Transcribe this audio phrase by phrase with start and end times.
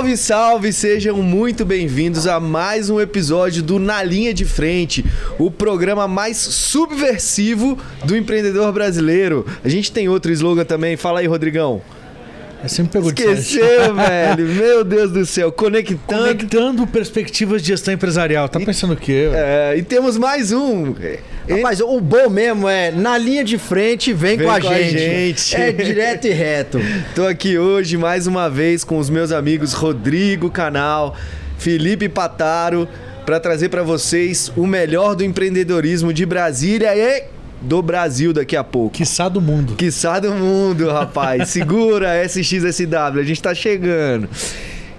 [0.00, 0.72] Salve, salve!
[0.72, 5.04] Sejam muito bem-vindos a mais um episódio do Na Linha de Frente,
[5.38, 9.44] o programa mais subversivo do empreendedor brasileiro.
[9.62, 11.82] A gente tem outro slogan também, fala aí, Rodrigão.
[12.62, 14.46] Você me pegou de Esqueceu, velho.
[14.54, 15.50] Meu Deus do céu.
[15.50, 16.00] Conectando.
[16.06, 18.48] Conectando perspectivas de gestão empresarial.
[18.48, 19.30] Tá pensando o quê?
[19.32, 20.94] É, e temos mais um.
[21.48, 24.78] Rapaz, o bom mesmo é na linha de frente, vem, Vem com, a, com a
[24.78, 24.98] gente.
[24.98, 25.56] gente.
[25.56, 26.78] É direto e reto.
[27.14, 31.16] Tô aqui hoje mais uma vez com os meus amigos Rodrigo Canal,
[31.58, 32.86] Felipe Pataro,
[33.24, 37.24] para trazer para vocês o melhor do empreendedorismo de Brasília e
[37.60, 38.96] do Brasil daqui a pouco.
[38.96, 39.74] Quiçá do mundo.
[39.76, 41.48] Quiçá do mundo, rapaz.
[41.50, 44.28] Segura SXSW, a gente tá chegando.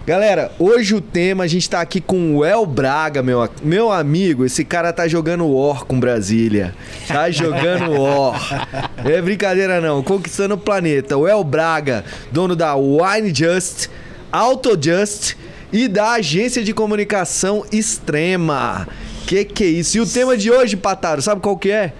[0.05, 4.43] Galera, hoje o tema, a gente tá aqui com o El Braga, meu, meu amigo.
[4.43, 6.73] Esse cara tá jogando War com Brasília.
[7.07, 8.67] Tá jogando War.
[9.05, 11.17] É brincadeira não, conquistando o planeta.
[11.17, 13.89] O El Braga, dono da Wine Just,
[14.31, 15.37] AutoJust
[15.71, 18.87] e da agência de comunicação Extrema.
[19.27, 19.97] Que que é isso?
[19.97, 21.93] E o tema de hoje, Pataro, sabe qual que é?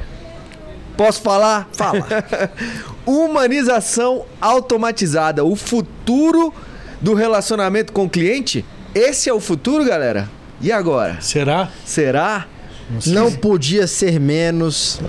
[0.97, 1.69] Posso falar?
[1.71, 2.05] Fala.
[3.05, 6.53] Humanização automatizada, o futuro
[6.99, 8.63] do relacionamento com o cliente?
[8.93, 10.29] Esse é o futuro, galera?
[10.61, 11.19] E agora?
[11.21, 11.69] Será?
[11.85, 12.45] Será?
[13.07, 14.99] Não podia ser menos,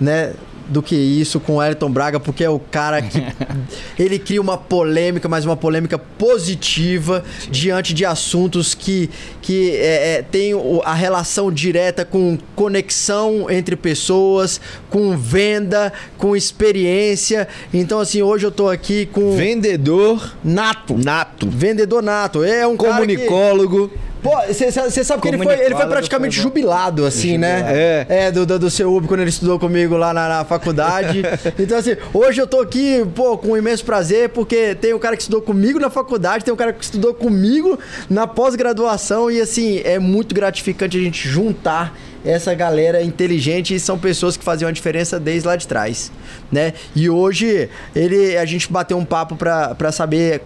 [0.00, 0.32] né?
[0.66, 3.22] Do que isso com o Elton Braga, porque é o cara que
[3.98, 9.10] ele cria uma polêmica, mas uma polêmica positiva diante de assuntos que,
[9.42, 10.52] que é, é, tem
[10.84, 17.46] a relação direta com conexão entre pessoas, com venda, com experiência.
[17.72, 20.96] Então, assim, hoje eu tô aqui com Vendedor Nato.
[20.96, 22.42] nato, Vendedor nato.
[22.42, 23.90] É um cara que- comunicólogo.
[24.24, 27.62] Pô, você sabe que ele foi, ele foi praticamente jubilado, assim, né?
[27.68, 28.06] É.
[28.08, 31.22] É, do, do, do seu Uber, quando ele estudou comigo lá na, na faculdade.
[31.60, 35.14] então, assim, hoje eu tô aqui, pô, com um imenso prazer, porque tem o cara
[35.14, 39.82] que estudou comigo na faculdade, tem o cara que estudou comigo na pós-graduação, e assim,
[39.84, 44.72] é muito gratificante a gente juntar essa galera inteligente e são pessoas que faziam a
[44.72, 46.10] diferença desde lá de trás,
[46.50, 46.72] né?
[46.96, 50.40] E hoje ele, a gente bateu um papo pra, pra saber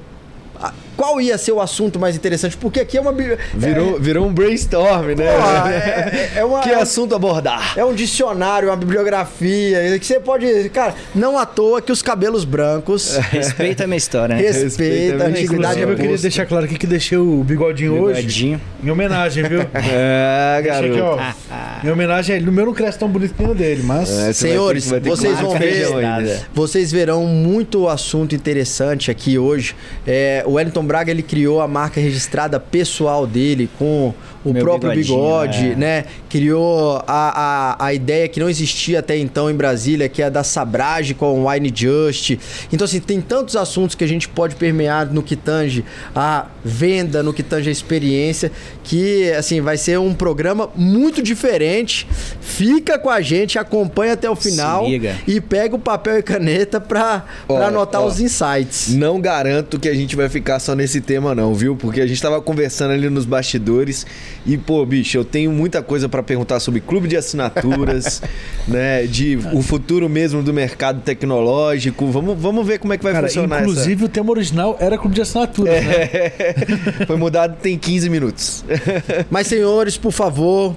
[0.99, 3.15] qual ia ser o assunto mais interessante, porque aqui é uma...
[3.55, 5.25] Virou, virou um brainstorm, né?
[5.33, 7.73] Pô, é- é uma- que assunto abordar?
[7.79, 10.69] É um dicionário, uma bibliografia, que você pode.
[10.71, 14.43] Cara, não à toa que os cabelos brancos Respeita a minha história, né?
[14.43, 17.95] respeita, Respeita a a antiguidade é eu queria deixar claro aqui que deixei o bigodinho
[18.03, 18.61] hoje Bigodinho.
[18.83, 19.61] em homenagem, viu?
[19.75, 21.23] É, Deixa aqui, garoto.
[21.53, 21.87] ó.
[21.87, 22.47] Em homenagem a ele.
[22.47, 24.11] No meu não cresce tão bonito que nem o dele, mas.
[24.11, 26.41] É, você Senhores, vai ter vai ter vocês vão ver- ainda.
[26.53, 29.77] Vocês verão muito assunto interessante aqui hoje.
[30.07, 34.13] É, o Wellington Braga ele criou a marca registrada pessoal dele com
[34.45, 35.75] o Meu próprio bigode, é.
[35.75, 36.05] né?
[36.29, 40.31] Criou a, a, a ideia que não existia até então em Brasília, que é a
[40.31, 42.39] da Sabrage com o Wine Just.
[42.73, 45.85] Então, assim, tem tantos assuntos que a gente pode permear no que tange
[46.15, 48.51] a venda, no que tange a experiência,
[48.85, 52.07] que, assim, vai ser um programa muito diferente.
[52.41, 54.87] Fica com a gente, acompanha até o final
[55.27, 58.07] e pega o papel e caneta pra anotar ó.
[58.07, 58.95] os insights.
[58.95, 61.77] Não garanto que a gente vai ficar só nesse tema, não, viu?
[61.77, 64.07] Porque a gente tava conversando ali nos bastidores
[64.47, 68.23] e, pô, bicho, eu tenho muita coisa pra perguntar sobre clube de assinaturas,
[68.67, 69.07] né?
[69.07, 72.07] De o futuro mesmo do mercado tecnológico.
[72.07, 75.15] Vamos, vamos ver como é que vai Cara, funcionar inclusive o tema original era clube
[75.15, 75.81] de assinatura, né?
[75.81, 77.05] essa.
[77.07, 78.65] Foi mudado tem 15 minutos.
[79.29, 80.75] Mas, senhores, por favor,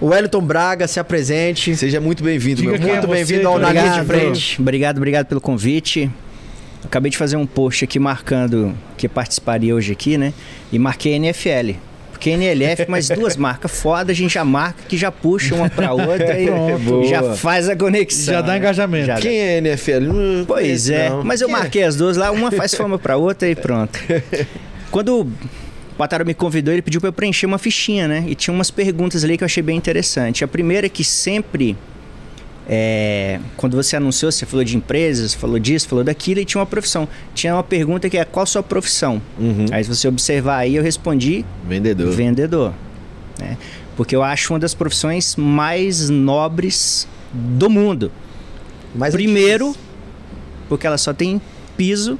[0.00, 1.74] o Wellington Braga se apresente.
[1.74, 2.78] Seja muito bem-vindo, meu é.
[2.78, 4.60] Muito bem-vindo ao Na Linha de Obrigado, Frente.
[4.60, 6.10] obrigado, obrigado pelo convite.
[6.88, 10.32] Acabei de fazer um post aqui marcando que participaria hoje aqui, né?
[10.72, 11.76] E marquei NFL.
[12.10, 15.92] Porque NLF, mas duas marcas foda, a gente já marca que já puxa uma pra
[15.92, 17.04] outra e Pronto.
[17.08, 18.34] já faz a conexão.
[18.34, 18.58] Já dá né?
[18.58, 19.06] engajamento.
[19.06, 19.20] Já dá.
[19.20, 20.00] Quem é NFL?
[20.00, 21.22] Não Pois é, não.
[21.22, 21.58] mas eu Quem é?
[21.60, 24.00] marquei as duas lá, uma faz fama pra outra e pronto.
[24.90, 25.30] Quando o
[25.98, 28.24] Pataro me convidou, ele pediu pra eu preencher uma fichinha, né?
[28.26, 30.42] E tinha umas perguntas ali que eu achei bem interessante.
[30.42, 31.76] A primeira é que sempre,
[32.68, 36.66] é, quando você anunciou, você falou de empresas, falou disso, falou daquilo e tinha uma
[36.66, 37.08] profissão.
[37.34, 39.22] Tinha uma pergunta que é qual a sua profissão?
[39.38, 39.66] Uhum.
[39.70, 42.10] Aí se você observar aí, eu respondi Vendedor.
[42.12, 42.72] vendedor.
[43.38, 43.56] né?
[43.96, 48.12] Porque eu acho uma das profissões mais nobres do mundo.
[48.94, 49.74] Mas Primeiro,
[50.68, 51.40] porque ela só tem
[51.76, 52.18] piso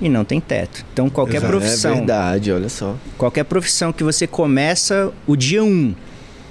[0.00, 0.84] e não tem teto.
[0.92, 1.52] Então qualquer Exato.
[1.52, 2.94] profissão, É verdade, olha só.
[3.16, 5.94] qualquer profissão que você começa o dia 1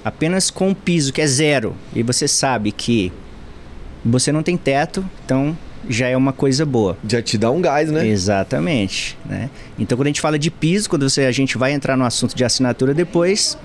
[0.08, 3.12] apenas com um piso que é zero e você sabe que
[4.04, 5.56] você não tem teto, então
[5.88, 6.96] já é uma coisa boa.
[7.06, 8.06] Já te dá um gás, né?
[8.06, 9.50] Exatamente, né?
[9.78, 12.34] Então quando a gente fala de piso, quando você, a gente vai entrar no assunto
[12.34, 13.58] de assinatura depois,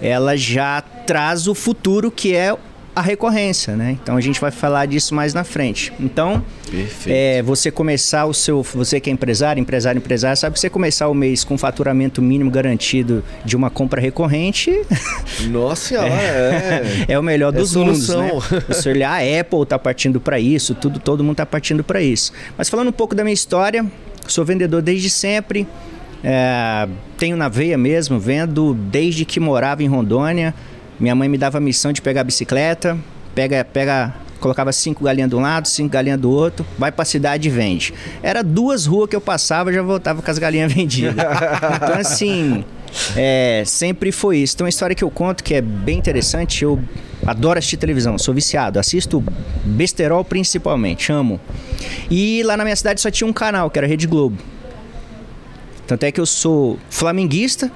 [0.00, 2.56] ela já traz o futuro que é
[2.94, 3.98] a recorrência, né?
[4.02, 5.92] Então a gente vai falar disso mais na frente.
[5.98, 6.44] Então,
[7.06, 8.62] é, você começar o seu.
[8.62, 12.50] Você que é empresário, empresário, empresário, sabe que você começar o mês com faturamento mínimo
[12.50, 14.72] garantido de uma compra recorrente
[15.50, 17.04] Nossa senhora, é.
[17.08, 18.28] é o melhor É dos mundos, né?
[18.28, 18.60] solução.
[18.68, 22.32] Você olhar, a Apple tá partindo para isso, tudo, todo mundo tá partindo para isso.
[22.56, 23.84] Mas falando um pouco da minha história,
[24.28, 25.66] sou vendedor desde sempre.
[26.22, 26.88] é,
[27.18, 30.54] tenho na veia mesmo, vendo desde que morava em Rondônia.
[30.98, 32.96] Minha mãe me dava a missão de pegar a bicicleta,
[33.34, 37.48] pega, pega, colocava cinco galinhas de um lado, cinco galinhas do outro, vai pra cidade
[37.48, 37.92] e vende.
[38.22, 41.14] Era duas ruas que eu passava, já voltava com as galinhas vendidas.
[41.14, 42.64] Então assim,
[43.16, 44.54] é, sempre foi isso.
[44.54, 46.62] Então, uma história que eu conto que é bem interessante.
[46.62, 46.80] Eu
[47.26, 48.78] adoro assistir televisão, sou viciado.
[48.78, 49.22] Assisto
[49.64, 51.40] besterol principalmente, amo.
[52.10, 54.38] E lá na minha cidade só tinha um canal, que era Rede Globo.
[55.86, 57.70] Tanto é que eu sou flamenguista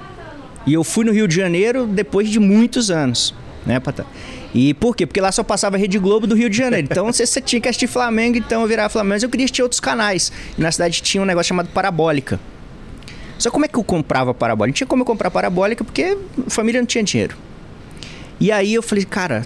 [0.65, 3.33] e eu fui no Rio de Janeiro depois de muitos anos,
[3.65, 4.05] né, Patá?
[4.53, 5.05] E por quê?
[5.05, 6.87] Porque lá só passava Rede Globo do Rio de Janeiro.
[6.89, 9.13] Então você, você tinha que assistir Flamengo, então eu virava Flamengo.
[9.13, 10.31] Mas eu queria assistir outros canais.
[10.57, 12.39] E na cidade tinha um negócio chamado Parabólica.
[13.37, 14.71] Só como é que eu comprava parabólica?
[14.71, 17.37] Não tinha como eu comprar parabólica porque a família não tinha dinheiro.
[18.37, 19.45] E aí eu falei, cara,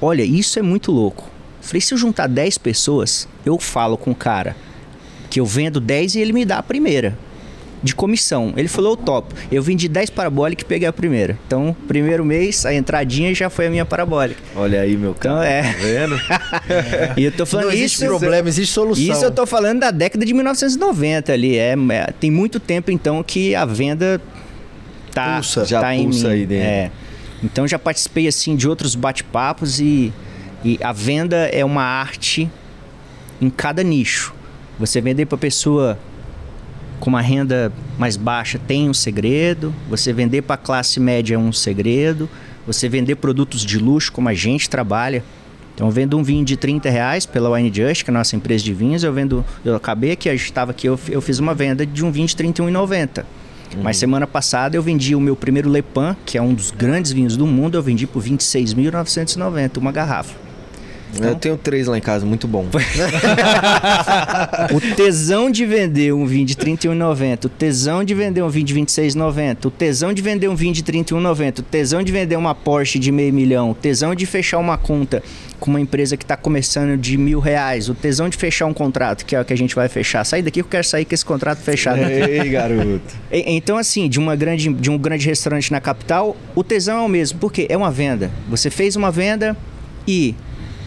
[0.00, 1.28] olha, isso é muito louco.
[1.60, 4.54] Falei, se eu juntar 10 pessoas, eu falo com o cara
[5.28, 7.18] que eu vendo 10 e ele me dá a primeira.
[7.82, 8.52] De comissão.
[8.56, 9.34] Ele falou, top.
[9.50, 11.36] Eu vendi 10 parabólicas e peguei a primeira.
[11.46, 14.40] Então, primeiro mês, a entradinha já foi a minha parabólica.
[14.54, 15.48] Olha aí, meu Então, cara.
[15.48, 15.62] é.
[15.62, 16.14] Tá vendo?
[16.14, 17.12] É.
[17.18, 18.06] E eu tô falando Não existe isso.
[18.06, 19.04] problema, existe solução.
[19.04, 21.56] Isso eu tô falando da década de 1990 ali.
[21.56, 24.20] É, é, tem muito tempo então que a venda
[25.12, 25.64] tá, Pulsa.
[25.64, 26.66] Já tá em pulsa aí dentro.
[26.66, 26.90] É.
[27.42, 30.12] Então já participei assim de outros bate-papos e,
[30.64, 32.48] e a venda é uma arte
[33.40, 34.32] em cada nicho.
[34.78, 35.98] Você vender para pessoa
[37.02, 39.74] com uma renda mais baixa tem um segredo.
[39.90, 42.30] Você vender para classe média é um segredo.
[42.64, 45.24] Você vender produtos de luxo como a gente trabalha.
[45.74, 48.36] Então eu vendo um vinho de 30 reais pela Wine Just, que é a nossa
[48.36, 49.02] empresa de vinhos.
[49.02, 52.04] Eu vendo, eu acabei aqui, a gente estava aqui, eu, eu fiz uma venda de
[52.04, 53.24] um vinho de 31,90.
[53.82, 57.10] Mas semana passada eu vendi o meu primeiro Le Pen, que é um dos grandes
[57.10, 60.41] vinhos do mundo, eu vendi por 26.990 uma garrafa.
[61.20, 62.66] Eu tenho três lá em casa, muito bom.
[64.72, 68.74] O tesão de vender um vinho de 31,90, o tesão de vender um vinho de
[68.74, 72.98] 26,90, o tesão de vender um vinho de 31,90, o tesão de vender uma Porsche
[72.98, 75.22] de meio milhão, o tesão de fechar uma conta
[75.60, 79.24] com uma empresa que está começando de mil reais, o tesão de fechar um contrato,
[79.24, 80.24] que é o que a gente vai fechar.
[80.24, 82.00] Sai daqui que eu quero sair com esse contrato fechado.
[82.00, 83.00] Ei, garoto.
[83.30, 87.08] Então, assim, de, uma grande, de um grande restaurante na capital, o tesão é o
[87.08, 88.30] mesmo, porque é uma venda.
[88.48, 89.56] Você fez uma venda
[90.06, 90.34] e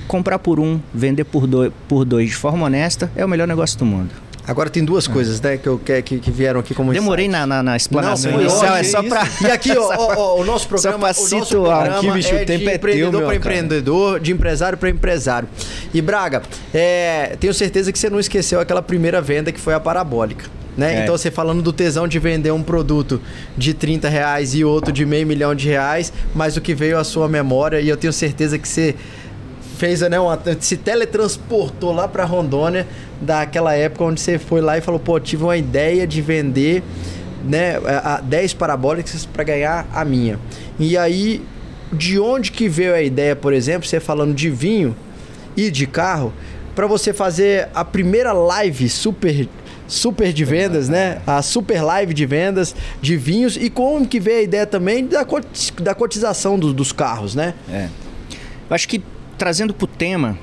[0.07, 3.77] comprar por um, vender por dois, por dois de forma honesta é o melhor negócio
[3.77, 4.25] do mundo.
[4.47, 7.39] Agora tem duas coisas, né, que, eu, que, que vieram aqui como Demorei insight.
[7.39, 9.01] na, na, na explanação Não, inicial, é só.
[9.41, 12.45] E aqui, ó, ó, ó, o nosso programa, pra o nosso programa Aqui, bicho, é
[12.45, 15.49] tempo de é empreendedor para empreendedor, de empresário para empresário.
[15.91, 19.79] E Braga, é, tenho certeza que você não esqueceu aquela primeira venda que foi a
[19.79, 20.45] parabólica.
[20.77, 20.97] Né?
[20.97, 21.03] É.
[21.03, 23.21] Então você falando do tesão de vender um produto
[23.57, 27.03] de 30 reais e outro de meio milhão de reais, mas o que veio à
[27.03, 28.93] sua memória, e eu tenho certeza que você
[29.75, 32.87] fez, né, uma, se teletransportou lá para Rondônia,
[33.21, 36.81] daquela época onde você foi lá e falou, pô, tive uma ideia de vender
[37.43, 40.39] né, a, a 10 parabólicas para ganhar a minha.
[40.79, 41.41] E aí,
[41.93, 44.95] de onde que veio a ideia, por exemplo, você falando de vinho
[45.55, 46.33] e de carro,
[46.75, 49.47] para você fazer a primeira live super
[49.87, 51.19] super de vendas, né?
[51.27, 55.23] A super live de vendas de vinhos e como que veio a ideia também da,
[55.23, 57.53] coti- da cotização dos- dos carros, né?
[57.71, 57.87] É.
[58.67, 59.03] Eu acho que
[59.37, 60.37] trazendo pro tema,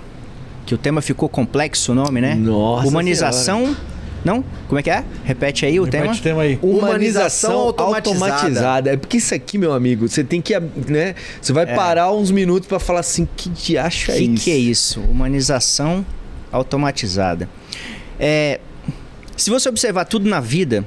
[0.66, 2.34] que o tema ficou complexo o nome, né?
[2.34, 3.76] Nossa Humanização.
[4.24, 4.44] Não?
[4.68, 5.04] Como é que é?
[5.24, 6.14] Repete aí o Repete tema.
[6.14, 6.58] o tema aí.
[6.62, 8.92] Humanização automatizada.
[8.92, 11.16] É porque isso aqui, meu amigo, você tem que, né?
[11.40, 14.44] Você vai parar uns minutos pra falar assim, que de acha O que, isso?
[14.44, 15.00] que é isso?
[15.00, 16.06] Humanização
[16.52, 17.48] automatizada.
[18.18, 18.60] É,
[19.36, 20.84] se você observar tudo na vida,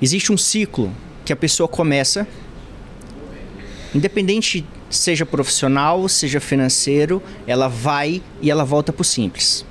[0.00, 0.90] existe um ciclo
[1.26, 2.26] que a pessoa começa,
[3.94, 9.64] independente seja profissional, seja financeiro, ela vai e ela volta pro simples.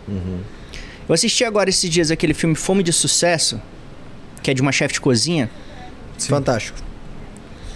[1.08, 3.62] Eu assisti agora esses dias aquele filme Fome de Sucesso,
[4.42, 5.50] que é de uma chefe de cozinha.
[6.18, 6.78] Fantástico.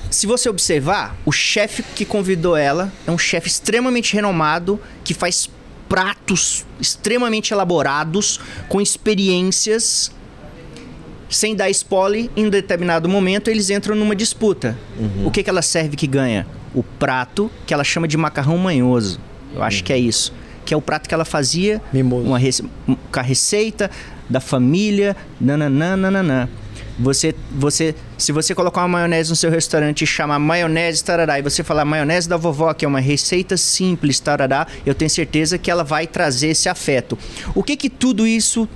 [0.10, 5.50] Se você observar, o chefe que convidou ela é um chefe extremamente renomado que faz
[5.90, 10.12] pratos extremamente elaborados, com experiências.
[11.30, 14.78] Sem dar spoiler, em determinado momento eles entram numa disputa.
[15.26, 16.46] O que, que ela serve que ganha?
[16.74, 19.20] O prato que ela chama de macarrão manhoso.
[19.54, 20.34] Eu acho que é isso.
[20.66, 22.26] Que é o prato que ela fazia Mimoso.
[22.28, 22.64] uma rece-
[23.12, 23.92] com a receita
[24.30, 26.50] da família, nananã, nananã.
[27.00, 31.42] Você, você, se você colocar uma maionese no seu restaurante e chamar maionese tarará, e
[31.42, 35.72] você falar maionese da vovó, que é uma receita simples tarará, eu tenho certeza que
[35.72, 37.18] ela vai trazer esse afeto.
[37.56, 38.70] O que que tudo isso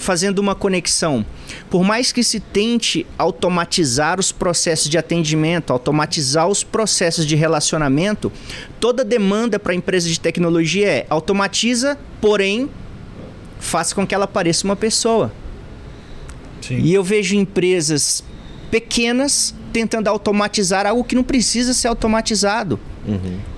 [0.00, 1.24] fazendo uma conexão.
[1.68, 8.32] Por mais que se tente automatizar os processos de atendimento, automatizar os processos de relacionamento,
[8.80, 12.70] toda demanda para a empresa de tecnologia é automatiza, porém
[13.60, 15.30] faça com que ela pareça uma pessoa.
[16.62, 16.78] Sim.
[16.78, 18.24] E eu vejo empresas
[18.70, 22.80] pequenas tentando automatizar algo que não precisa ser automatizado.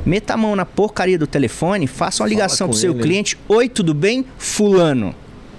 [0.05, 3.03] Meta a mão na porcaria do telefone, faça uma Fala ligação com pro seu ele,
[3.03, 3.39] cliente.
[3.49, 4.25] Oi, tudo bem?
[4.39, 5.15] Fulano.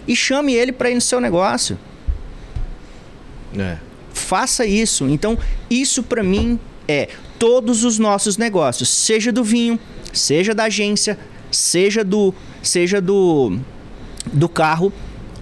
[0.08, 1.78] E chame ele para ir no seu negócio.
[3.58, 3.78] É.
[4.14, 5.08] Faça isso.
[5.08, 5.38] Então,
[5.70, 9.80] isso para mim é todos os nossos negócios, seja do vinho,
[10.12, 11.18] seja da agência,
[11.52, 13.60] seja do seja do
[14.32, 14.94] do carro,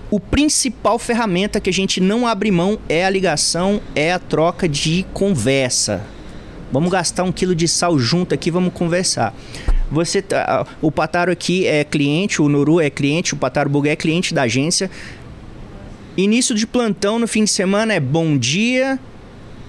[0.09, 4.67] o principal ferramenta que a gente não abre mão é a ligação, é a troca
[4.67, 6.03] de conversa.
[6.71, 9.33] Vamos gastar um quilo de sal junto aqui, vamos conversar.
[9.91, 13.95] Você, tá- o Pataro aqui é cliente, o Noru é cliente, o Pataro Bug é
[13.95, 14.89] cliente da agência.
[16.17, 18.99] Início de plantão no fim de semana é bom dia,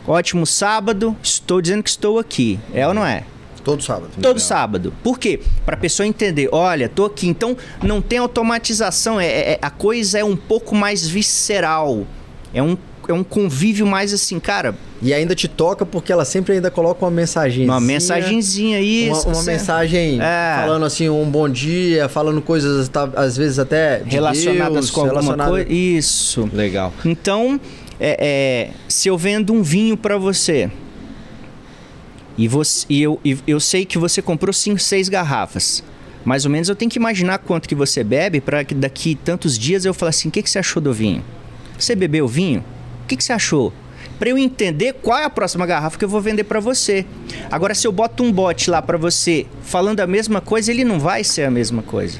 [0.06, 2.58] ótimo sábado, estou dizendo que estou aqui.
[2.72, 3.24] É ou não é?
[3.64, 4.10] Todo sábado.
[4.20, 4.92] Todo sábado.
[5.04, 5.40] Por quê?
[5.64, 7.28] Para a pessoa entender, olha, tô aqui.
[7.28, 12.04] Então não tem automatização, é, é- a coisa é um pouco mais visceral.
[12.52, 12.76] É um,
[13.08, 17.04] é um convívio mais assim, cara, E ainda te toca porque ela sempre ainda coloca
[17.04, 17.64] uma mensagem.
[17.64, 19.08] uma mensagenzinha aí.
[19.08, 20.56] Uma, uma mensagem É.
[20.60, 25.00] falando assim, um bom dia, falando coisas, tá, às vezes até de relacionadas Deus, com
[25.00, 25.72] alguma relacionada- coisa.
[25.72, 26.48] Isso.
[26.52, 26.92] Legal.
[27.04, 27.60] Então,
[27.98, 30.70] é, é, se eu vendo um vinho para você
[32.38, 35.82] e, você, e eu, e eu sei que você comprou 5, 6 garrafas,
[36.24, 39.58] mais ou menos eu tenho que imaginar quanto que você bebe para que daqui tantos
[39.58, 41.22] dias eu falar assim: o que, que você achou do vinho?
[41.78, 42.64] Você bebeu vinho?
[43.12, 43.74] O que, que você achou?
[44.18, 47.04] Para eu entender qual é a próxima garrafa que eu vou vender para você.
[47.50, 50.98] Agora, se eu boto um bot lá para você falando a mesma coisa, ele não
[50.98, 52.18] vai ser a mesma coisa.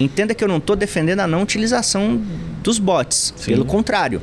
[0.00, 2.20] Entenda que eu não estou defendendo a não utilização
[2.64, 3.32] dos bots.
[3.46, 4.20] Pelo contrário.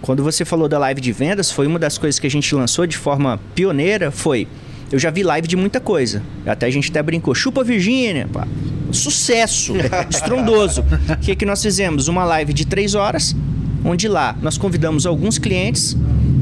[0.00, 2.86] Quando você falou da live de vendas, foi uma das coisas que a gente lançou
[2.86, 4.48] de forma pioneira, foi...
[4.90, 6.22] Eu já vi live de muita coisa.
[6.44, 7.32] Até a gente até brincou.
[7.32, 8.26] Chupa Virgínia.
[8.32, 8.48] pá.
[8.90, 9.74] Sucesso.
[10.10, 10.82] estrondoso.
[11.10, 12.08] O que, que nós fizemos?
[12.08, 13.36] Uma live de três horas,
[13.84, 15.96] onde lá nós convidamos alguns clientes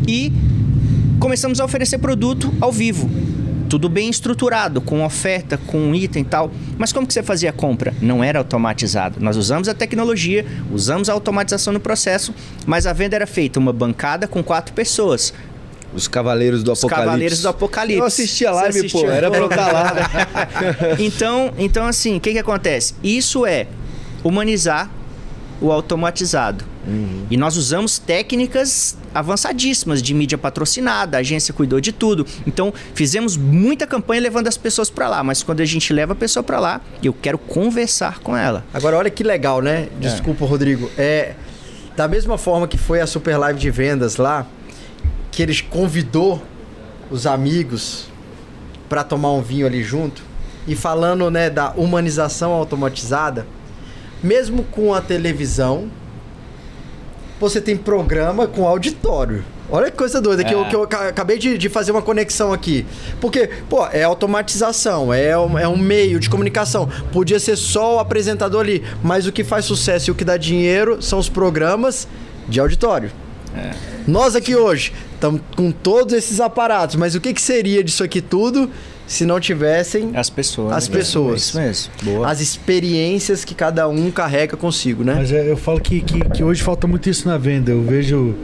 [0.07, 0.33] e
[1.19, 3.11] começamos a oferecer produto ao vivo.
[3.69, 6.51] Tudo bem estruturado, com oferta, com item e tal.
[6.79, 7.93] Mas como que você fazia a compra?
[8.01, 9.21] Não era automatizado.
[9.21, 12.35] Nós usamos a tecnologia, usamos a automatização no processo,
[12.67, 15.35] mas a venda era feita uma bancada com quatro pessoas.
[15.95, 17.07] Os Cavaleiros do Os Apocalipse.
[17.07, 17.99] Cavaleiros do Apocalipse.
[17.99, 19.01] Eu assisti a live, assistiu?
[19.01, 19.11] pô.
[19.11, 19.93] Era pra eu estar lá.
[20.99, 22.95] então, então, assim, o que, que acontece?
[23.03, 23.67] Isso é
[24.23, 24.91] humanizar
[25.61, 26.65] o automatizado.
[27.31, 32.27] E nós usamos técnicas avançadíssimas de mídia patrocinada, a agência cuidou de tudo.
[32.47, 36.17] Então, fizemos muita campanha levando as pessoas para lá, mas quando a gente leva a
[36.17, 38.65] pessoa para lá, eu quero conversar com ela.
[38.73, 39.89] Agora, olha que legal, né?
[40.01, 40.91] Desculpa, Rodrigo.
[40.97, 41.35] É,
[41.97, 44.47] da mesma forma que foi a Super Live de vendas lá,
[45.31, 46.43] que eles convidou
[47.11, 48.07] os amigos
[48.89, 50.23] para tomar um vinho ali junto,
[50.67, 53.47] e falando, né, da humanização automatizada,
[54.23, 55.91] mesmo com a televisão,
[57.41, 59.45] você tem programa com auditório.
[59.71, 62.53] Olha que coisa doida, que, eu, que eu ca- acabei de, de fazer uma conexão
[62.55, 62.87] aqui.
[63.21, 66.89] Porque, pô, é automatização, é um, é um meio de comunicação.
[67.13, 70.39] Podia ser só o apresentador ali, mas o que faz sucesso e o que dá
[70.39, 72.09] dinheiro são os programas
[72.49, 73.11] de auditório.
[74.07, 78.23] Nós aqui hoje estamos com todos esses aparatos, mas o que, que seria disso aqui
[78.23, 78.71] tudo
[79.09, 80.73] se não tivessem As pessoas.
[80.77, 80.97] As né?
[80.99, 81.41] pessoas.
[81.43, 81.93] Isso mesmo.
[82.05, 82.31] Boa.
[82.31, 85.15] as experiências que cada um carrega consigo, né?
[85.17, 87.73] Mas é, eu falo que, que, que hoje falta muito isso na venda.
[87.73, 88.35] Eu vejo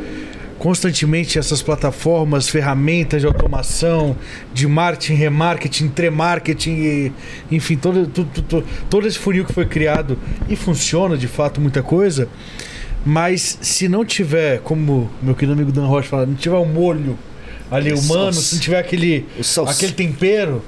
[0.59, 4.17] constantemente essas plataformas, ferramentas de automação,
[4.55, 7.13] de marketing, remarketing, entremarketing, e,
[7.51, 10.19] enfim, todo, tu- todo esse funil que foi criado
[10.49, 12.29] e funciona de fato muita coisa.
[13.05, 17.19] Mas se não tiver, como meu querido amigo Dan Rocha fala, não tiver o molho
[17.75, 19.27] ali humano, se não tiver aquele,
[19.67, 20.63] aquele tempero.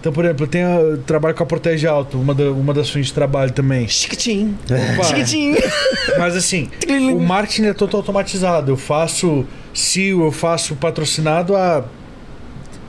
[0.00, 2.88] Então, por exemplo, eu, tenho, eu trabalho com a Protege Alto, uma, da, uma das
[2.88, 3.86] frentes de trabalho também.
[3.86, 4.58] Chiquitinho.
[4.94, 5.04] Opa.
[5.04, 5.56] Chiquitinho.
[6.18, 6.70] Mas assim,
[7.12, 8.72] o marketing é todo automatizado.
[8.72, 11.84] Eu faço SEO, eu faço patrocinado há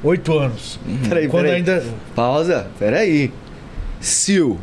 [0.04, 0.80] oito anos.
[1.08, 1.58] Peraí, Quando peraí.
[1.58, 1.84] ainda.
[2.16, 2.68] Pausa.
[2.80, 3.32] Peraí.
[4.00, 4.58] Sil.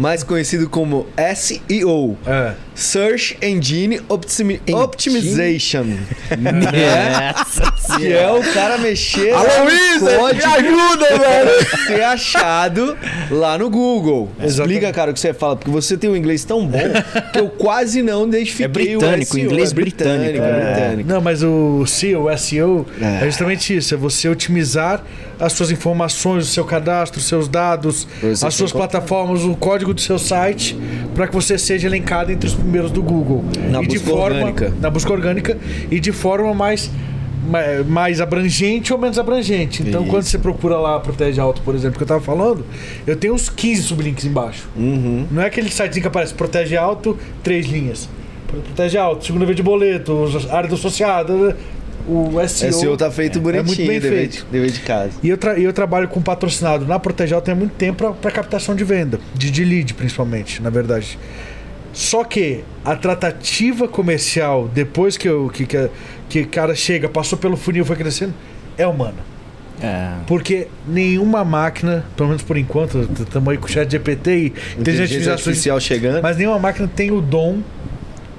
[0.00, 2.16] Mais conhecido como SEO.
[2.26, 2.52] É.
[2.74, 4.82] Search Engine Optimi- Engine?
[4.82, 5.84] Optimization.
[6.30, 7.96] É.
[7.98, 11.86] Que é o cara mexer Alô, Luísa, me ajuda, velho!
[11.86, 12.96] ser achado
[13.30, 14.30] lá no Google.
[14.42, 14.76] Exatamente.
[14.76, 16.78] Explica, cara, o que você fala, porque você tem um inglês tão bom
[17.32, 19.44] que eu quase não identifiquei É britânico, o SEO.
[19.44, 20.18] inglês é britânico.
[20.24, 20.74] britânico, É é.
[20.74, 21.08] britânico.
[21.10, 23.24] Não, mas o SEO, o SEO É.
[23.24, 23.26] é.
[23.26, 25.04] justamente isso: é você otimizar
[25.40, 29.94] as suas informações, o seu cadastro, os seus dados, você as suas plataformas, o código
[29.94, 30.76] do seu site,
[31.14, 33.44] para que você seja elencado entre os primeiros do Google.
[33.70, 34.74] Na e de busca forma, orgânica.
[34.80, 35.58] Na busca orgânica
[35.90, 36.90] e de forma mais.
[37.48, 39.82] ma- Mais abrangente ou menos abrangente.
[39.82, 40.10] Então, Isso.
[40.10, 42.64] quando você procura lá Protege Alto, por exemplo, que eu tava falando,
[43.06, 44.68] eu tenho uns 15 sublinks embaixo.
[44.76, 45.26] Uhum.
[45.30, 48.08] Não é aquele sitezinho que aparece Protege Alto, três linhas.
[48.46, 51.56] Protege Alto, segunda vez de boleto, área associada,
[52.12, 52.72] o SEO.
[52.72, 54.44] SEO tá feito é muito bonitinho, bem dever, feito.
[54.46, 55.12] de, dever de casa.
[55.22, 58.30] E eu, tra- e eu trabalho com patrocinado na Protege Alto há muito tempo para
[58.30, 61.18] captação de venda, de, de lead principalmente, na verdade.
[61.92, 65.90] Só que a tratativa comercial, depois que o que, que,
[66.28, 68.32] que cara chega, passou pelo funil, foi crescendo,
[68.78, 69.30] é humana.
[69.82, 70.10] É.
[70.26, 75.32] Porque nenhuma máquina, pelo menos por enquanto, estamos aí com o chat GPT e Inteligência
[75.32, 76.22] artificial chegando.
[76.22, 77.60] mas nenhuma máquina tem o dom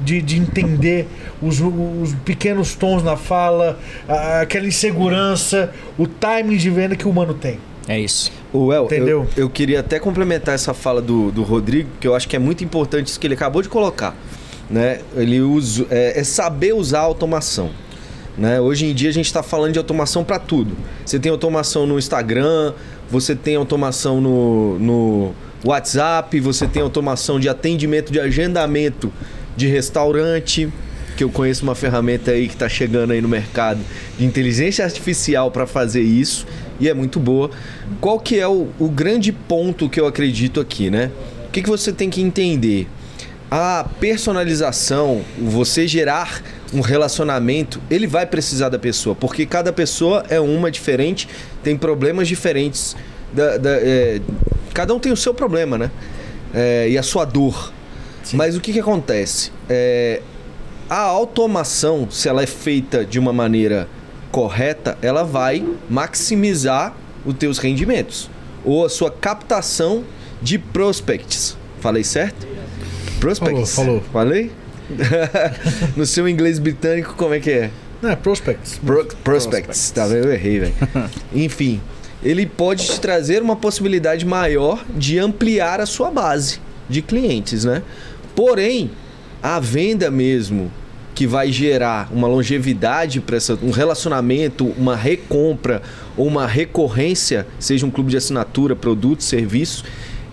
[0.03, 1.08] de, de entender
[1.41, 7.10] os, os pequenos tons na fala, a- aquela insegurança, o timing de venda que o
[7.10, 7.60] humano tem.
[7.88, 8.31] É isso.
[8.53, 9.27] O El, Entendeu?
[9.36, 12.39] Eu, eu queria até complementar essa fala do, do Rodrigo, que eu acho que é
[12.39, 14.15] muito importante isso que ele acabou de colocar.
[14.70, 15.00] Né?
[15.15, 17.70] Ele usa, é, é saber usar a automação.
[18.38, 18.62] Né?
[18.62, 20.75] Hoje em dia a gente está falando de automação para tudo.
[21.05, 22.74] Você tem automação no Instagram,
[23.10, 25.31] você tem automação no, no
[25.65, 29.12] WhatsApp, você tem automação de atendimento de agendamento
[29.55, 30.70] de restaurante,
[31.17, 33.79] que eu conheço uma ferramenta aí que está chegando aí no mercado
[34.17, 36.48] de inteligência artificial para fazer isso
[36.79, 37.51] e é muito boa.
[38.00, 41.12] Qual que é o, o grande ponto que eu acredito aqui, né?
[41.48, 42.88] O que, que você tem que entender?
[43.50, 46.41] A personalização, você gerar
[46.74, 51.27] um relacionamento, ele vai precisar da pessoa, porque cada pessoa é uma diferente,
[51.62, 52.96] tem problemas diferentes.
[53.34, 54.20] da- da- é,
[54.74, 55.89] cada um tem o seu problema, né?
[56.53, 57.72] É, e a sua dor.
[58.34, 59.51] Mas o que, que acontece?
[59.70, 60.22] É,
[60.90, 63.88] a automação, se ela é feita de uma maneira
[64.32, 68.30] correta, ela vai maximizar os teus rendimentos
[68.63, 70.04] ou a sua captação
[70.41, 71.58] de prospects.
[71.80, 72.48] Falei certo?
[73.19, 73.76] Prospects.
[73.76, 74.04] Falou, falou.
[74.12, 74.52] Falei?
[75.95, 77.72] no seu inglês britânico, como é que é?
[78.02, 78.80] Não, é prospects.
[78.84, 79.91] Pro- prospects.
[79.91, 80.26] Tá vendo?
[80.26, 80.74] Eu errei, velho.
[81.34, 81.80] Enfim,
[82.24, 87.82] ele pode te trazer uma possibilidade maior de ampliar a sua base de clientes, né?
[88.36, 88.91] Porém,
[89.41, 90.72] a venda mesmo
[91.13, 95.82] que vai gerar uma longevidade para um relacionamento, uma recompra
[96.15, 99.84] ou uma recorrência, seja um clube de assinatura, produto, serviço,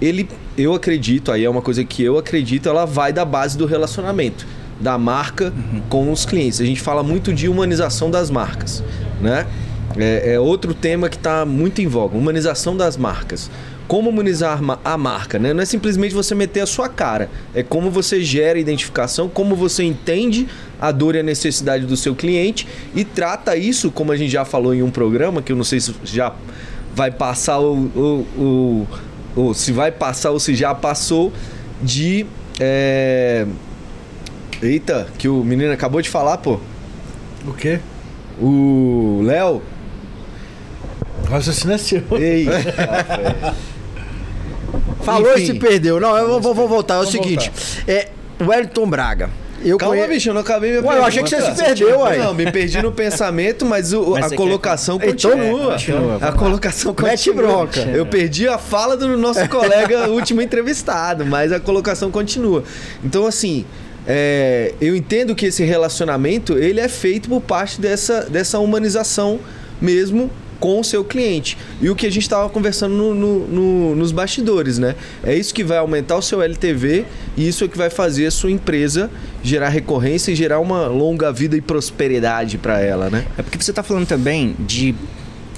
[0.01, 3.67] ele, eu acredito, aí é uma coisa que eu acredito, ela vai da base do
[3.67, 4.47] relacionamento,
[4.81, 5.53] da marca
[5.89, 6.61] com os clientes.
[6.61, 8.83] A gente fala muito de humanização das marcas,
[9.21, 9.47] né?
[9.97, 13.51] É, é outro tema que está muito em voga, humanização das marcas.
[13.89, 15.53] Como humanizar ma- a marca, né?
[15.55, 19.83] Não é simplesmente você meter a sua cara, é como você gera identificação, como você
[19.83, 20.47] entende
[20.81, 24.45] a dor e a necessidade do seu cliente e trata isso, como a gente já
[24.45, 26.33] falou em um programa, que eu não sei se já
[26.95, 28.87] vai passar o, o, o-
[29.35, 31.33] ou se vai passar ou se já passou,
[31.83, 32.27] de.
[32.61, 33.47] é,
[34.61, 36.59] Eita, que o menino acabou de falar, pô.
[37.47, 37.79] O quê?
[38.41, 39.63] O Léo.
[41.25, 42.03] O raciocínio é seu.
[42.19, 42.47] Ei,
[45.13, 45.53] Falou e Enfim.
[45.55, 45.99] se perdeu.
[46.01, 46.95] Não, eu vou, vou voltar.
[46.97, 47.51] É o seguinte:
[47.87, 48.09] é
[48.41, 49.31] Wellington Braga.
[49.65, 51.99] Eu Calma, conhe- bicho, eu não acabei minha Ué, eu achei que você se perdeu,
[52.03, 52.17] ué.
[52.19, 55.73] Não, me perdi no pensamento, mas, o- Mas a colocação quer- Então, continua.
[55.73, 57.35] continua, a colocação Mete continua.
[57.67, 57.81] bronca.
[57.81, 62.63] Eu perdi a fala do nosso colega último entrevistado, mas a colocação continua.
[63.03, 63.65] Então, assim,
[64.07, 69.41] é, eu entendo que esse relacionamento ele é feito por parte dessa, dessa humanização
[69.83, 71.57] mesmo com o seu cliente.
[71.81, 74.95] E o que a gente estava conversando no- no- no- nos bastidores, né?
[75.23, 77.05] É isso que vai aumentar o seu LTV
[77.37, 79.11] e isso é que vai fazer a sua empresa
[79.43, 83.25] gerar recorrência e gerar uma longa vida e prosperidade para ela, né?
[83.39, 84.95] É porque você está falando também de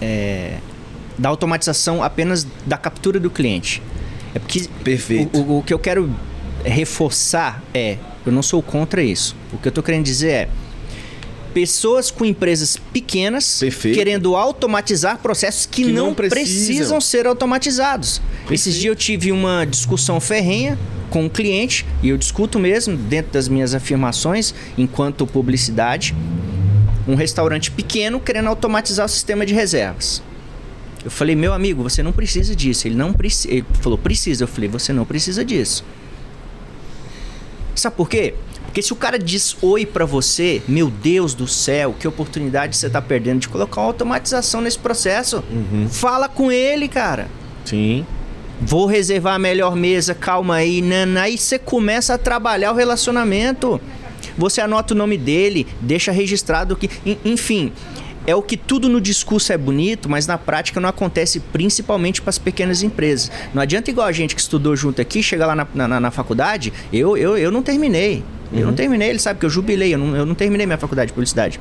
[0.02, 0.58] é,
[1.18, 3.82] da automatização apenas da captura do cliente.
[4.34, 5.38] É porque Perfeito.
[5.38, 6.10] O, o- o que eu quero
[6.64, 9.34] reforçar é, eu não sou contra isso.
[9.52, 10.48] O que eu estou querendo dizer é
[11.52, 13.94] pessoas com empresas pequenas Perfeito.
[13.96, 16.44] querendo automatizar processos que, Que não, não precisam.
[16.44, 18.20] precisam ser automatizados.
[18.50, 20.78] Esses dias eu tive uma discussão ferrenha
[21.10, 26.14] com um cliente e eu discuto mesmo dentro das minhas afirmações enquanto publicidade
[27.08, 30.22] um restaurante pequeno querendo automatizar o sistema de reservas.
[31.04, 32.86] Eu falei, meu amigo, você não precisa disso.
[32.86, 33.52] Ele não precisa.
[33.54, 34.44] Ele falou, precisa.
[34.44, 35.82] Eu falei, você não precisa disso.
[37.74, 38.34] Sabe por quê?
[38.70, 42.88] Porque se o cara diz oi pra você, meu Deus do céu, que oportunidade você
[42.88, 45.42] tá perdendo de colocar uma automatização nesse processo.
[45.90, 47.26] Fala com ele, cara.
[47.64, 48.06] Sim.
[48.60, 51.22] Vou reservar a melhor mesa, calma aí, nana.
[51.22, 53.80] Aí você começa a trabalhar o relacionamento.
[54.38, 56.88] Você anota o nome dele, deixa registrado que.
[57.04, 57.72] en- Enfim,
[58.24, 62.30] é o que tudo no discurso é bonito, mas na prática não acontece principalmente para
[62.30, 63.32] as pequenas empresas.
[63.52, 66.72] Não adianta igual a gente que estudou junto aqui, chegar lá na, na, na faculdade,
[66.92, 68.22] eu, eu, eu não terminei.
[68.52, 71.08] Eu não terminei, ele sabe que eu jubilei, eu não, eu não terminei minha faculdade
[71.08, 71.60] de publicidade.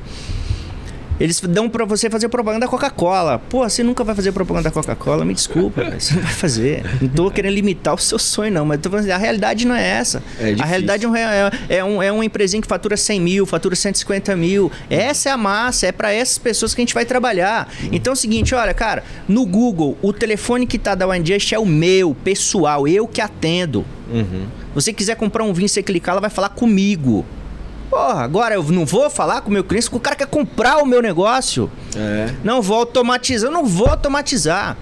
[1.20, 3.38] Eles dão pra você fazer propaganda da Coca-Cola.
[3.38, 6.82] Pô, você nunca vai fazer propaganda da Coca-Cola, me desculpa, você não vai fazer.
[6.98, 9.74] Não tô querendo limitar o seu sonho, não, mas tô falando assim, a realidade não
[9.74, 10.22] é essa.
[10.40, 13.44] É a realidade é, um, é, é, um, é uma empresinha que fatura 100 mil,
[13.44, 14.72] fatura 150 mil.
[14.88, 17.68] Essa é a massa, é pra essas pessoas que a gente vai trabalhar.
[17.92, 21.58] Então é o seguinte, olha, cara, no Google, o telefone que tá da OneJust é
[21.58, 23.84] o meu, pessoal, eu que atendo.
[24.10, 24.46] Uhum.
[24.74, 27.24] você quiser comprar um vinho, você clicar, ela vai falar comigo.
[27.88, 30.78] Porra, agora eu não vou falar com o meu cliente, porque o cara quer comprar
[30.78, 31.70] o meu negócio.
[31.96, 32.32] É.
[32.44, 34.76] Não vou automatizar, eu não vou automatizar.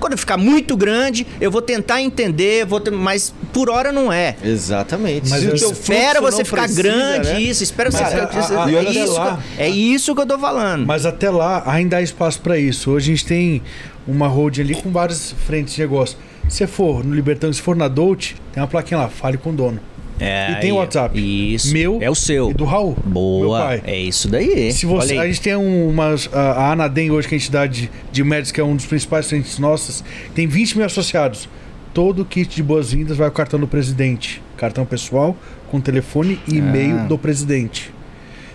[0.00, 4.36] Quando ficar muito grande, eu vou tentar entender, vou ter- mas por hora não é.
[4.44, 5.28] Exatamente.
[5.28, 7.40] Mas Espera você ficar precisa, grande, né?
[7.40, 8.24] isso, espera você Mas ficar.
[8.60, 9.26] a- a- é, isso lá.
[9.56, 10.86] que, eu- é isso que eu tô falando.
[10.86, 12.92] Mas até lá ainda há espaço para isso.
[12.92, 13.60] Hoje a gente tem
[14.06, 16.16] uma holding ali com várias frentes de negócio.
[16.48, 19.52] Se for no Libertão, se for na Dolce, tem uma plaquinha lá, fale com o
[19.52, 19.78] dono.
[20.20, 21.16] É, e tem o WhatsApp.
[21.54, 21.72] Isso.
[21.72, 22.50] Meu É o seu.
[22.50, 22.96] E do Raul.
[23.06, 23.74] Boa.
[23.84, 24.72] É isso daí.
[24.72, 26.28] Se você, a gente tem um- umas.
[26.32, 29.58] A, Anadem hoje, que é a entidade de médicos, que é um dos principais frentes
[29.60, 30.02] nossas,
[30.34, 31.48] tem 20 mil associados.
[31.94, 34.42] Todo o kit de boas-vindas vai ao cartão do presidente.
[34.56, 35.36] Cartão pessoal,
[35.70, 37.04] com telefone e e-mail Ah.
[37.04, 37.92] do presidente.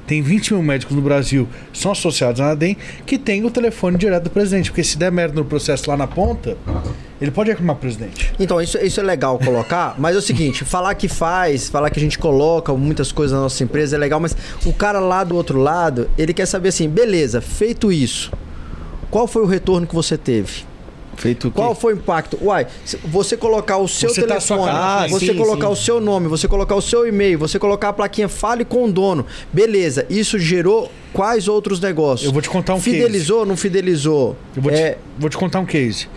[0.05, 4.23] Tem 20 mil médicos no Brasil, são associados à Anadem, que tem o telefone direto
[4.23, 4.69] do presidente.
[4.69, 6.57] Porque se der merda no processo lá na ponta,
[7.21, 8.33] ele pode reclamar pro presidente.
[8.39, 11.99] Então, isso, isso é legal colocar, mas é o seguinte, falar que faz, falar que
[11.99, 14.35] a gente coloca muitas coisas na nossa empresa é legal, mas
[14.65, 18.31] o cara lá do outro lado, ele quer saber assim, beleza, feito isso,
[19.09, 20.65] qual foi o retorno que você teve?
[21.15, 21.55] Feito o quê?
[21.55, 22.37] Qual foi o impacto?
[22.41, 22.65] Uai,
[23.05, 25.71] você colocar o seu Você tá telefone, cara- você sim, colocar sim.
[25.73, 28.91] o seu nome, você colocar o seu e-mail, você colocar a plaquinha fale com o
[28.91, 29.25] dono.
[29.51, 32.25] Beleza, isso gerou quais outros negócios?
[32.27, 34.35] Eu vou te contar um Fidelizou, não fidelizou?
[34.55, 36.07] Eu vou, É, te, vou te contar um case.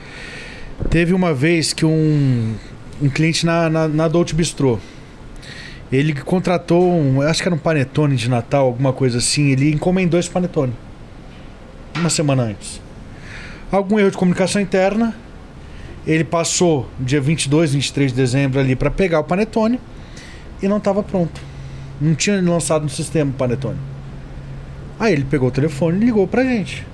[0.91, 2.55] Teve uma vez que um,
[3.03, 4.79] um cliente na, na, na Dolce Bistrô,
[5.93, 10.19] ele contratou, um, acho que era um panetone de Natal, alguma coisa assim, ele encomendou
[10.19, 10.73] esse panetone.
[11.95, 12.81] Uma semana antes.
[13.71, 15.15] Algum erro de comunicação interna,
[16.07, 19.81] ele passou dia 22, 23 de dezembro ali para pegar o panetone
[20.63, 21.41] e não estava pronto.
[22.01, 23.79] Não tinha lançado no sistema o panetone.
[24.99, 26.87] Aí ele pegou o telefone e ligou pra gente.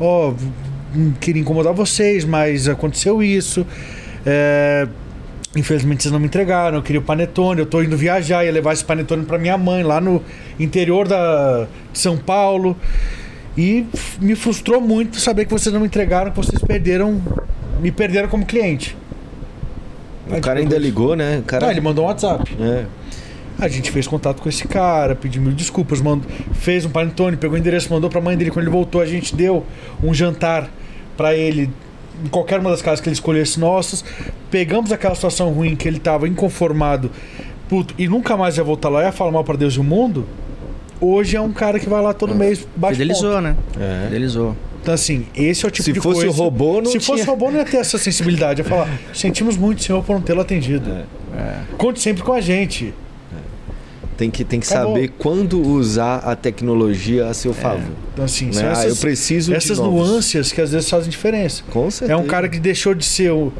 [0.00, 0.34] Ó,
[0.94, 3.66] não queria incomodar vocês, mas aconteceu isso.
[4.24, 4.88] É,
[5.56, 8.74] Infelizmente vocês não me entregaram, eu queria o panetone, eu tô indo viajar, ia levar
[8.74, 10.22] esse panetone pra minha mãe lá no
[10.60, 12.76] interior da, de São Paulo.
[13.56, 13.86] E
[14.20, 17.22] me frustrou muito saber que vocês não me entregaram, que vocês perderam,
[17.80, 18.96] me perderam como cliente.
[20.28, 21.38] O cara ainda ligou, né?
[21.38, 21.68] O cara...
[21.68, 22.56] Ah, ele mandou um WhatsApp.
[22.60, 22.84] É.
[23.58, 27.56] A gente fez contato com esse cara, pediu mil desculpas, mandou, fez um panetone, pegou
[27.56, 28.50] o endereço, mandou pra mãe dele.
[28.50, 29.64] Quando ele voltou, a gente deu
[30.02, 30.68] um jantar
[31.16, 31.70] pra ele
[32.22, 34.04] em qualquer uma das casas que ele escolhesse nossas.
[34.50, 37.10] Pegamos aquela situação ruim que ele tava inconformado,
[37.66, 40.26] puto, e nunca mais ia voltar lá, ia falar mal pra Deus e o mundo.
[41.00, 43.40] Hoje é um cara que vai lá todo mês, bate Fidelizou, ponto.
[43.42, 43.56] né?
[43.78, 44.04] É.
[44.06, 44.56] Fidelizou.
[44.82, 46.30] Então, assim, esse é o tipo Se de fosse coisa...
[46.30, 48.60] o robô, não Se fosse tinha- robô, não ia ter essa sensibilidade.
[48.62, 50.90] Ia falar, sentimos muito, senhor, por não tê-lo atendido.
[51.36, 51.58] É.
[51.76, 52.94] Conte sempre com a gente.
[54.16, 54.94] Tem que, tem que Acabou.
[54.94, 57.82] saber quando usar a tecnologia a seu favor.
[58.14, 58.52] Então, assim, Né?
[58.52, 60.08] são Ah, essas, eu preciso de essas novos.
[60.08, 61.62] nuances que às vezes fazem diferença.
[61.70, 62.18] Com certeza.
[62.18, 63.52] É um cara que deixou de ser o-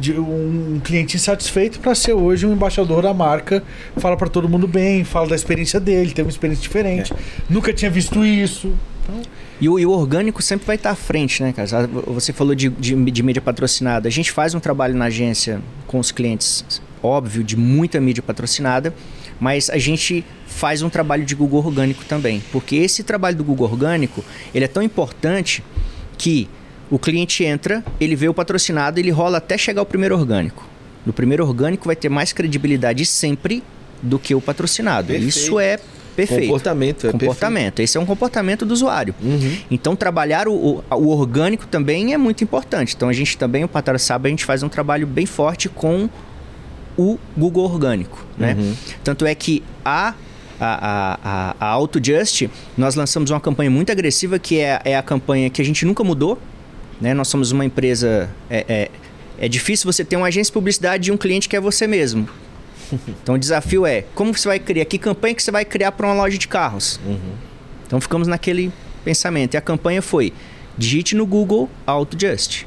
[0.00, 3.62] de um cliente insatisfeito para ser hoje um embaixador da marca,
[3.98, 7.12] fala para todo mundo bem, fala da experiência dele, tem uma experiência diferente.
[7.48, 8.72] Nunca tinha visto isso.
[9.02, 9.20] Então,
[9.60, 11.86] E o, e o orgânico sempre vai estar à frente, né, cara?
[12.06, 14.08] Você falou de, de, de mídia patrocinada.
[14.08, 18.94] A gente faz um trabalho na agência com os clientes, óbvio, de muita mídia patrocinada,
[19.38, 22.42] mas a gente faz um trabalho de Google orgânico também.
[22.50, 25.62] Porque esse trabalho do Google orgânico, ele é tão importante
[26.16, 26.48] que
[26.90, 30.68] o cliente entra, ele vê o patrocinado, ele rola até chegar ao primeiro orgânico.
[31.06, 33.62] No primeiro orgânico vai ter mais credibilidade sempre
[34.02, 35.08] do que o patrocinado.
[35.08, 35.28] Perfeito.
[35.28, 35.78] Isso é
[36.16, 36.42] perfeito.
[36.42, 37.80] Comportamento, é comportamento.
[37.80, 39.14] Esse é um comportamento do usuário.
[39.22, 39.56] Uhum.
[39.70, 42.94] Então, trabalhar o, o, orgânico também é muito importante.
[42.96, 46.08] Então, a gente também, o Patara Saba, a gente faz um trabalho bem forte com
[46.98, 48.56] o Google orgânico, né?
[48.58, 48.74] Uhum.
[49.02, 50.14] Tanto é que a
[50.62, 55.48] a, a, a AutoJust, nós lançamos uma campanha muito agressiva que é, é a campanha
[55.48, 56.38] que a gente nunca mudou,
[57.00, 57.14] Né?
[57.14, 58.28] Nós somos uma empresa.
[58.48, 58.90] É, é,
[59.38, 62.28] é difícil você ter uma agência de publicidade de um cliente que é você mesmo.
[63.22, 66.06] Então o desafio é como você vai criar, que campanha que você vai criar para
[66.08, 66.98] uma loja de carros.
[67.86, 68.72] Então ficamos naquele
[69.04, 69.54] pensamento.
[69.54, 70.32] E a campanha foi:
[70.76, 72.66] digite no Google AutoJust.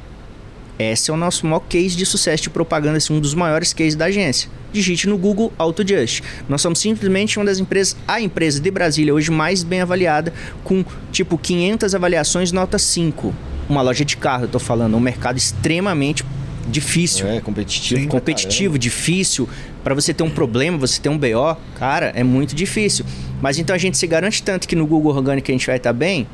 [0.79, 3.95] Esse é o nosso maior case de sucesso de propaganda, assim, um dos maiores cases
[3.95, 4.49] da agência.
[4.71, 6.23] Digite no Google AutoJust.
[6.49, 10.83] Nós somos simplesmente uma das empresas, a empresa de Brasília hoje mais bem avaliada, com
[11.11, 13.33] tipo 500 avaliações nota 5.
[13.69, 16.23] Uma loja de carro, eu tô falando, um mercado extremamente
[16.67, 18.01] difícil É, competitivo.
[18.01, 19.47] pra competitivo, difícil.
[19.83, 23.05] Para você ter um problema, você ter um BO, cara, é muito difícil.
[23.41, 25.91] Mas então a gente se garante tanto que no Google Orgânico a gente vai estar
[25.91, 26.25] bem.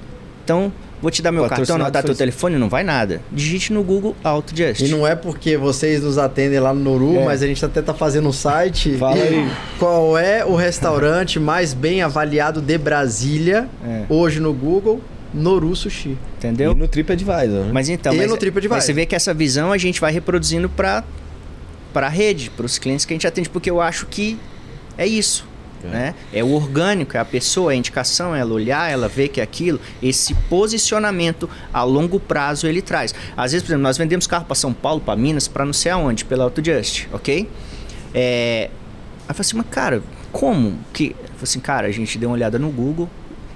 [0.43, 2.17] Então, vou te dar meu cartão, anotar foi teu isso.
[2.19, 3.21] telefone, não vai nada.
[3.31, 4.83] Digite no Google AutoJust.
[4.85, 7.25] E não é porque vocês nos atendem lá no Noru, É.
[7.25, 8.95] mas a gente até tá fazendo um site.
[8.97, 9.51] Fala E aí.
[9.79, 14.03] Qual é o restaurante mais bem avaliado de Brasília É.
[14.09, 15.01] hoje no Google?
[15.33, 16.17] Noru Sushi.
[16.37, 16.71] Entendeu?
[16.71, 17.69] E no TripAdvisor, né?
[17.71, 18.77] Mas então, E mas, no TripAdvisor.
[18.77, 21.03] mas você vê que essa visão a gente vai reproduzindo para
[21.93, 24.37] para a rede, para os clientes que a gente atende, porque eu acho que
[24.95, 25.47] é isso.
[25.83, 25.87] É.
[25.87, 26.15] Né?
[26.33, 29.39] É o orgânico, é a pessoa, é a indicação, é ela olhar, ela ver que
[29.39, 33.15] é aquilo, esse posicionamento a longo prazo ele traz.
[33.35, 35.91] Às vezes, por exemplo, nós vendemos carro para São Paulo, para Minas, para não sei
[35.91, 37.49] aonde, pela AutoJust, ok?
[38.13, 38.69] É...
[39.27, 40.77] Aí eu falei assim, mas cara, como?
[40.91, 41.11] Que...
[41.11, 43.09] Eu falei assim, cara, a gente deu uma olhada no Google,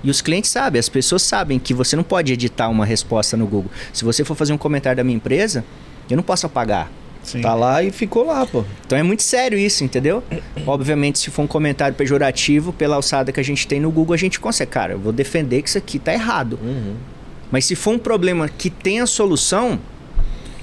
[0.03, 3.45] e os clientes sabem, as pessoas sabem que você não pode editar uma resposta no
[3.45, 3.71] Google.
[3.93, 5.63] Se você for fazer um comentário da minha empresa,
[6.09, 6.91] eu não posso apagar.
[7.23, 7.41] Sim.
[7.41, 8.65] Tá lá e ficou lá, pô.
[8.85, 10.21] Então é muito sério isso, entendeu?
[10.67, 14.17] Obviamente, se for um comentário pejorativo, pela alçada que a gente tem no Google, a
[14.17, 14.71] gente consegue.
[14.71, 16.59] Cara, eu vou defender que isso aqui tá errado.
[17.49, 19.79] Mas se for um problema que tem a solução,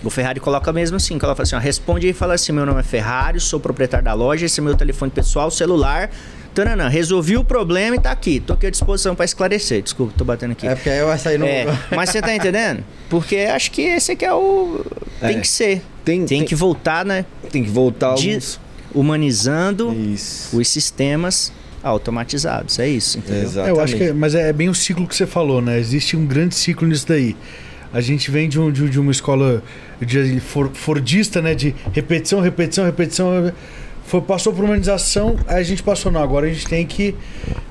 [0.03, 2.53] o Ferrari coloca mesmo assim, que ela fala assim, ó, responde aí e fala assim,
[2.53, 6.11] meu nome é Ferrari, sou proprietário da loja, esse é meu telefone pessoal, celular,
[6.55, 9.83] tananã, resolvi o problema e tá aqui, tô aqui à disposição para esclarecer.
[9.83, 10.67] Desculpa, tô batendo aqui.
[10.67, 11.47] É porque aí vai sair no.
[11.47, 12.83] É, mas você tá entendendo?
[13.09, 14.85] Porque acho que esse aqui é o...
[15.21, 15.41] Tem É.
[15.41, 15.83] que ser.
[16.05, 17.25] Tem, Tem que voltar, né?
[17.53, 18.59] tem que voltar de- alguns...
[18.95, 20.57] humanizando Isso.
[20.59, 22.79] os sistemas automatizados.
[22.79, 23.41] É isso, entendeu?
[23.41, 23.77] É, Exatamente.
[23.77, 25.79] eu acho que, é- mas é bem o ciclo que você falou, né?
[25.79, 27.37] Existe um grande ciclo nisso daí.
[27.93, 29.63] A gente vem de, um- de, de uma escola
[30.01, 31.55] de for- fordista, né?
[31.55, 33.53] De repetição, repetição, repetição.
[34.05, 36.23] Foi, passou por humanização, aí a gente passou, não.
[36.23, 37.15] Agora a gente tem que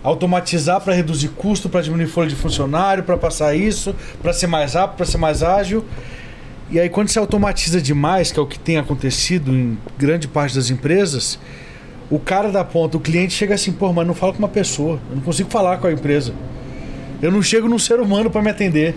[0.04, 4.74] automatizar para reduzir custo, para diminuir folha de funcionário, para passar isso, para ser mais
[4.74, 5.84] rápido, para ser mais ágil.
[6.72, 10.56] E aí, quando você automatiza demais, que é o que tem acontecido em grande parte
[10.56, 11.40] das empresas,
[12.10, 15.00] o cara da ponta, o cliente chega assim, pô, mas não fala com uma pessoa,
[15.10, 16.34] eu não consigo falar com a empresa.
[17.22, 18.96] Eu não chego num ser humano para me atender.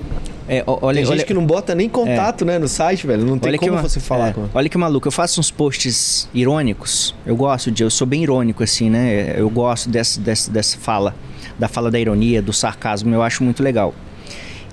[0.49, 3.25] É, olha, Tem gente olha, que não bota nem contato, né, no site, velho.
[3.25, 7.15] Não tem como você falar é, com Olha que maluco, eu faço uns posts irônicos.
[7.25, 9.35] Eu gosto de, eu sou bem irônico assim, né?
[9.37, 11.15] Eu gosto dessa, dessa, dessa fala,
[11.59, 13.95] da fala da ironia, do sarcasmo, eu acho muito legal.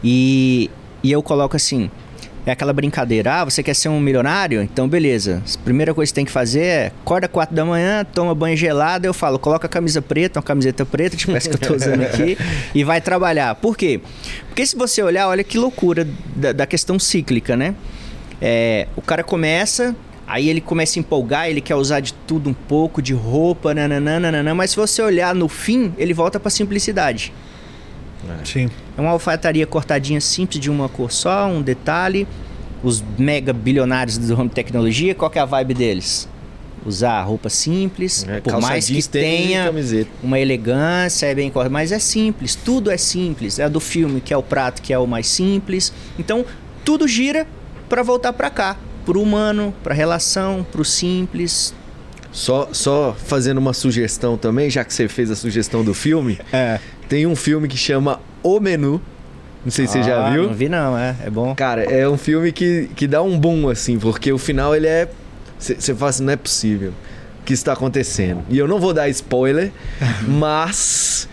[0.03, 0.69] E,
[1.03, 1.89] e eu coloco assim,
[2.45, 4.61] é aquela brincadeira, ah, você quer ser um milionário?
[4.61, 8.05] Então beleza, a primeira coisa que você tem que fazer é, acorda 4 da manhã,
[8.05, 11.55] toma banho gelado, eu falo, coloca a camisa preta, uma camiseta preta, tipo essa que
[11.55, 12.37] eu tô usando aqui,
[12.73, 13.55] e vai trabalhar.
[13.55, 13.99] Por quê?
[14.47, 17.75] Porque se você olhar, olha que loucura da, da questão cíclica, né?
[18.41, 22.53] É, o cara começa, aí ele começa a empolgar, ele quer usar de tudo um
[22.53, 27.33] pouco, de roupa, nananã, mas se você olhar no fim, ele volta pra simplicidade.
[28.45, 28.69] Sim.
[28.99, 32.27] É uma alfaiataria cortadinha simples de uma cor só, um detalhe.
[32.83, 36.27] Os mega bilionários do ramo de tecnologia, qual que é a vibe deles?
[36.85, 39.71] Usar roupa simples, É, por mais que tenha
[40.21, 43.57] uma elegância, é bem correto, mas é simples, tudo é simples.
[43.57, 45.93] É do filme que é o prato que é o mais simples.
[46.17, 46.45] Então,
[46.83, 47.47] tudo gira
[47.87, 51.73] para voltar para cá, pro humano, pra relação, pro simples.
[52.33, 56.79] Só, só fazendo uma sugestão também, já que você fez a sugestão do filme, É.
[57.07, 59.01] tem um filme que chama O Menu.
[59.63, 60.43] Não sei se você já viu.
[60.47, 61.53] Não vi não, é, é bom.
[61.55, 65.07] Cara, é um filme que, que dá um boom, assim, porque o final ele é.
[65.59, 66.93] Você fala assim, não é possível.
[67.41, 68.41] O que está acontecendo?
[68.49, 69.71] E eu não vou dar spoiler,
[70.27, 71.27] mas.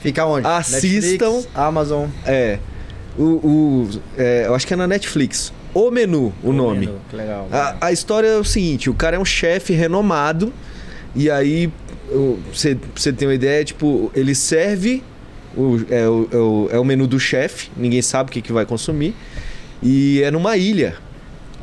[0.00, 0.46] Fica onde?
[0.46, 1.26] Assistam.
[1.30, 2.06] Netflix, Amazon.
[2.26, 2.58] É.
[3.16, 3.22] O.
[3.22, 5.52] o- é, eu acho que é na Netflix.
[5.74, 6.88] O Menu, o nome.
[7.10, 7.46] Que legal.
[7.52, 10.52] A, a história é o seguinte: o cara é um chefe renomado,
[11.14, 11.70] e aí,
[12.10, 15.02] o- você você tem uma ideia, tipo, ele serve,
[15.56, 18.52] o, é, o, é o- é o menu do chefe, ninguém sabe o que, que
[18.52, 19.14] vai consumir,
[19.82, 20.96] e é numa ilha.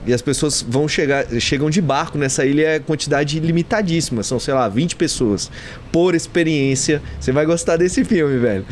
[0.07, 4.53] E as pessoas vão chegar, chegam de barco nessa ilha, é quantidade limitadíssima, são, sei
[4.53, 5.49] lá, 20 pessoas.
[5.91, 8.65] Por experiência, você vai gostar desse filme, velho.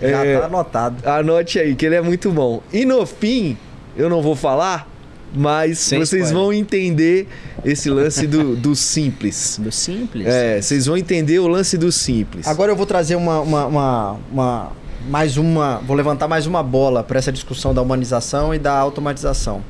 [0.00, 1.08] Já É, tá anotado.
[1.08, 2.62] Anote aí, que ele é muito bom.
[2.70, 3.56] E no fim,
[3.96, 4.86] eu não vou falar,
[5.34, 6.34] mas Sem vocês spoiler.
[6.34, 7.28] vão entender
[7.64, 9.58] esse lance do, do simples.
[9.62, 10.26] Do simples.
[10.26, 12.46] É, vocês vão entender o lance do simples.
[12.46, 14.72] Agora eu vou trazer uma, uma, uma, uma
[15.08, 19.62] mais uma, vou levantar mais uma bola para essa discussão da humanização e da automatização.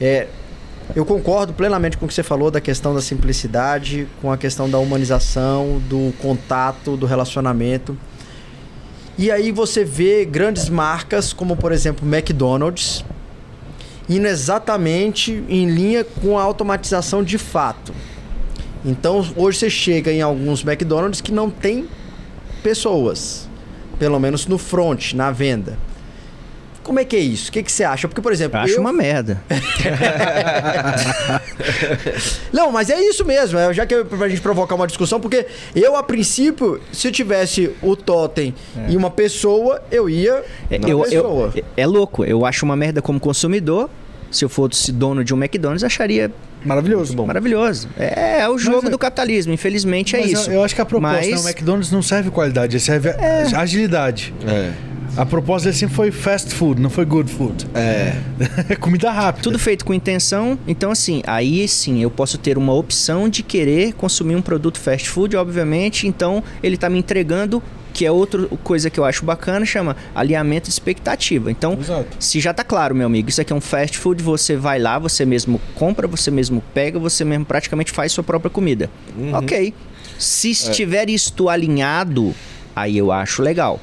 [0.00, 0.26] É,
[0.94, 4.68] eu concordo plenamente com o que você falou da questão da simplicidade, com a questão
[4.68, 7.96] da humanização, do contato, do relacionamento.
[9.16, 13.04] E aí você vê grandes marcas, como por exemplo McDonald's,
[14.08, 17.92] indo exatamente em linha com a automatização de fato.
[18.84, 21.88] Então hoje você chega em alguns McDonald's que não tem
[22.62, 23.48] pessoas,
[23.98, 25.78] pelo menos no front, na venda.
[26.84, 27.48] Como é que é isso?
[27.48, 28.06] O que, que você acha?
[28.06, 28.58] Porque, por exemplo.
[28.58, 29.40] Eu acho eu- uma merda.
[32.52, 33.58] Não, mas é isso mesmo.
[33.58, 37.12] É, já que é pra gente provocar uma discussão, porque eu, a princípio, se eu
[37.12, 38.54] tivesse o totem
[38.88, 41.54] e uma pessoa, eu ia É, na eu- eu- pessoa.
[41.76, 42.24] é louco.
[42.24, 43.88] Eu acho uma merda como consumidor.
[44.30, 46.32] Se eu fosse dono de um McDonald's, acharia
[46.64, 47.14] Maravilhoso.
[47.24, 47.88] maravilhoso.
[47.96, 50.50] É, é o jogo é- do capitalismo, infelizmente é Mas eu- isso.
[50.50, 54.34] Eu, acho que a proposta Mas- no McDonald's não serve qualidade, serve a- agilidade.
[54.44, 54.72] É.
[55.16, 57.66] A proposta dele sempre foi fast food, não foi good food.
[57.72, 58.16] É.
[58.68, 59.42] É comida rápida.
[59.42, 63.92] Tudo feito com intenção, então assim, aí sim eu posso ter uma opção de querer
[63.92, 68.90] consumir um produto fast food, obviamente, então ele tá me entregando, que é outra coisa
[68.90, 71.48] que eu acho bacana, chama alinhamento de expectativa.
[71.48, 72.08] Então, Exato.
[72.18, 74.98] se já tá claro, meu amigo, isso aqui é um fast food, você vai lá,
[74.98, 78.90] você mesmo compra, você mesmo pega, você mesmo praticamente faz sua própria comida.
[79.32, 79.72] Ok.
[80.18, 82.34] Se estiver isto alinhado,
[82.74, 83.80] aí eu acho legal.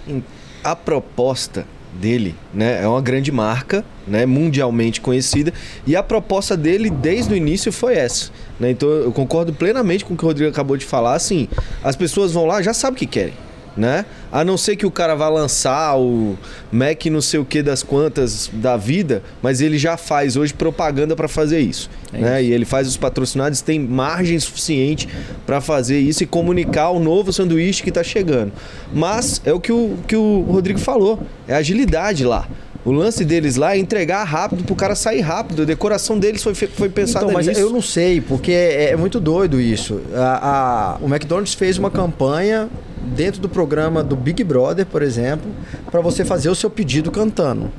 [0.64, 5.54] A proposta dele, né, é uma grande marca, né, mundialmente conhecida,
[5.86, 8.72] e a proposta dele desde o início foi essa, né?
[8.72, 11.50] Então eu concordo plenamente com o que o Rodrigo acabou de falar, assim,
[11.84, 13.34] as pessoas vão lá já sabem o que querem,
[13.76, 14.06] né?
[14.32, 16.38] A não ser que o cara vá lançar o
[16.72, 21.16] Mac não sei o que das quantas da vida, mas ele já faz hoje propaganda
[21.16, 22.44] para fazer isso, É né?
[22.44, 25.08] E ele faz os patrocinados, tem margem suficiente
[25.46, 28.52] para fazer isso e comunicar o novo sanduíche que está chegando.
[28.94, 32.48] Mas é o que o, que o Rodrigo falou, é agilidade lá.
[32.84, 35.62] O lance deles lá é entregar rápido pro cara sair rápido.
[35.62, 37.60] A decoração deles foi, foi pensada Então, mas nisso.
[37.60, 40.02] eu não sei, porque é, é muito doido isso.
[40.16, 42.68] A- a- o McDonald's fez uma campanha
[43.16, 45.50] dentro do programa do Big Brother, por exemplo,
[45.92, 47.72] para você fazer o seu pedido cantando.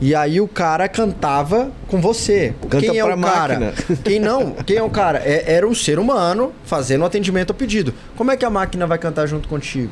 [0.00, 2.54] E aí o cara cantava com você.
[2.70, 3.54] Canta quem é pra o cara?
[3.58, 3.72] máquina.
[4.04, 4.52] Quem não?
[4.64, 5.18] Quem é o cara?
[5.24, 7.92] É- era um ser humano fazendo um atendimento ao pedido.
[8.16, 9.90] Como é que a máquina vai cantar junto contigo?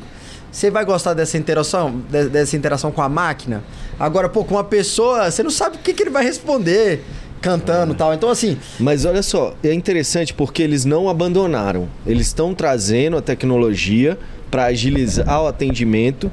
[0.51, 3.63] Você vai gostar dessa interação, de- dessa interação com a máquina?
[3.99, 7.03] Agora, pô, com uma pessoa, você não sabe o que, que ele vai responder
[7.41, 8.13] cantando e tal.
[8.13, 11.87] Então, assim, Mas olha só, é interessante porque eles não abandonaram.
[12.05, 14.17] Eles estão trazendo a tecnologia
[14.49, 16.31] para agilizar o atendimento.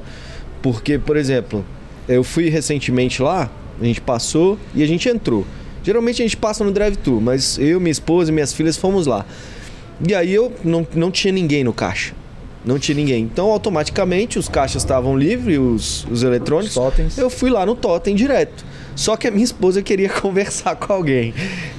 [0.61, 1.63] Porque, por exemplo,
[2.07, 5.45] eu fui recentemente lá, a gente passou e a gente entrou.
[5.83, 9.23] Geralmente a gente passa no drive-thru, mas eu, minha esposa e minhas filhas fomos lá.
[10.07, 12.13] E aí eu não, não tinha ninguém no caixa.
[12.65, 13.23] Não tinha ninguém.
[13.23, 16.73] Então, automaticamente, os caixas estavam livres, os, os eletrônicos.
[16.73, 17.17] Totens.
[17.17, 18.65] Eu fui lá no Totem direto.
[18.95, 21.33] Só que a minha esposa queria conversar com alguém.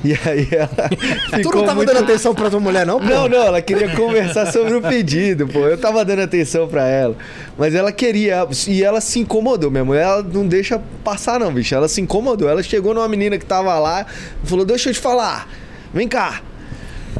[0.04, 0.68] E aí ela
[1.30, 1.92] tu ficou não tava muito...
[1.92, 3.00] dando atenção pra tua mulher, não?
[3.00, 3.06] pô?
[3.06, 5.60] Não, não, ela queria conversar sobre o pedido, pô.
[5.60, 7.16] Eu tava dando atenção pra ela.
[7.56, 8.46] Mas ela queria.
[8.68, 9.70] E ela se incomodou.
[9.70, 11.74] Mulher ela não deixa passar, não, bicho.
[11.74, 12.48] Ela se incomodou.
[12.48, 14.06] Ela chegou numa menina que tava lá
[14.44, 15.48] e falou: Deixa eu te falar.
[15.92, 16.42] Vem cá.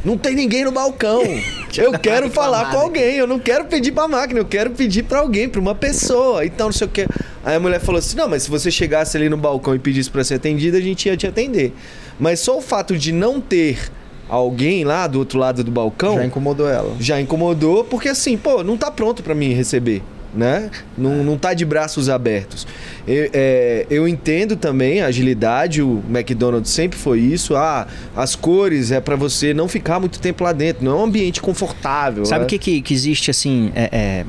[0.05, 1.21] Não tem ninguém no balcão.
[1.77, 3.15] Eu quero falar com alguém.
[3.15, 4.39] Eu não quero pedir pra máquina.
[4.39, 6.45] Eu quero pedir pra alguém, pra uma pessoa.
[6.45, 7.05] Então, não sei o que.
[7.43, 10.09] Aí a mulher falou assim: Não, mas se você chegasse ali no balcão e pedisse
[10.09, 11.73] pra ser atendida, a gente ia te atender.
[12.19, 13.91] Mas só o fato de não ter
[14.29, 16.95] alguém lá do outro lado do balcão Já incomodou ela.
[16.99, 20.01] já incomodou, porque assim, pô, não tá pronto pra mim receber,
[20.37, 20.69] né?
[20.97, 22.67] Não, não tá de braços abertos.
[23.07, 27.55] Eu, é, eu entendo também a agilidade, o McDonald's sempre foi isso.
[27.55, 31.03] Ah, as cores é pra você não ficar muito tempo lá dentro, não é um
[31.05, 32.25] ambiente confortável.
[32.25, 32.49] Sabe o né?
[32.49, 33.71] que, que, que existe assim?
[33.75, 34.25] É, é,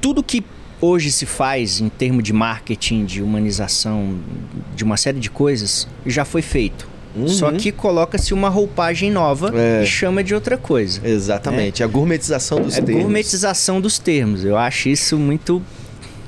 [0.00, 0.44] tudo que
[0.80, 4.18] hoje se faz em termos de marketing, de humanização,
[4.76, 6.88] de uma série de coisas, já foi feito.
[7.16, 7.26] Uhum.
[7.28, 9.82] Só que coloca-se uma roupagem nova É.
[9.82, 11.00] e chama de outra coisa.
[11.04, 13.02] Exatamente, a gourmetização dos É termos.
[13.02, 14.44] gourmetização dos termos.
[14.44, 15.62] Eu acho isso muito.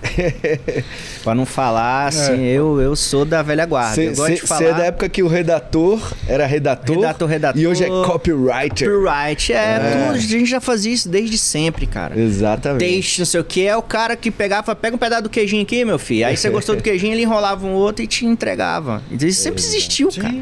[1.23, 4.01] Pra não falar assim, eu, eu sou da velha guarda.
[4.14, 7.61] Você é da época que o redator era redator, Redator, redator.
[7.61, 8.88] e hoje é copywriter.
[8.90, 9.79] Copyright, é, É.
[10.07, 12.19] tudo, a gente já fazia isso desde sempre, cara.
[12.19, 12.79] Exatamente.
[12.95, 15.62] Texto, não sei o que, é o cara que pegava, pega um pedaço do queijinho
[15.62, 16.27] aqui, meu filho.
[16.27, 19.03] Aí você gostou do queijinho, ele enrolava um outro e te entregava.
[19.11, 20.35] Então, Isso sempre existiu, cara.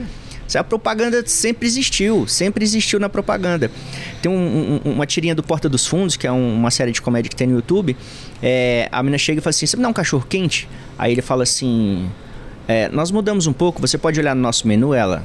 [0.49, 3.71] Isso, a propaganda sempre existiu, sempre existiu na propaganda.
[4.23, 7.03] Tem um- um- uma tirinha do Porta dos Fundos, que é um- uma série de
[7.03, 7.95] comédia que tem no YouTube.
[8.43, 10.67] É, a menina chega e fala assim: Você me dá um cachorro quente?
[10.99, 12.09] Aí ele fala assim:
[12.67, 15.23] é, Nós mudamos um pouco, você pode olhar no nosso menu, ela.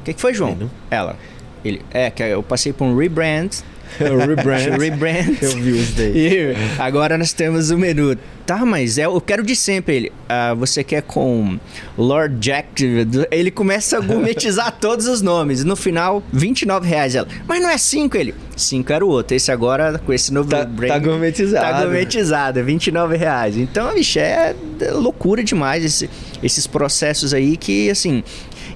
[0.00, 0.50] O que, que foi, João?
[0.56, 0.70] Menu?
[0.90, 1.16] Ela.
[1.64, 3.50] Ele, é, que eu passei por um rebrand
[3.98, 4.76] Rebrand.
[4.78, 5.36] Rebrand.
[5.40, 6.12] Eu vi isso daí.
[6.14, 8.16] E agora nós temos o menu.
[8.46, 10.12] Tá, mas é, eu quero de sempre ele.
[10.28, 11.58] Ah, você quer com
[11.98, 12.82] Lord Jack?
[13.30, 15.64] Ele começa a gourmetizar todos os nomes.
[15.64, 17.28] No final, 29 reais ela.
[17.46, 18.34] Mas não é 5 ele.
[18.56, 19.36] 5 era o outro.
[19.36, 21.64] Esse agora, com esse novo Tá, brand, tá gourmetizado.
[21.72, 23.56] Tá gourmetizado, é 29 reais.
[23.58, 24.54] Então, bicho, é
[24.92, 26.08] loucura demais esse-
[26.42, 28.24] esses processos aí que, assim...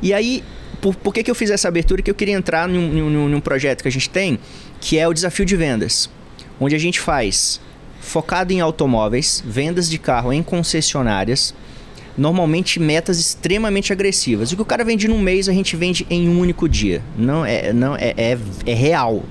[0.03, 0.43] E aí,
[0.83, 2.03] por, por que, que eu fiz essa abertura?
[2.03, 4.39] Que eu queria entrar num, num, num projeto que a gente tem,
[4.83, 6.11] que é o Desafio de Vendas.
[6.61, 7.61] Onde a gente faz,
[8.01, 11.55] focado em automóveis, vendas de carro em concessionárias,
[12.19, 14.51] normalmente metas extremamente agressivas.
[14.53, 17.01] O que o cara vende num mês, a gente vende em um único dia.
[17.17, 19.23] Não é, não é, é, é real.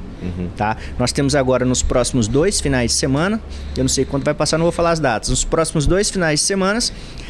[0.55, 0.77] Tá?
[0.99, 3.41] Nós temos agora nos próximos dois finais de semana,
[3.75, 5.29] eu não sei quando vai passar, não vou falar as datas.
[5.29, 6.79] Nos próximos dois finais de semana,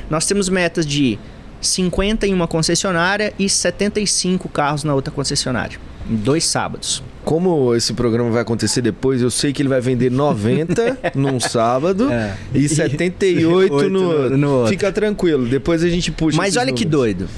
[0.10, 1.18] nós temos metas de
[1.62, 5.78] 50 em uma concessionária e 75 carros na outra concessionária.
[6.10, 7.04] Em dois sábados.
[7.24, 12.12] Como esse programa vai acontecer depois, eu sei que ele vai vender 90 num sábado
[12.12, 12.36] É.
[12.54, 14.70] e 78 Oito no, no- no outro.
[14.70, 16.36] Fica tranquilo, depois a gente puxa.
[16.38, 16.92] Mas olha que números.
[17.16, 17.30] doido.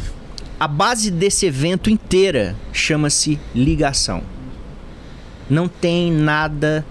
[0.59, 4.21] A base desse evento inteira chama-se ligação.
[5.49, 6.85] Não tem nada.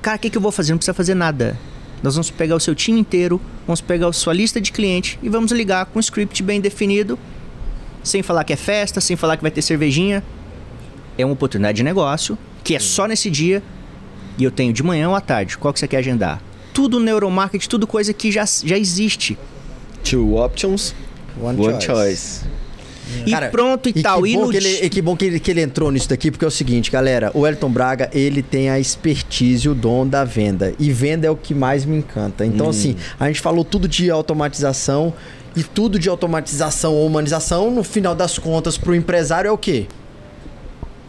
[0.00, 0.70] Cara, o que, que eu vou fazer?
[0.72, 1.58] Não precisa fazer nada.
[2.02, 5.28] Nós vamos pegar o seu time inteiro, vamos pegar a sua lista de cliente e
[5.28, 7.18] vamos ligar com um script bem definido,
[8.04, 10.22] sem falar que é festa, sem falar que vai ter cervejinha.
[11.16, 13.62] É uma oportunidade de negócio que é só nesse dia
[14.36, 15.58] e eu tenho de manhã ou à tarde.
[15.58, 16.40] Qual que você quer agendar?
[16.72, 19.36] Tudo neuromarketing, tudo coisa que já, já existe.
[20.04, 20.94] Two options,
[21.40, 21.86] One, one, choice.
[21.86, 22.44] choice.
[23.26, 24.22] E Cara, pronto e, tal.
[24.22, 26.08] Que E bom no que, ele, e que bom que ele, que ele entrou nisso
[26.08, 27.30] daqui, porque é o seguinte, galera.
[27.34, 30.74] O Elton Braga, ele tem a expertise e o dom da venda.
[30.78, 32.44] E venda é o que mais me encanta.
[32.44, 35.12] Então, assim, a gente falou tudo de automatização.
[35.56, 39.86] E tudo de automatização ou humanização, no final das contas, pro empresário é o quê?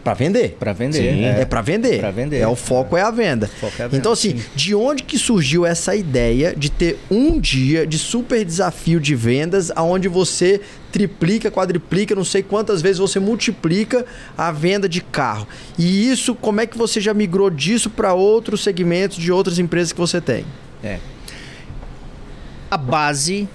[0.02, 0.56] Pra vender.
[0.58, 0.98] Pra vender.
[0.98, 1.40] Sim, é.
[1.42, 2.00] é, pra vender.
[2.00, 2.38] Pra vender.
[2.38, 3.50] É o foco é a venda.
[3.62, 4.44] é a venda, Então assim, sim.
[4.54, 9.70] de onde que surgiu essa ideia de ter um dia de super desafio de vendas
[9.76, 14.04] aonde você triplica, quadriplica, não sei quantas vezes você multiplica
[14.36, 15.46] a venda de carro.
[15.78, 19.92] E isso, como é que você já migrou disso para outros segmentos de outras empresas
[19.92, 20.44] que você tem?
[22.70, 23.48] A base,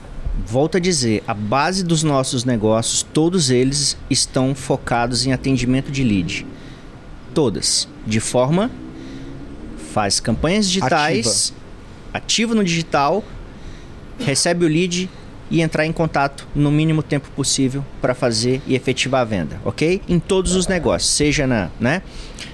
[0.46, 6.04] volto a dizer, a base dos nossos negócios, todos eles estão focados em atendimento de
[6.04, 6.46] lead.
[7.34, 7.88] Todas.
[8.06, 8.72] De forma.
[9.94, 11.54] Faz campanhas digitais,
[12.14, 13.24] ativa no digital,
[14.20, 15.10] recebe o lead
[15.50, 20.02] e entrar em contato no mínimo tempo possível para fazer e efetivar a venda, ok?
[20.10, 22.02] Em todos os negócios, seja na, né?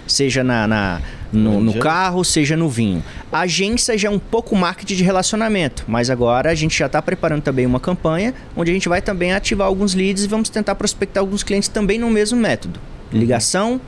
[0.05, 1.01] Seja na, na-
[1.31, 3.03] no, no carro, seja no vinho.
[3.31, 7.01] A agência já é um pouco marketing de relacionamento, mas agora a gente já está
[7.01, 10.75] preparando também uma campanha onde a gente vai também ativar alguns leads e vamos tentar
[10.75, 12.79] prospectar alguns clientes também no mesmo método.
[13.11, 13.79] Ligação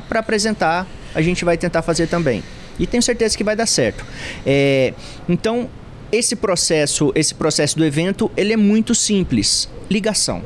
[0.00, 2.42] para apresentar, a gente vai tentar fazer também.
[2.78, 4.04] E tenho certeza que vai dar certo.
[4.44, 4.92] É,
[5.28, 5.68] então,
[6.12, 9.68] esse processo, esse processo do evento, ele é muito simples.
[9.90, 10.42] Ligação.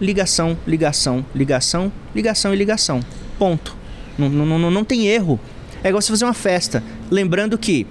[0.00, 3.00] Ligação, ligação, ligação, ligação e ligação.
[3.38, 3.79] Ponto.
[4.28, 5.40] Não, não, não, não tem erro.
[5.82, 6.82] É igual você fazer uma festa.
[7.10, 7.86] Lembrando que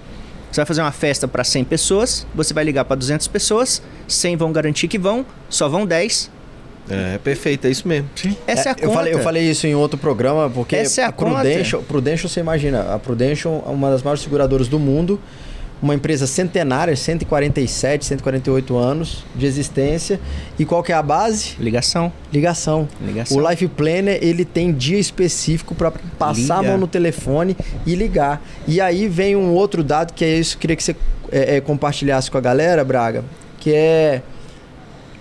[0.50, 4.36] você vai fazer uma festa para 100 pessoas, você vai ligar para 200 pessoas, 100
[4.36, 6.30] vão garantir que vão, só vão 10.
[6.88, 8.08] É, perfeito, é isso mesmo.
[8.46, 8.86] Essa é, a conta.
[8.86, 12.28] eu, falei, eu falei isso em outro programa, porque Essa é a a Prudential, Prudential,
[12.28, 15.20] você imagina, a Prudential é uma das maiores seguradoras do mundo,
[15.82, 20.20] uma empresa centenária, 147, 148 anos de existência.
[20.58, 21.54] E qual que é a base?
[21.58, 22.12] Ligação.
[22.32, 22.88] Ligação.
[23.00, 23.36] Ligação.
[23.36, 26.72] O Life Planner, ele tem dia específico para passar a Liga.
[26.72, 27.56] mão no telefone
[27.86, 28.42] e ligar.
[28.66, 30.96] E aí vem um outro dado que é isso, que eu queria que você
[31.32, 33.24] é, é, compartilhasse com a galera, Braga,
[33.58, 34.22] que é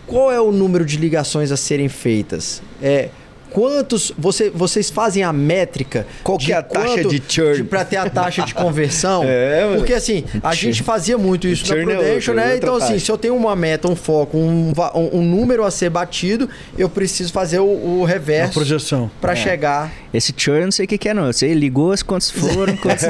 [0.05, 2.63] qual é o número de ligações a serem feitas?
[2.81, 3.09] É
[3.51, 7.63] quantos você, vocês fazem a métrica Qual que é a taxa de churn?
[7.63, 9.23] para ter a taxa de conversão?
[9.29, 9.77] É, mano.
[9.77, 12.41] Porque assim, a gente fazia muito isso na é Prudential, né?
[12.43, 15.71] outra Então assim, se eu tenho uma meta, um foco, um, um, um número a
[15.71, 19.09] ser batido, eu preciso fazer o, o A reverso projeção.
[19.21, 19.35] para É.
[19.35, 19.91] chegar.
[20.13, 21.31] Esse churn, não sei o que, que é, não.
[21.31, 23.03] Você ligou, quantos foram, quantos...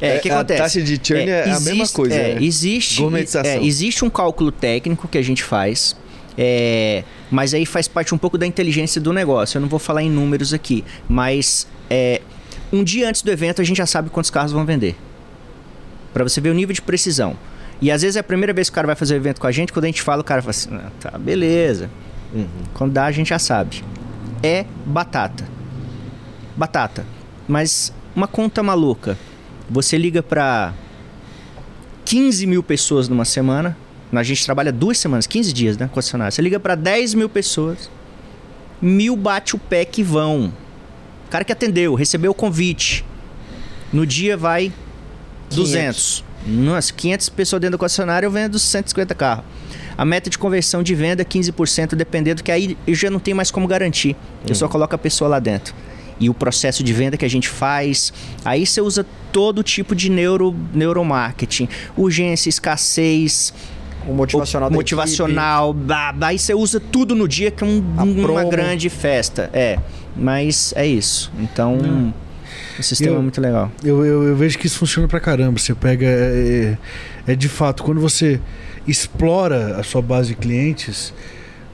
[0.00, 0.62] é, o que a acontece?
[0.62, 2.42] taxa de churn é a mesma coisa, É, né?
[2.42, 3.02] existe,
[3.44, 5.96] é, existe um cálculo técnico que a gente faz,
[6.36, 9.56] é, mas aí faz parte um pouco da inteligência do negócio.
[9.58, 12.20] Eu não vou falar em números aqui, mas é,
[12.72, 14.96] um dia antes do evento a gente já sabe quantos carros vão vender.
[16.12, 17.36] Pra você ver o nível de precisão.
[17.80, 19.46] E às vezes é a primeira vez que o cara vai fazer o evento com
[19.46, 21.90] a gente, quando a gente fala, o cara fala assim, "Ah, tá, beleza.
[22.72, 23.84] Quando dá, a gente já sabe.
[24.42, 25.44] É batata.
[26.56, 27.06] Batata.
[27.46, 29.16] Mas uma conta maluca.
[29.70, 30.72] Você liga pra
[32.04, 33.76] 15 mil pessoas numa semana.
[34.20, 35.88] A gente trabalha duas semanas, 15 dias, né?
[35.92, 36.32] Concessionário.
[36.32, 37.90] Você liga pra 10 mil pessoas.
[38.80, 40.52] Mil bate o pé que vão.
[41.30, 43.04] cara que atendeu, recebeu o convite.
[43.92, 44.72] No dia vai
[45.50, 46.24] 200.
[46.46, 49.44] Nossa, 500 pessoas dentro do concessionário, eu vendo 150 carros.
[49.96, 53.36] A meta de conversão de venda é 15%, dependendo, que aí eu já não tenho
[53.36, 54.16] mais como garantir.
[54.46, 55.74] Eu só coloco a pessoa lá dentro.
[56.18, 58.12] E o processo de venda que a gente faz,
[58.44, 61.68] aí você usa todo tipo de neuro, neuromarketing.
[61.96, 63.52] Urgência, escassez,
[64.06, 67.82] O motivacional o da motivacional, blá, aí você usa tudo no dia que é um-
[67.98, 69.48] uma grande festa.
[69.52, 69.78] É,
[70.16, 71.32] mas é isso.
[71.38, 72.12] Então,
[72.78, 73.70] o sistema Eu- é muito legal.
[73.82, 75.58] Eu, eu, eu vejo que isso funciona pra caramba.
[75.58, 76.06] Você pega.
[76.06, 76.76] É,
[77.26, 78.38] é- é de fato, quando você
[78.86, 81.14] explora a sua base de clientes,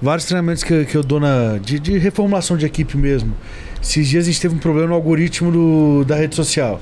[0.01, 3.35] vários treinamentos que, eu- que eu dou na, de, de reformulação de equipe mesmo.
[3.83, 6.81] Esses dias a gente teve um problema no algoritmo do- da rede social.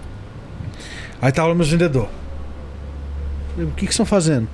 [1.22, 2.10] Aí tava lá meus vendedores.
[3.56, 4.46] Eu, O que, que estão fazendo?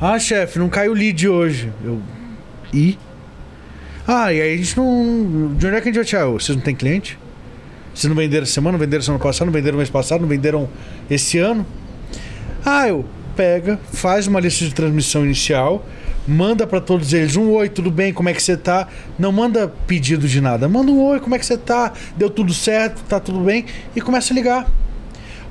[0.00, 1.72] Ah, chefe, não caiu lead hoje.
[1.84, 2.00] Eu.
[2.72, 2.98] E?
[4.06, 5.54] Ah, e aí a gente não.
[5.54, 6.26] De onde é que a gente vai tirar?
[6.26, 7.18] Vocês não têm cliente?
[7.94, 10.68] Vocês não venderam semana, não venderam semana passada, não venderam mês passado, não venderam
[11.08, 11.64] esse ano?
[12.64, 13.04] Ah, eu
[13.36, 15.86] pega, faz uma lista de transmissão inicial,
[16.26, 18.88] manda pra todos eles um oi, tudo bem, como é que você tá?
[19.18, 21.92] Não manda pedido de nada, manda um oi, como é que você tá?
[22.16, 23.64] Deu tudo certo, tá tudo bem?
[23.94, 24.66] E começa a ligar.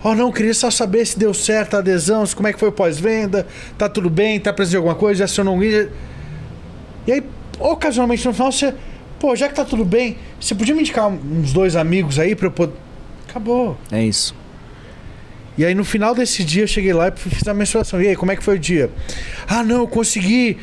[0.04, 2.70] Oh, não, queria só saber se deu certo a adesão, se como é que foi
[2.70, 3.48] o pós-venda,
[3.78, 5.64] tá tudo bem, tá precisando de alguma coisa, já acionou um...
[5.64, 5.90] E
[7.08, 7.24] aí,
[7.58, 8.74] ocasionalmente no final, você...
[9.20, 12.48] Pô, já que tá tudo bem, você podia me indicar uns dois amigos aí pra
[12.48, 12.74] eu poder...
[13.30, 13.78] Acabou.
[13.90, 14.36] É isso.
[15.58, 18.02] E aí no final desse dia eu cheguei lá e fiz a mensuração.
[18.02, 18.90] E aí, como é que foi o dia?
[19.48, 20.58] Ah, não, eu consegui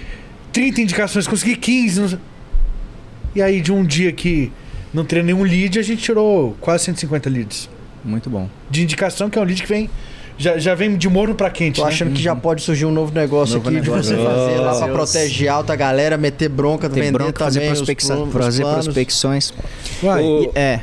[0.53, 2.01] 30 indicações, consegui 15.
[2.01, 2.21] não
[3.35, 4.53] E aí de um dia que
[4.93, 7.71] não teria nenhum lead, a gente tirou quase 150 leads.
[8.05, 8.49] Muito bom.
[8.71, 9.89] De indicação, que é um lead que vem.
[10.39, 11.77] Já, já vem de morno pra quente.
[11.77, 11.89] Tô né?
[11.93, 14.15] achando que já pode surgir um novo negócio Novo aqui negócio.
[14.17, 14.89] de você fazer lá pra Nossa.
[14.89, 18.63] proteger alta galera, meter bronca, Tem vender bronca, fazer, também os, prospecção, plu- os fazer
[18.63, 18.85] planos.
[18.87, 19.53] prospecções.
[20.03, 20.23] Vai.
[20.25, 20.81] O- é.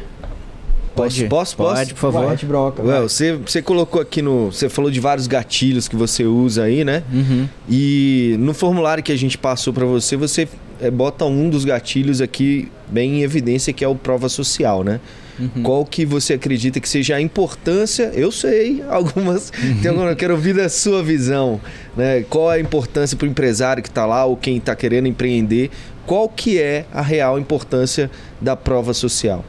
[0.95, 1.29] Posso, ir.
[1.29, 1.75] posso, posso?
[1.75, 2.35] Pode, por favor.
[2.75, 2.85] Vai.
[2.85, 4.51] Well, você, você colocou aqui no.
[4.51, 7.03] Você falou de vários gatilhos que você usa aí, né?
[7.13, 7.47] Uhum.
[7.69, 10.47] E no formulário que a gente passou pra você, você
[10.81, 14.99] eh, bota um dos gatilhos aqui bem em evidência, que é o prova social, né?
[15.39, 15.63] Uhum.
[15.63, 18.11] Qual que você acredita que seja a importância?
[18.13, 19.51] Eu sei, algumas.
[19.81, 21.59] Tem alguma, eu quero ouvir da sua visão,
[21.95, 22.23] né?
[22.29, 25.69] Qual a importância para o empresário que está lá ou quem está querendo empreender?
[26.05, 28.09] Qual que é a real importância
[28.41, 29.43] da prova social?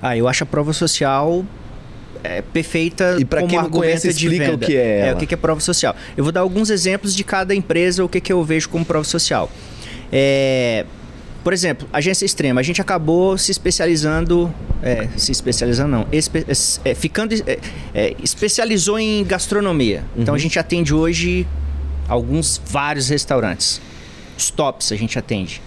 [0.00, 1.44] Ah, eu acho a prova social
[2.22, 5.16] é, perfeita E pra como quem não conhece, de explica o que é É, ela.
[5.16, 5.94] o que que é prova social.
[6.16, 9.04] Eu vou dar alguns exemplos de cada empresa, o que, que eu vejo como prova
[9.04, 9.50] social.
[10.10, 10.86] É,
[11.44, 12.60] por exemplo, agência extrema.
[12.60, 16.44] A gente acabou se especializando, é, se especializando não, espe-
[16.84, 17.58] é, ficando, é,
[17.94, 20.02] é, especializou em gastronomia.
[20.16, 21.46] Então a gente atende hoje
[22.08, 23.80] alguns, vários restaurantes.
[24.36, 25.60] Os tops a gente atende.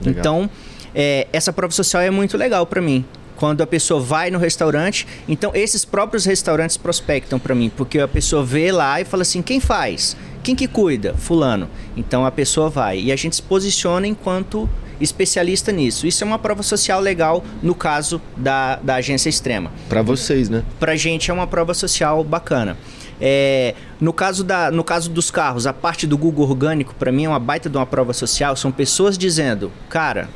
[0.00, 0.20] Legal.
[0.20, 0.50] Então,
[0.94, 3.04] é, essa prova social é muito legal para mim.
[3.36, 8.08] Quando a pessoa vai no restaurante, então esses próprios restaurantes prospectam para mim, porque a
[8.08, 10.16] pessoa vê lá e fala assim: quem faz?
[10.42, 11.14] Quem que cuida?
[11.18, 11.68] Fulano.
[11.96, 12.98] Então a pessoa vai.
[12.98, 14.66] E a gente se posiciona enquanto
[15.00, 16.06] especialista nisso.
[16.06, 20.62] Isso é uma prova social legal no caso da, da agência extrema Para vocês, né?
[20.78, 22.76] pra gente é uma prova social bacana.
[23.20, 27.24] É, no, caso da, no caso dos carros, a parte do Google orgânico, pra mim,
[27.24, 28.54] é uma baita de uma prova social.
[28.56, 30.28] São pessoas dizendo, cara,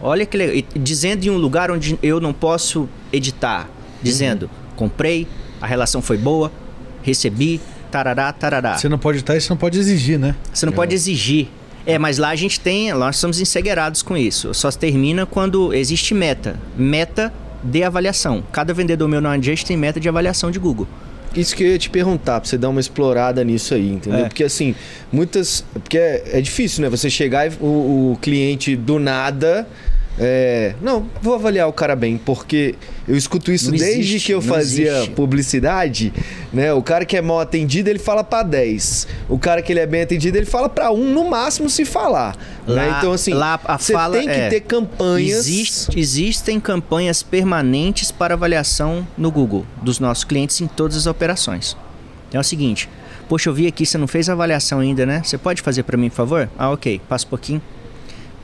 [0.00, 0.62] olha que legal.
[0.74, 3.68] Dizendo em um lugar onde eu não posso editar.
[4.02, 5.26] Dizendo, comprei,
[5.60, 6.50] a relação foi boa,
[7.02, 8.76] recebi, tarará, tarará.
[8.76, 10.34] Você não pode estar e você não pode exigir, né?
[10.52, 11.48] Você não pode exigir.
[11.84, 14.54] É, mas lá a gente tem, nós somos ensegueirados com isso.
[14.54, 16.58] Só se termina quando existe meta.
[16.76, 18.42] Meta de avaliação.
[18.52, 20.86] Cada vendedor meu no Unjust tem meta de avaliação de Google.
[21.34, 24.20] Isso que eu ia te perguntar, pra você dar uma explorada nisso aí, entendeu?
[24.20, 24.28] É.
[24.28, 24.74] Porque assim,
[25.10, 25.64] muitas.
[25.72, 26.90] Porque é, é difícil, né?
[26.90, 29.66] Você chegar e o, o cliente do nada.
[30.18, 32.74] É, não, vou avaliar o cara bem, porque
[33.08, 35.10] eu escuto isso Não desde existe, que eu fazia existe.
[35.12, 36.12] publicidade,
[36.52, 36.72] né?
[36.72, 39.08] O cara que é mal atendido, ele fala pra 10.
[39.28, 42.36] O cara que ele é bem atendido, ele fala pra um, no máximo, se falar.
[42.66, 42.74] né?
[42.74, 45.38] Lá- Então, assim, lá a você fala tem que é, ter campanhas.
[45.46, 51.76] Existe- existem campanhas permanentes para avaliação no Google dos nossos clientes em todas as operações.
[52.28, 52.88] Então é o seguinte,
[53.28, 55.22] poxa, eu vi aqui, você não fez avaliação ainda, né?
[55.24, 56.48] Você pode fazer para mim, por favor?
[56.58, 57.62] Ah, ok, passa um pouquinho.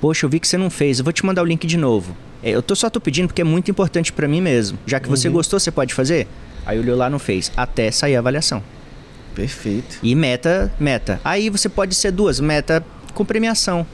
[0.01, 2.17] Poxa, eu vi que você não fez, eu vou te mandar o link de novo.
[2.43, 4.79] É, eu tô só tô pedindo porque é muito importante para mim mesmo.
[4.87, 5.17] Já que Uhum.
[5.17, 6.27] você gostou, você pode fazer?
[6.65, 8.63] Aí olhou lá, não fez, até sair a avaliação.
[9.35, 9.99] Perfeito.
[10.03, 11.21] E meta, meta.
[11.25, 12.85] Aí você pode ser duas, meta
[13.15, 13.87] com premiação.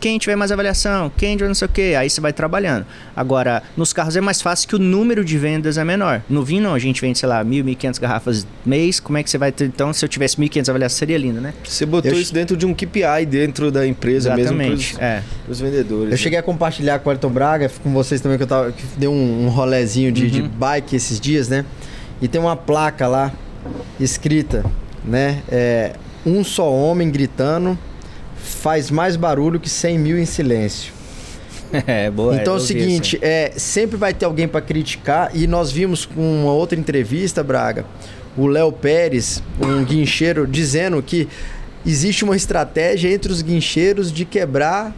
[0.00, 2.86] Quem tiver mais avaliação, quem tiver não sei o que, aí você vai trabalhando.
[3.16, 6.22] Agora, nos carros é mais fácil que o número de vendas é menor.
[6.28, 9.30] No vinho não, a gente vende, sei lá, 1.000, 1.500 garrafas mês, como é que
[9.30, 9.64] você vai ter?
[9.66, 11.52] Então, se eu tivesse 1.500 avaliações, seria lindo, né?
[11.64, 15.22] Você botou Eu- isso dentro de um KPI dentro da empresa Exatamente, mesmo pros, é.
[15.44, 16.04] pros vendedores.
[16.04, 16.16] Eu né?
[16.16, 19.08] cheguei a compartilhar com o Ayrton Braga, com vocês também, que eu tava, que dei
[19.08, 20.30] um, um rolezinho de, Uhum.
[20.30, 21.64] de bike esses dias, né?
[22.22, 23.32] E tem uma placa lá,
[24.00, 24.64] escrita,
[25.04, 25.42] né?
[25.48, 25.92] É,
[26.26, 27.78] um só homem gritando
[28.60, 30.92] faz mais barulho que 100 mil em silêncio.
[31.86, 32.34] É, boa.
[32.34, 36.06] então é o seguinte, isso é, sempre vai ter alguém para criticar e nós vimos
[36.06, 37.84] com uma outra entrevista, Braga,
[38.38, 41.28] o Léo Pérez, um guincheiro, dizendo que
[41.84, 44.96] existe uma estratégia entre os guincheiros de quebrar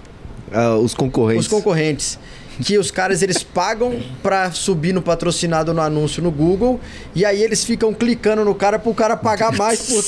[0.52, 1.46] Ah, os concorrentes.
[1.46, 2.18] os concorrentes.
[2.62, 6.78] Que os caras eles pagam pra subir no patrocinado no anúncio no Google
[7.16, 10.04] e aí eles ficam clicando no cara pro cara pagar mais por...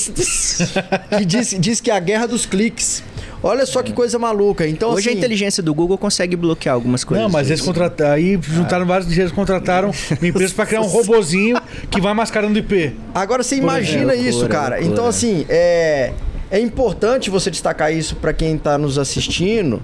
[1.19, 3.03] que diz, diz que é a guerra dos cliques.
[3.43, 4.67] Olha só que coisa maluca.
[4.67, 7.25] Então Hoje a assim, inteligência do Google consegue bloquear algumas coisas.
[7.25, 8.15] Não, mas eles contrataram.
[8.15, 9.91] Aí juntaram vários engenheiros, contrataram
[10.21, 12.95] uma empresa pra criar um robozinho que vai mascarando IP.
[13.15, 14.77] Agora você imagina loucura, isso, cara.
[14.77, 14.93] loucura.
[14.93, 16.13] Então, assim, é,
[16.51, 19.83] é importante você destacar isso pra quem tá nos assistindo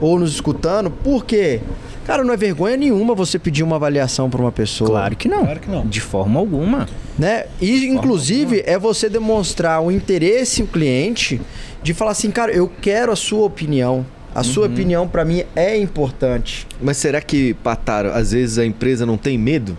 [0.00, 1.60] ou nos escutando, porque,
[2.04, 4.90] cara, não é vergonha nenhuma você pedir uma avaliação pra uma pessoa.
[4.90, 5.44] Claro que não.
[5.44, 5.86] Claro que não.
[5.86, 6.86] De forma alguma.
[7.18, 7.46] Né?
[7.60, 11.40] E, inclusive, é você demonstrar o interesse o cliente
[11.86, 14.04] de falar assim, cara, eu quero a sua opinião.
[14.34, 16.66] A sua opinião, pra mim, é importante.
[16.82, 19.78] Mas será que, Pataro, às vezes a empresa não tem medo?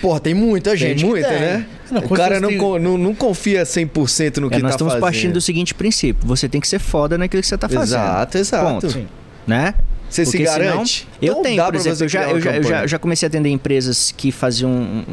[0.00, 0.88] Porra, tem muita gente.
[0.90, 1.40] tem que muita, tem.
[1.40, 1.66] né?
[1.90, 4.92] Não, o cara não, tem- não, não confia 100% no É, que nós tá estamos
[4.94, 5.00] fazendo.
[5.02, 7.98] partindo do seguinte princípio: você tem que ser foda naquilo que você tá fazendo.
[8.00, 9.06] Exato, exato.
[9.46, 9.74] Né?
[10.08, 11.06] Você se Porque senão- garante?
[11.20, 12.82] eu Então tenho, dá por exemplo, você eu já, eu, já, eu, já, campanha.
[12.84, 15.04] eu já comecei a atender empresas que faziam um,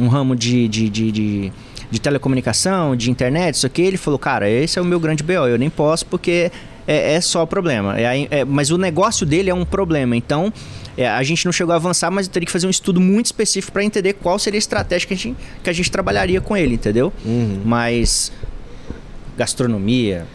[0.00, 1.52] um- um ramo de, de, de, de,
[1.90, 3.82] de telecomunicação, de internet, isso aqui.
[3.82, 6.50] Ele falou, cara, esse é o meu grande BO, eu nem posso porque
[6.86, 7.98] é, é só problema.
[7.98, 10.16] É, é- mas o negócio dele é um problema.
[10.16, 10.52] Então,
[10.96, 13.26] é, a gente não chegou a avançar, mas eu teria que fazer um estudo muito
[13.26, 16.56] específico para entender qual seria a estratégia que a gente, que a gente trabalharia com
[16.56, 17.12] ele, entendeu?
[17.24, 17.60] Uhum.
[17.64, 18.32] Mas
[19.36, 20.26] gastronomia.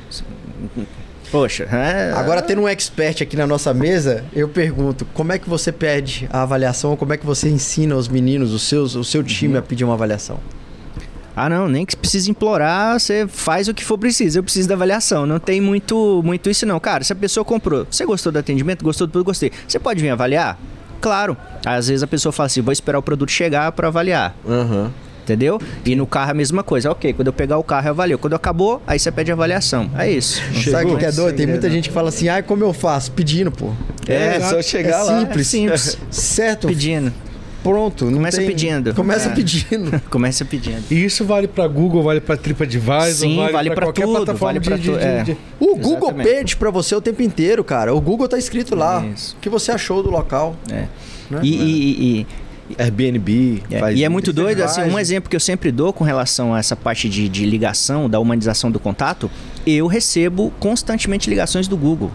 [1.31, 5.49] Poxa, é, Agora, tendo um expert aqui na nossa mesa, eu pergunto, como é que
[5.49, 6.91] você pede a avaliação?
[6.91, 9.83] ou Como é que você ensina os meninos, os seus, o seu time a pedir
[9.83, 10.39] uma avaliação?
[11.35, 14.37] Ah, não, nem que precisa implorar, você faz o que for preciso.
[14.39, 15.25] Eu preciso da avaliação.
[15.25, 16.79] Não tem muito, muito isso, não.
[16.79, 19.51] Cara, se a pessoa comprou, você gostou do atendimento, gostou do produto, gostei.
[19.67, 20.59] Você pode vir avaliar?
[21.01, 21.35] Claro.
[21.65, 24.35] Às vezes a pessoa fala assim: vou esperar o produto chegar para avaliar.
[24.47, 24.91] Aham.
[25.23, 25.57] Entendeu?
[25.85, 26.91] E no carro é a mesma coisa.
[26.91, 28.19] Ok, quando eu pegar o carro, eu avalio.
[28.19, 29.89] Quando acabou, aí você pede avaliação.
[29.97, 30.41] É isso.
[30.69, 31.37] Sabe o que, é doido?
[31.37, 33.09] Tem muita gente que fala assim, ai, como eu faço?
[33.13, 33.71] Pedindo, pô.
[34.05, 34.55] É, exato.
[34.55, 35.19] só chegar É lá.
[35.21, 35.47] simples.
[35.47, 35.97] É simples.
[36.11, 36.67] Certo?
[36.67, 37.13] Pedindo.
[37.63, 38.05] Pronto.
[38.05, 38.93] não Começa tem- pedindo.
[38.93, 39.33] Começa É.
[39.33, 40.01] pedindo.
[40.11, 40.83] Começa pedindo.
[40.91, 44.59] E isso vale pra Google, vale pra TripAdvisor, Sim, vale pra qualquer tudo, plataforma vale
[44.59, 45.23] pra de, de, tu- de- é.
[45.23, 46.27] de- O Google Exatamente.
[46.29, 47.93] pede pra você o tempo inteiro, cara.
[47.95, 49.05] O Google tá escrito lá.
[49.05, 49.35] Isso.
[49.35, 50.55] O que você achou do local.
[50.69, 50.85] É.
[51.29, 51.39] Né?
[51.41, 52.27] E, e- e-
[52.79, 56.03] Airbnb É, faz e é muito doido, assim, um exemplo que eu sempre dou com
[56.03, 59.29] relação a essa parte de, de ligação, da humanização do contato,
[59.67, 62.09] eu recebo constantemente ligações do Google.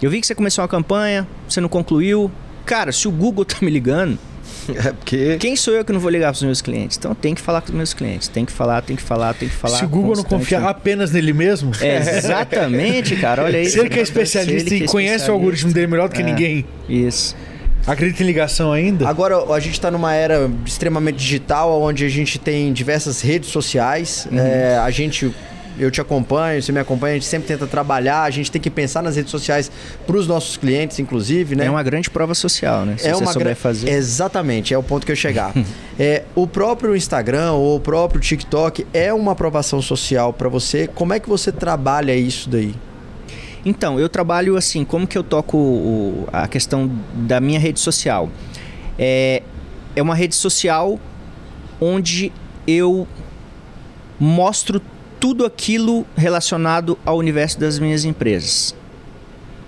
[0.00, 2.30] Eu vi que você começou uma campanha, você não concluiu.
[2.68, 4.18] Cara, se o Google tá me ligando,
[4.68, 6.96] É porque quem sou eu que não vou ligar pros meus clientes?
[6.98, 9.48] Então tem que falar com os meus clientes, tem que falar, tem que falar, tem
[9.48, 9.78] que falar.
[9.78, 13.66] Se o Google não confiar apenas nele mesmo, É, exatamente, cara, olha aí.
[13.66, 15.32] se ele que é especialista e é conhece o especialista.
[15.32, 16.24] algoritmo dele melhor do que É.
[16.24, 17.34] ninguém, Isso.
[17.86, 19.08] acredita em ligação ainda?
[19.08, 24.28] Agora, a gente está numa era extremamente digital, onde a gente tem diversas redes sociais.
[24.30, 24.38] Uhum.
[24.38, 25.34] É, a gente,
[25.78, 28.70] eu te acompanho, você me acompanha, a gente sempre tenta trabalhar, a gente tem que
[28.70, 29.70] pensar nas redes sociais
[30.06, 31.66] para os nossos clientes, inclusive, né?
[31.66, 32.96] É uma grande prova social, né?
[32.98, 33.88] Se é você uma souber fazer.
[33.90, 35.52] Exatamente, é o ponto que eu chegar.
[35.98, 40.86] é, o próprio Instagram ou o próprio TikTok é uma aprovação social para você.
[40.86, 42.74] Como é que você trabalha isso daí?
[43.64, 48.30] Então, eu trabalho assim, como que eu toco o- a questão da minha rede social?
[48.98, 49.42] É,
[49.96, 50.98] é uma rede social
[51.80, 52.32] onde
[52.66, 53.06] eu
[54.18, 54.80] mostro
[55.20, 58.74] tudo aquilo relacionado ao universo das minhas empresas,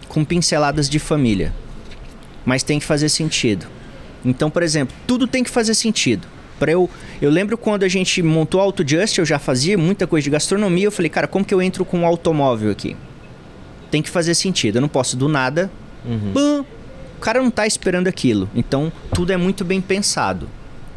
[0.08, 1.52] com pinceladas de família.
[2.44, 3.66] Mas tem que fazer sentido.
[4.24, 6.26] Então, por exemplo, tudo tem que fazer sentido.
[6.58, 6.90] Para eu,
[7.22, 10.84] eu lembro quando a gente montou a AutoJust, eu já fazia muita coisa de gastronomia,
[10.86, 12.96] eu falei, cara, como que eu entro com um automóvel aqui?
[13.90, 14.76] tem que fazer sentido.
[14.76, 15.70] Eu não posso do nada.
[16.32, 16.64] pã,
[17.16, 18.48] o cara não tá esperando aquilo.
[18.54, 20.48] Então, tudo é muito bem pensado.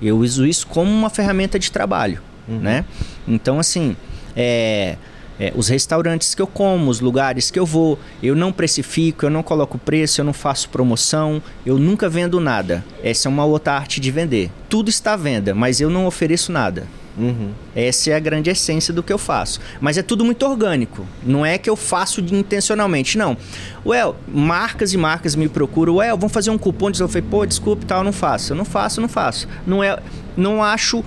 [0.02, 2.86] Eu uso isso como uma ferramenta de trabalho, né?
[3.28, 3.96] Então, assim,
[4.36, 4.98] é,
[5.40, 9.30] é, os restaurantes que eu como, os lugares que eu vou, eu não precifico, eu
[9.30, 12.84] não coloco preço, eu não faço promoção, eu nunca vendo nada.
[13.04, 14.52] Essa é uma outra arte de vender.
[14.70, 16.88] Tudo está à venda, mas eu não ofereço nada.
[17.18, 17.52] Uhum.
[17.76, 19.60] Essa é a grande essência do que eu faço.
[19.80, 21.06] Mas é tudo muito orgânico.
[21.24, 23.38] Não é que eu faço intencionalmente, não.
[23.86, 25.96] Well, marcas e marcas me procuram.
[25.96, 26.90] Well, vamos fazer um cupom.
[27.00, 28.54] Eu falei, pô, desculpe, tal, não faço.
[28.54, 29.48] Eu não faço, eu não faço.
[29.66, 30.00] Não é,
[30.36, 31.04] não acho,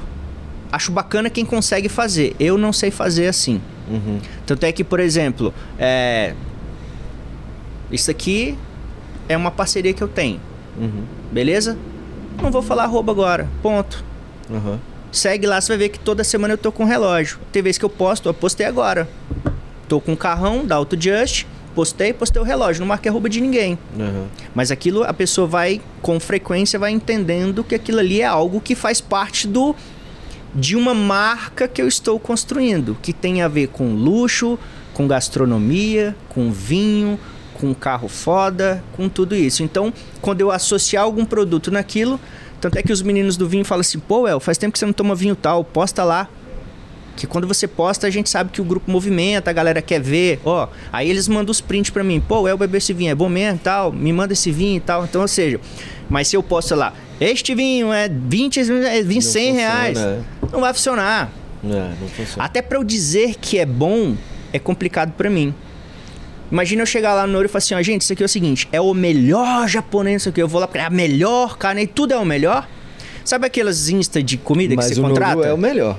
[0.77, 2.37] acho bacana quem consegue fazer.
[2.39, 3.61] Eu não sei fazer assim.
[3.89, 4.21] Uhum.
[4.45, 6.35] Tanto é que, por exemplo, é,
[7.91, 8.57] isso aqui
[9.29, 10.39] é uma parceria que eu tenho,
[10.79, 11.05] Uhum.
[11.33, 11.77] beleza?
[12.41, 14.05] Não vou falar arroba agora, ponto.
[14.51, 14.79] Uhum.
[15.11, 17.39] Segue lá, você vai ver que toda semana eu tô com relógio.
[17.51, 19.09] Tem vez que eu posto, eu postei agora.
[19.89, 23.79] Tô com um carrão da AutoJust, postei, postei o relógio, não marquei arroba de ninguém.
[23.99, 24.27] Uhum.
[24.55, 28.75] Mas aquilo a pessoa vai, com frequência, vai entendendo que aquilo ali é algo que
[28.75, 29.75] faz parte do
[30.55, 34.59] de uma marca que eu estou construindo, que tem a ver com luxo,
[34.95, 37.19] com gastronomia, com vinho,
[37.55, 39.63] com carro foda, com tudo isso.
[39.63, 42.21] Então, quando eu associar algum produto naquilo,
[42.61, 44.87] tanto é que os meninos do vinho falam assim: pô, El, faz tempo que você
[44.87, 46.29] não toma vinho tal, posta lá.
[47.17, 50.39] Que quando você posta, a gente sabe que o grupo movimenta, a galera quer ver,
[50.45, 50.69] ó.
[50.93, 53.59] Aí eles mandam os prints pra mim, pô, El, beber esse vinho é bom mesmo
[53.59, 55.05] tal, me manda esse vinho e tal.
[55.05, 55.59] Então, ou seja,
[56.11, 60.61] mas se eu posto lá, este vinho é 20, é 20 100 reais, funciona, não
[60.61, 61.33] vai funcionar.
[61.65, 61.69] É,
[62.01, 62.45] não funciona.
[62.45, 64.15] Até pra eu dizer que é bom,
[64.53, 65.55] é complicado pra mim.
[66.53, 68.29] Imagina eu chegar lá no Noro e falar assim, ó, gente, isso aqui é o
[68.29, 70.41] seguinte, é o melhor japonês, isso aqui.
[70.41, 72.69] Eu vou lá porque é a melhor carne, e tudo é o melhor.
[73.25, 75.35] Sabe aquelas insta de comida Mas que você o contrata?
[75.35, 75.99] Noru é o melhor.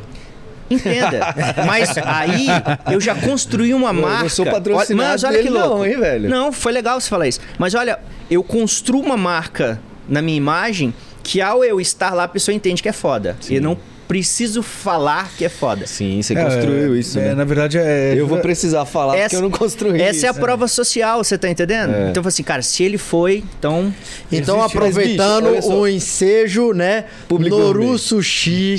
[0.70, 1.34] Entenda.
[1.66, 2.48] Mas aí
[2.92, 4.30] eu já construí uma Eu marca.
[4.30, 5.86] sou patrocinado Olha- Mas olha que dele não, louco.
[5.86, 6.30] hein, velho?
[6.30, 7.40] Não, foi legal você falar isso.
[7.58, 8.00] Mas olha,
[8.30, 10.94] eu construo uma marca na minha imagem
[11.24, 13.36] que ao eu estar lá a pessoa entende que é foda.
[13.42, 13.56] Sim.
[13.56, 13.78] Eu não
[14.08, 15.86] preciso falar que é foda.
[15.86, 17.36] Sim, você construiu É, isso, é, né?
[17.36, 18.14] Na verdade, é.
[18.16, 20.26] Eu vou precisar falar porque eu não construí essa isso.
[20.26, 21.94] é a prova social, você tá entendendo?
[21.94, 22.10] É.
[22.10, 23.94] Então, assim, cara, se ele foi, então.
[24.32, 27.06] Então, Existe, aproveitando mas, bicho, o ensejo, né?
[27.30, 27.98] Noru.
[27.98, 28.76] Sushi,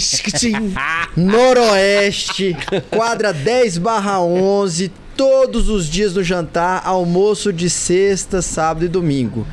[1.17, 2.57] Noroeste,
[2.91, 9.45] quadra 10 barra 11, todos os dias no jantar, almoço de sexta, sábado e domingo.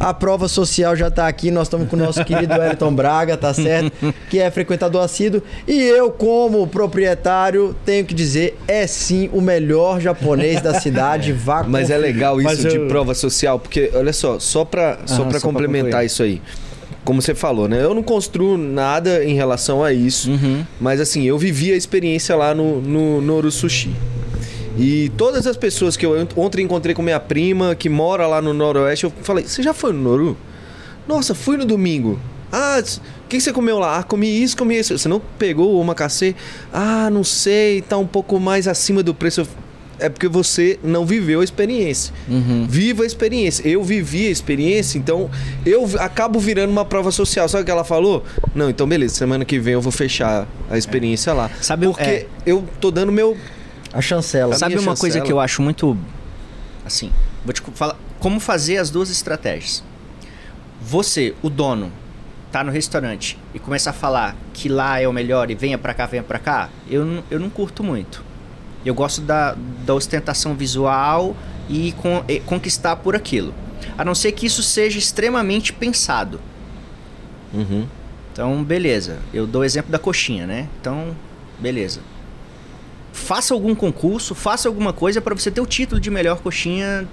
[0.00, 3.52] A prova social já tá aqui, nós estamos com o nosso querido Wellington Braga, tá
[3.52, 3.92] certo?
[4.30, 5.42] Que é frequentador assíduo.
[5.68, 11.30] E eu, como proprietário, tenho que dizer, é sim o melhor japonês da cidade.
[11.36, 14.98] Vá Mas é legal isso Mas de eu- prova social, porque, olha só, só pra,
[15.04, 16.06] só pra pra complementar concluir.
[16.06, 16.42] isso aí.
[17.04, 17.84] Como você falou, né?
[17.84, 20.30] Eu não construo nada em relação a isso.
[20.30, 20.64] Uhum.
[20.80, 23.90] Mas assim, eu vivi a experiência lá no, no Noru Sushi.
[24.78, 28.52] E todas as pessoas que eu ontem encontrei com minha prima, que mora lá no
[28.52, 30.36] Noroeste, eu falei, você já foi no Noru?
[31.06, 32.18] Nossa, fui no domingo.
[32.52, 33.98] Ah, o que, que você comeu lá?
[33.98, 34.96] Ah, comi isso, comi isso.
[34.96, 36.36] Você não pegou o omakase?
[36.70, 39.48] Ah, não sei, tá um pouco mais acima do preço.
[39.98, 42.12] É porque você não viveu a experiência.
[42.28, 42.66] Uhum.
[42.68, 43.66] Viva a experiência.
[43.66, 45.30] Eu vivi a experiência, então
[45.64, 47.48] eu acabo virando uma prova social.
[47.48, 48.22] Sabe o que ela falou?
[48.54, 51.50] Não, então beleza, semana que vem eu vou fechar a experiência lá.
[51.60, 52.26] Sabe, Porque é.
[52.44, 53.36] eu tô dando meu.
[53.92, 54.54] A chancela.
[54.54, 55.26] A Sabe uma coisa chancela.
[55.26, 55.96] que eu acho muito.
[56.84, 57.12] Assim,
[57.44, 57.96] vou te falar.
[58.18, 59.82] Como fazer as duas estratégias.
[60.80, 61.92] Você, o dono,
[62.50, 65.94] tá no restaurante e começa a falar que lá é o melhor e venha pra
[65.94, 68.24] cá, venha pra cá, eu, não- eu não curto muito.
[68.84, 71.36] Eu gosto da, da ostentação visual
[71.68, 73.54] e, con- e conquistar por aquilo.
[73.96, 76.40] A não ser que isso seja extremamente pensado.
[77.54, 77.86] Uhum.
[78.32, 79.18] Então, beleza.
[79.32, 80.68] Eu dou o exemplo da coxinha, né?
[80.80, 81.14] Então,
[81.60, 82.00] beleza.
[83.12, 87.06] Faça algum concurso, faça alguma coisa para você ter o título de melhor coxinha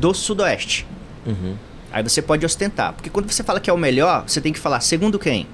[0.00, 0.86] do Sudoeste.
[1.26, 1.54] Uhum.
[1.92, 2.92] Aí você pode ostentar.
[2.92, 5.46] Porque quando você fala que é o melhor, você tem que falar segundo quem?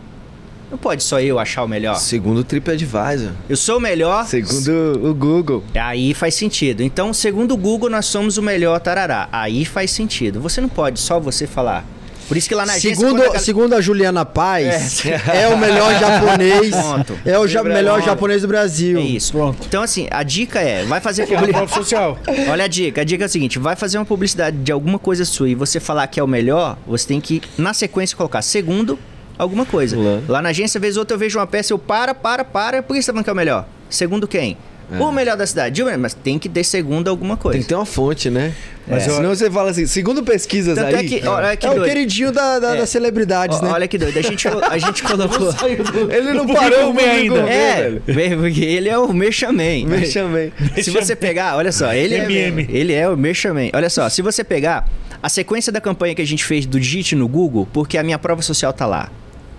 [0.71, 1.97] Não pode só eu achar o melhor.
[1.97, 3.33] Segundo o TripAdvisor.
[3.47, 4.25] Eu sou o melhor.
[4.25, 5.63] Segundo o Google.
[5.75, 6.83] Aí faz sentido.
[6.83, 9.29] Então, segundo o Google, nós somos o melhor tarará.
[9.31, 10.41] Aí faz sentido.
[10.41, 11.85] Você não pode só você falar.
[12.33, 12.95] Por isso que lá na agência...
[12.97, 16.71] Segundo, quando a gal- segundo a Juliana Paz, é, o melhor japonês.
[16.75, 17.19] Pronto.
[17.27, 18.07] É o ja- melhor Pronto.
[18.07, 18.99] japonês do Brasil.
[18.99, 19.33] É isso.
[19.33, 19.59] Pronto.
[19.69, 21.71] Então, assim, a dica é: vai fazer é publicidade.
[21.75, 22.19] social.
[22.51, 23.03] Olha a dica.
[23.03, 25.79] A dica é o seguinte: vai fazer uma publicidade de alguma coisa sua e você
[25.79, 28.99] falar que é o melhor, você tem que, na sequência, colocar segundo
[29.37, 29.95] alguma coisa.
[29.99, 30.21] Lá.
[30.27, 32.83] Lá na agência, vez ou outra, eu vejo uma peça, eu para, para, para.
[32.83, 33.67] Por que você tá falando que é o melhor?
[33.91, 34.57] Segundo quem?
[35.01, 35.83] O melhor da cidade.
[35.99, 37.55] Mas tem que ter segundo alguma coisa.
[37.55, 38.53] Tem que ter uma fonte, né?
[38.87, 41.07] Mas eu- Senão você fala assim, segundo pesquisas Tanto aí.
[41.07, 42.79] é que, olha que É o queridinho da, da- É.
[42.79, 43.71] das celebridades, Ó, né?
[43.73, 44.19] Olha que doido.
[44.19, 45.55] A gente, a gente colocou.
[46.11, 47.45] Ele não Não parou publicou ainda.
[47.45, 48.39] ainda, É, velho.
[48.41, 49.87] porque ele é o Merchaman.
[49.87, 50.53] Me chamei.
[50.83, 52.67] Se você pegar, olha só, ele é, MM.
[52.71, 53.71] ele é o Merchaman.
[53.73, 54.89] Olha só, se você pegar
[55.23, 58.19] a sequência da campanha que a gente fez do Digite no Google, porque a minha
[58.19, 59.09] prova social tá lá.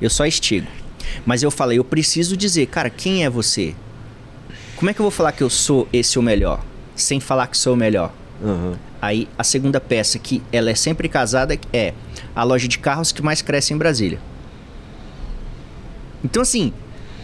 [0.01, 0.67] Eu só estigo.
[1.25, 3.73] Mas eu falei, eu preciso dizer, cara, quem é você?
[4.84, 6.61] Como é que eu vou falar que eu sou esse o melhor?
[6.93, 8.11] Sem falar que sou o melhor.
[8.43, 8.77] Aham.
[9.01, 11.93] Aí a segunda peça, que ela é sempre casada, é
[12.36, 14.19] a loja de carros que mais cresce em Brasília.
[16.21, 16.73] Então, assim,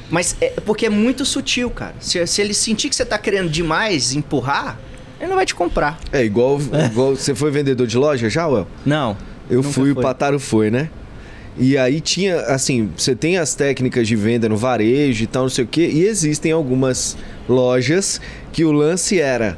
[0.10, 1.95] Mas é porque é muito sutil, cara.
[1.99, 4.80] Se, se ele sentir que você tá querendo demais empurrar,
[5.20, 5.99] ele não vai te comprar.
[6.14, 7.14] É igual, igual.
[7.14, 8.70] Você foi vendedor de loja já, Well?
[8.86, 9.18] Não.
[9.49, 10.03] Eu fui, o foi.
[10.03, 10.89] Pataro foi, né?
[11.62, 15.49] E aí tinha, assim, você tem as técnicas de venda no varejo e tal, não
[15.49, 17.18] sei o quê, e existem algumas
[17.49, 18.22] lojas
[18.53, 19.57] que o lance era,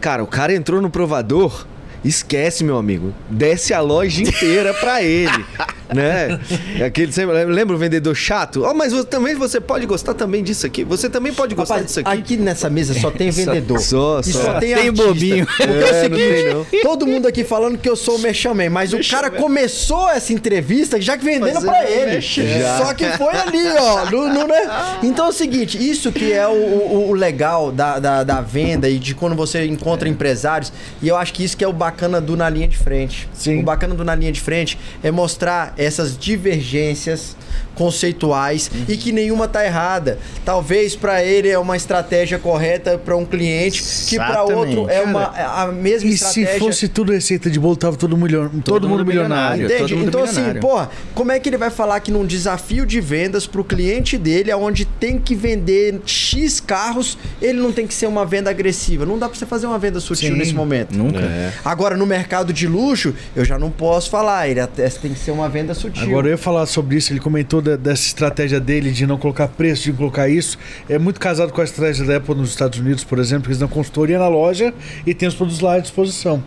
[0.00, 1.66] cara, o cara entrou no provador,
[2.04, 5.44] esquece, meu amigo, desce a loja inteira pra ele,
[5.94, 6.38] né?
[6.84, 8.64] Aquele, sempre- lembra o vendedor chato?
[8.64, 11.86] Oh, mas você, também você pode gostar também disso aqui, você também pode gostar Rapaz,
[11.86, 12.10] disso aqui.
[12.18, 13.78] aqui nessa mesa só tem vendedor.
[13.80, 14.42] Só, E só.
[14.44, 15.46] só tem, Tem bobinho.
[15.56, 16.66] Porque é, o É, não seguinte, tem, não.
[16.82, 21.00] todo mundo aqui falando que eu sou o Merchaman, mas o cara começou essa entrevista
[21.00, 22.20] já que vendendo pra ele.
[22.22, 24.10] Só que foi ali, ó.
[24.10, 24.98] no- no, né?
[25.02, 28.88] Então é o seguinte, isso que é o, o- o legal da, da, da venda
[28.88, 30.72] e de quando você encontra empresários,
[31.02, 33.28] e eu acho que isso que é o bacana do Na Linha de Frente.
[33.32, 33.60] Sim.
[33.60, 37.34] O bacana do Na Linha de Frente é mostrar essas divergências
[37.74, 40.18] conceituais e que nenhuma tá errada.
[40.44, 44.76] Talvez pra ele é uma estratégia correta pra um cliente, que pra Exatamente.
[44.76, 46.52] outro é uma a mesma E estratégia.
[46.54, 49.62] se fosse tudo receita de bolo, tava todo, milhão, todo, mundo mundo milionário.
[49.62, 49.64] milionário.
[49.66, 49.80] Entende?
[49.88, 50.60] todo mundo Então, assim, milionário.
[50.60, 54.52] porra, como é que ele vai falar que num desafio de vendas pro cliente dele,
[54.54, 59.04] onde tem que vender X carros, ele não tem que ser uma venda agressiva?
[59.06, 60.38] Não dá pra você fazer uma venda sutil Sim.
[60.38, 60.96] nesse momento.
[60.96, 61.20] Nunca.
[61.20, 61.52] É.
[61.64, 64.48] Agora, no mercado de luxo, eu já não posso falar.
[64.48, 66.02] Ele até tem que ser uma venda sutil.
[66.02, 69.48] Agora eu ia falar sobre isso, ele comentou da- dessa estratégia dele de não colocar
[69.48, 70.58] preço, de colocar isso.
[70.88, 73.58] É muito casado com a estratégia da Apple nos Estados Unidos, por exemplo, que eles
[73.58, 74.72] dão consultoria na loja
[75.06, 76.42] e tem os produtos lá à disposição.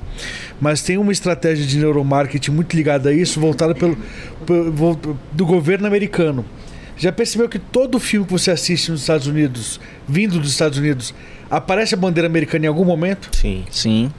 [0.61, 3.97] Mas tem uma estratégia de neuromarketing muito ligada a isso, voltada pelo,
[4.45, 6.45] pelo- do governo americano.
[6.95, 11.13] Já percebeu que todo filme que você assiste nos Estados Unidos, vindo dos Estados Unidos,
[11.49, 13.29] aparece a bandeira americana em algum momento?
[13.35, 13.63] Sim.
[13.71, 14.11] Sim.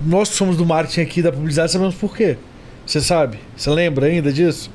[0.00, 2.36] Nós que somos do marketing aqui, da publicidade, sabemos por quê.
[2.86, 3.38] Você sabe?
[3.56, 4.70] Você lembra ainda disso?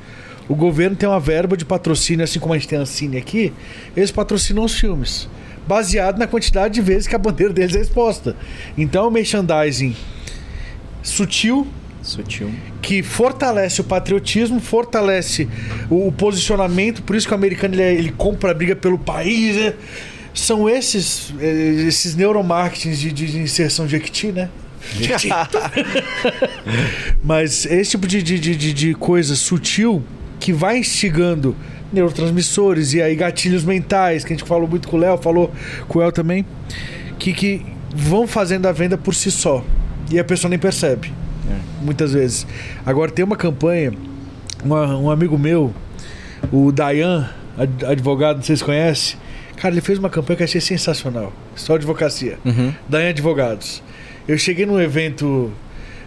[0.50, 3.52] O governo tem uma verba de patrocínio, assim como a gente tem a Ancine aqui,
[3.96, 5.28] eles patrocinam os filmes,
[5.68, 8.36] baseado na quantidade de vezes que a bandeira deles é exposta.
[8.78, 9.96] Então é um merchandising
[11.04, 11.68] sutil,
[12.02, 12.50] Sutil.
[12.82, 15.48] que fortalece o patriotismo, fortalece
[15.90, 18.98] o, o posicionamento, por isso que o americano ele, é- ele compra a briga pelo
[18.98, 19.56] país.
[19.58, 19.74] né?
[20.34, 24.50] São esses, eh, esses neuromarketings de, de inserção de equity, né?
[27.24, 30.04] Mas esse tipo de, de, de- de coisa sutil
[30.48, 31.54] que vai instigando
[31.92, 35.52] neurotransmissores e aí gatilhos mentais, que a gente falou muito com o Léo, falou
[35.90, 36.46] com o El também,
[37.20, 39.62] que, que vão fazendo a venda por si só.
[40.10, 41.12] E a pessoa nem percebe.
[41.82, 42.48] Muitas vezes.
[42.86, 43.92] Agora tem uma campanha,
[44.64, 45.74] uma- um amigo meu,
[46.50, 49.18] o Dayan, ad- advogado, não sei se conhece.
[49.58, 51.34] Cara, ele fez uma campanha que eu achei sensacional.
[51.58, 52.38] Só advocacia.
[52.46, 52.74] Uhum.
[52.88, 53.84] Dayan Advogados.
[54.26, 55.52] Eu cheguei num evento,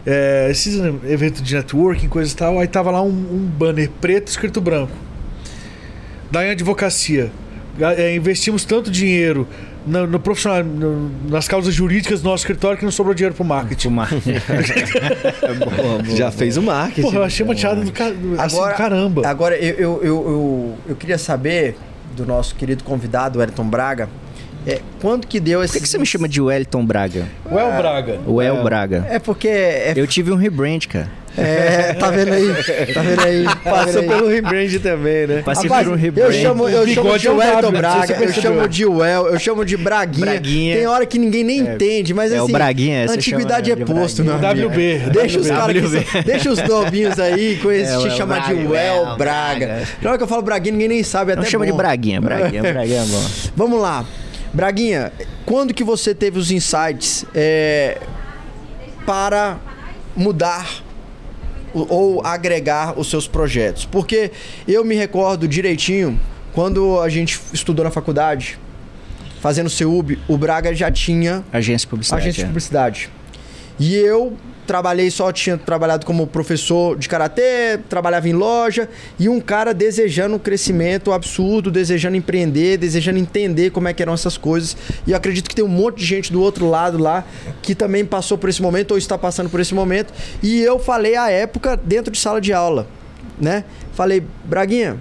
[0.07, 4.29] é, esses evento de networking, coisa e tal, aí tava lá um, um banner preto
[4.29, 4.93] escrito branco.
[6.31, 7.31] Dayan Advocacia.
[7.97, 9.49] É, investimos tanto dinheiro
[9.87, 13.45] no, no profissional, no- nas causas jurídicas do nosso escritório que não sobrou dinheiro pro
[13.45, 13.89] marketing.
[13.89, 14.11] Fumar.
[16.17, 17.03] Já fez o marketing.
[17.03, 19.27] Porra, eu achei uma tirada do, ca- do- assim, Agora- caramba.
[19.27, 21.77] Agora, eu, eu, eu, eu, eu queria saber
[22.17, 24.09] do nosso querido convidado, Wellington Braga,
[24.67, 25.75] é, quando que deu Por esse.
[25.75, 27.27] que, que você me chama de Wellington Braga?
[27.51, 28.21] O El Braga.
[28.27, 29.07] O El Braga.
[29.09, 29.49] É porque.
[29.49, 31.09] É, Eu tive um rebrand, cara.
[31.39, 32.49] é, tá vendo aí?
[32.93, 33.45] Tá vendo aí?
[33.63, 35.43] Tá Passou pelo rebrand também, né?
[35.45, 36.33] Passei Rapaz, por um eu rebrand.
[36.33, 39.39] chamo, eu O chamo bigode de é um Wellington Braga, eu chamo de Well, eu
[39.39, 40.27] chamo de Braguinha.
[40.27, 40.77] Braguinha.
[40.77, 43.87] Tem hora que ninguém nem entende, mas É, o assim, Braguinha, você antiguidade é chama
[43.87, 44.51] de posto, Braguinha.
[44.51, 44.69] amigo.
[44.71, 44.99] WB.
[45.13, 45.77] Deixa os caras
[46.27, 49.83] deixa os novinhos aí com esse É, o te chamar de Braga, Well El Braga.
[50.03, 51.73] Na hora que eu falo Braguinha, ninguém nem sabe, é Não até chama de.
[51.73, 53.25] Braguinha, Braguinha, Braguinha é bom.
[53.57, 54.05] Vamos lá.
[54.53, 55.13] Braguinha,
[55.47, 58.01] quando que você teve os insights é,
[59.07, 59.59] para
[60.17, 60.83] mudar
[61.73, 63.85] ou agregar os seus projetos?
[63.85, 64.33] Porque
[64.67, 66.19] eu me recordo direitinho,
[66.53, 68.59] quando a gente estudou na faculdade,
[69.41, 72.23] fazendo CEUB, o Braga já tinha Agência de publicidade.
[72.23, 72.49] agência de é.
[72.49, 73.11] publicidade.
[73.79, 74.37] E eu
[74.71, 80.37] trabalhei só, tinha trabalhado como professor de karatê, trabalhava em loja, e um cara desejando
[80.37, 84.77] um crescimento absurdo, desejando empreender, desejando entender como é que eram essas coisas.
[85.09, 87.25] E eu acredito que tem um monte de gente do outro lado lá
[87.61, 90.15] que também passou por esse momento ou está passando por esse momento.
[90.41, 92.87] E eu falei à época dentro de sala de aula,
[93.41, 93.65] né?
[93.95, 94.99] Falei, Braguinha,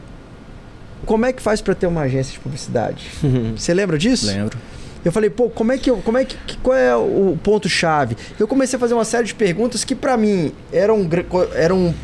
[1.06, 3.06] como é que faz para ter uma agência de publicidade?
[3.56, 4.26] Você lembra disso?
[4.26, 4.58] Lembro.
[5.04, 8.18] Eu falei, pô, como é que eu, como é que, qual é o ponto chave?
[8.38, 11.08] Eu comecei a fazer uma série de perguntas que pra mim eram
[11.56, 11.96] eram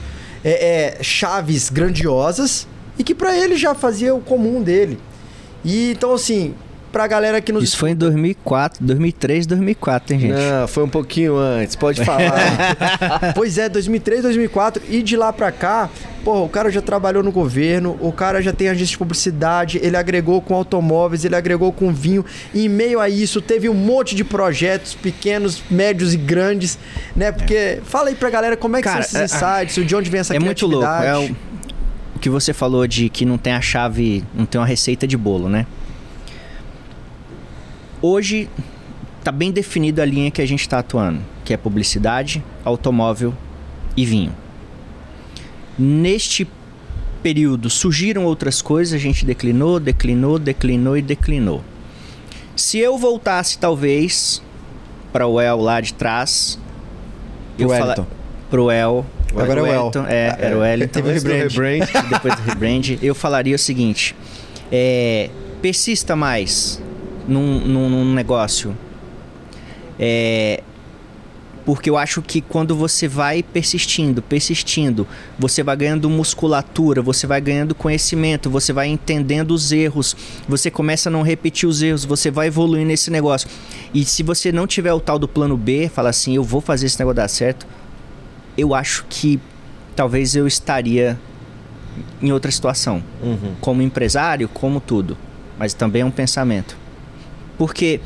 [0.44, 2.68] é, é, chaves grandiosas
[2.98, 4.98] e que pra ele já fazia o comum dele.
[5.64, 6.56] E então assim,
[6.96, 10.34] pra galera que nos Isso foi em 2004, 2003, 2004, hein, gente?
[10.34, 12.32] Não, foi um pouquinho antes, pode falar.
[13.36, 15.90] Pois é, 2003, 2004 e de lá pra cá,
[16.24, 19.98] pô, o cara já trabalhou no governo, o cara já tem agência de publicidade, ele
[19.98, 22.24] agregou com automóveis, ele agregou com vinho.
[22.54, 26.80] E em meio a isso, teve um monte de projetos pequenos, médios e grandes,
[27.14, 27.34] né?
[27.34, 30.22] Porque fala aí pra galera como é que Cara, são esses insights, de onde vem
[30.22, 30.86] essa é muito louco.
[30.86, 31.36] É o,
[32.16, 35.18] o que você falou de que não tem a chave, não tem uma receita de
[35.18, 35.66] bolo, né?
[38.02, 38.50] Hoje
[39.24, 43.34] tá bem definida a linha que a gente está atuando, que é publicidade, automóvel
[43.98, 44.34] e vinho.
[45.78, 46.48] Neste
[47.24, 51.64] período surgiram outras coisas, a gente declinou, declinou, declinou e declinou.
[52.56, 54.42] Se eu voltasse talvez
[55.12, 56.60] para o El lá de trás,
[57.58, 58.06] fala- Wellington.
[58.50, 59.80] pro El, Agora é o El.
[59.80, 60.94] Wellington, é, era o Wellington.
[60.94, 61.80] Teve o do rebrand.
[61.86, 62.10] rebrand.
[62.10, 64.16] depois do rebrand, eu falaria o seguinte:
[64.72, 65.30] é,
[65.62, 66.82] persista mais
[67.28, 68.76] num, num- num negócio.
[70.00, 70.62] É,
[71.66, 75.08] porque eu acho que quando você vai persistindo, persistindo,
[75.40, 80.16] você vai ganhando musculatura, você vai ganhando conhecimento, você vai entendendo os erros,
[80.48, 83.50] você começa a não repetir os erros, você vai evoluindo nesse negócio.
[83.94, 86.86] E se você não tiver o tal do plano B, fala assim, eu vou fazer
[86.86, 87.66] esse negócio dar certo,
[88.56, 89.40] eu acho que
[89.96, 91.18] talvez eu estaria
[92.22, 93.54] em outra situação Uhum.
[93.60, 95.18] como empresário, como tudo.
[95.58, 96.78] Mas também é um pensamento.
[97.58, 98.00] Porque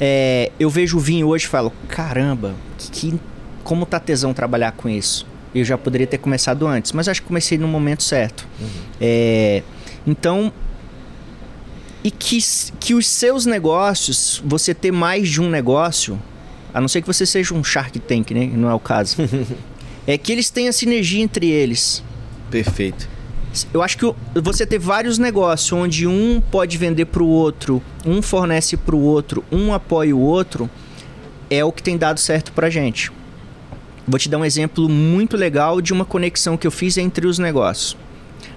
[0.00, 2.54] é, eu vejo o vinho hoje e falo, caramba,
[2.92, 3.18] que,
[3.62, 5.26] como tá tesão trabalhar com isso?
[5.54, 8.46] Eu já poderia ter começado antes, mas acho que comecei no momento certo.
[9.00, 9.62] É,
[10.06, 10.52] então,
[12.02, 12.38] e que,
[12.78, 16.20] que os seus negócios, você ter mais de um negócio,
[16.72, 18.46] a não ser que você seja um Shark Tank, né?
[18.54, 19.16] Não é o caso.
[20.06, 22.02] é que eles tenham sinergia entre eles.
[22.50, 23.08] Perfeito.
[23.72, 28.22] Eu acho que você ter vários negócios onde um pode vender para o outro, um
[28.22, 30.70] fornece para o outro, um apoia o outro,
[31.48, 33.10] é o que tem dado certo para gente.
[34.06, 37.38] Vou te dar um exemplo muito legal de uma conexão que eu fiz entre os
[37.38, 37.96] negócios.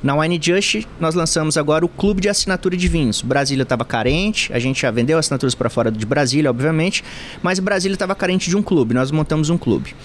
[0.02, 3.22] Na Wine Just, nós lançamos agora o clube de assinatura de vinhos.
[3.22, 7.04] Brasília estava carente, a gente já vendeu assinaturas para fora de Brasília, obviamente,
[7.42, 9.96] mas Brasília estava carente de um clube, nós montamos um clube.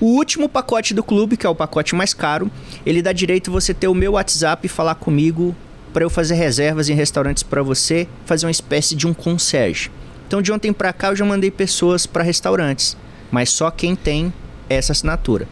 [0.00, 2.50] O último pacote do clube, que é o pacote mais caro,
[2.86, 5.54] ele dá direito você ter o meu WhatsApp e falar comigo
[5.92, 9.90] para eu fazer reservas em restaurantes para você, fazer uma espécie de um concierge.
[10.26, 12.96] Então de ontem para cá eu já mandei pessoas para restaurantes,
[13.30, 14.32] mas só quem tem
[14.68, 15.48] essa assinatura.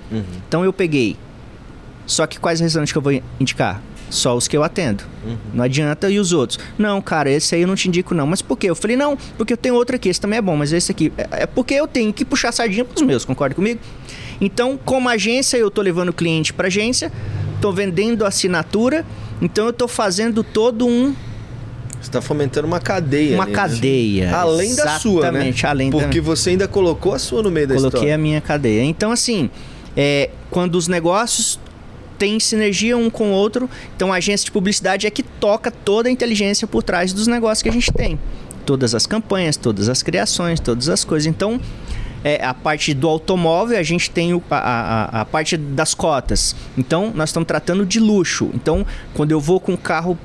[0.47, 1.17] Então eu peguei.
[2.09, 3.81] Só que quais restaurantes que eu vou indicar?
[4.11, 5.05] Só os que eu atendo.
[5.53, 6.59] Não adianta e os outros.
[6.79, 8.27] Não, cara, esse aí eu não te indico não.
[8.27, 8.71] Mas por quê?
[8.71, 11.13] Eu falei, não, porque eu tenho outro aqui, esse também é bom, mas esse aqui.
[11.19, 13.79] É é porque eu tenho que puxar a sardinha pros meus, concorda comigo?
[14.41, 17.13] Então, como agência, eu tô levando cliente pra agência,
[17.61, 19.05] tô vendendo assinatura,
[19.43, 21.15] então eu tô fazendo todo um
[22.01, 23.35] Você tá fomentando uma cadeia.
[23.35, 23.59] uma ali, né?
[23.59, 24.35] cadeia.
[24.37, 25.29] Além da sua, né?
[25.29, 28.15] Exatamente, além da Porque você ainda colocou a sua no meio da Coloquei história.
[28.15, 28.83] a minha cadeia.
[28.85, 29.51] Então, assim,
[29.95, 31.59] é, quando os negócios
[32.19, 36.09] têm sinergia um com o outro, então a agência de publicidade é que toca toda
[36.09, 38.19] a inteligência por trás dos negócios que a gente tem.
[38.67, 41.27] Todas as campanhas, todas as criações, todas as coisas.
[41.27, 41.59] Então,
[42.25, 46.55] é, a parte do automóvel, a gente tem o- a, a- a parte das cotas.
[46.77, 48.51] Então, nós estamos tratando de luxo.
[48.53, 50.19] Então, quando eu vou com carro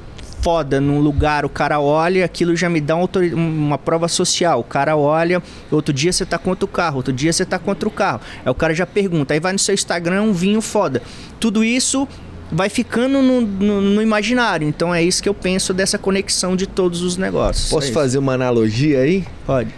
[0.43, 2.95] foda num lugar, o cara olha, aquilo já me dá
[3.33, 4.59] uma, prova social.
[4.59, 5.41] O cara olha,
[5.71, 8.19] outro dia você tá contra o carro, outro dia você tá contra o carro.
[8.45, 11.01] Aí o cara já pergunta, aí vai no seu Instagram um vinho foda.
[11.39, 12.05] Tudo isso
[12.51, 14.67] vai ficando no, no- no imaginário.
[14.67, 17.69] Então é isso que eu penso dessa conexão de todos os negócios.
[17.69, 19.23] Posso É fazer uma analogia aí?
[19.45, 19.69] Pode.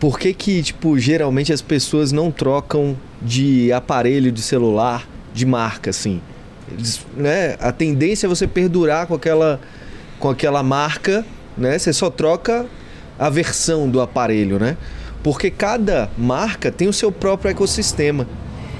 [0.00, 5.90] Por que que, tipo, geralmente as pessoas não trocam de aparelho de celular de marca,
[5.90, 6.20] assim?
[6.70, 7.56] Eles, né?
[7.60, 9.60] A tendência é você perdurar com aquela,
[10.24, 11.22] com aquela marca,
[11.54, 11.78] né?
[11.78, 12.64] Você só troca
[13.18, 14.74] a versão do aparelho, né?
[15.22, 18.26] Porque cada marca tem o seu próprio ecossistema.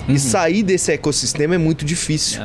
[0.09, 2.41] E sair desse ecossistema é muito difícil.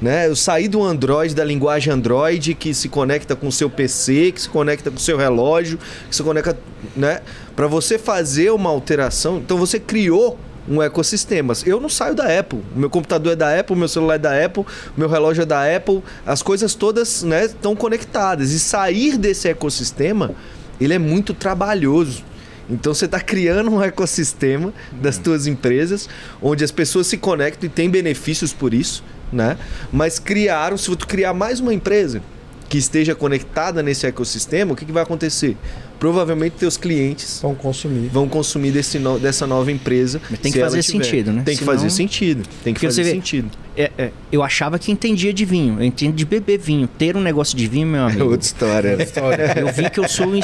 [0.00, 0.28] Né?
[0.28, 4.42] Eu saí do Android, da linguagem Android, que se conecta com o seu PC, que
[4.42, 5.76] se conecta com o seu relógio,
[6.08, 6.56] que se conecta,
[6.94, 7.22] né?
[7.56, 10.38] Para você fazer uma alteração, então você criou
[10.68, 11.52] um ecossistema.
[11.64, 12.60] Eu não saio da Apple.
[12.74, 15.42] O meu computador é da Apple, o meu celular é da Apple, o meu relógio
[15.42, 16.02] é da Apple.
[16.26, 18.52] As coisas todas, né, estão conectadas.
[18.52, 20.32] E sair desse ecossistema,
[20.80, 22.24] ele é muito trabalhoso.
[22.68, 26.08] Então você está criando um ecossistema das tuas empresas,
[26.40, 29.58] onde as pessoas se conectam e têm benefícios por isso, né?
[29.92, 32.22] Mas criaram, se tu criar mais uma empresa
[32.68, 35.56] que esteja conectada nesse ecossistema, o que, que vai acontecer?
[36.04, 38.08] Provavelmente teus clientes Vão consumir.
[38.12, 40.20] vão consumir desse no- dessa nova empresa.
[40.30, 41.42] Mas tem que fazer sentido, né?
[41.46, 42.42] Tem que Senão- fazer sentido.
[42.62, 43.50] Tem que Porque fazer você vê- sentido.
[43.74, 45.78] É, é, eu achava que entendia de vinho.
[45.80, 46.86] Eu entendo de beber vinho.
[46.86, 48.24] Ter um negócio de vinho, meu É amigo.
[48.30, 48.96] outra história.
[48.96, 49.02] né?
[49.04, 49.54] História.
[49.58, 50.38] Eu vi que eu sou um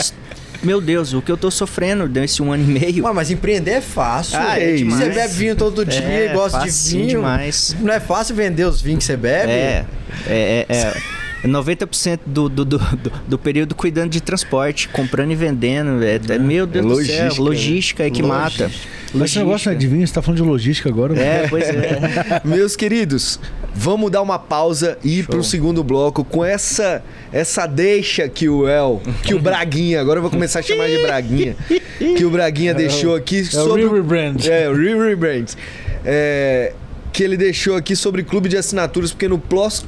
[0.62, 3.04] meu Deus, o que eu tô sofrendo nesse um ano e meio.
[3.04, 4.38] Ué, mas empreender é fácil.
[4.38, 4.84] Ah, é é.
[4.84, 7.06] Você bebe vinho todo dia É, e gosta de vinho.
[7.08, 7.76] demais.
[7.80, 9.52] Não é fácil vender os vinhos que você bebe?
[9.52, 9.84] É,
[10.26, 15.34] é, é, é 90% do, do, do, do- do período cuidando de transporte, comprando e
[15.34, 16.02] vendendo.
[16.04, 18.64] É, é- meu Deus do logística, céu, logística aí que Logística.
[18.68, 18.74] mata.
[19.12, 21.14] Mas esse negócio é vinho, você tá falando de logística agora.
[21.14, 21.24] mano.
[21.26, 22.40] É, pois é.
[22.44, 23.40] Meus queridos,
[23.74, 28.68] vamos dar uma pausa e ir pro segundo bloco com essa essa deixa que o
[28.68, 31.56] El, que o Braguinha, agora eu vou começar a chamar de Braguinha,
[31.98, 34.44] que o Braguinha deixou aqui É o sobre River Brand.
[34.46, 35.56] É, o River Brands.
[36.04, 36.72] É,
[37.12, 39.40] que ele deixou aqui sobre clube de assinaturas, porque no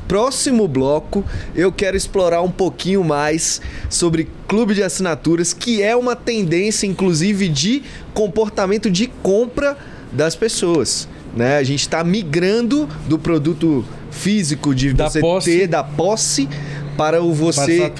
[0.08, 6.16] próximo bloco eu quero explorar um pouquinho mais sobre clube de assinaturas, que é uma
[6.16, 9.76] tendência, inclusive, de comportamento de compra
[10.12, 11.08] das pessoas.
[11.34, 11.56] Né?
[11.56, 15.50] A gente está migrando do produto físico de Da você posse.
[15.50, 16.48] ter da posse
[16.97, 17.90] para o você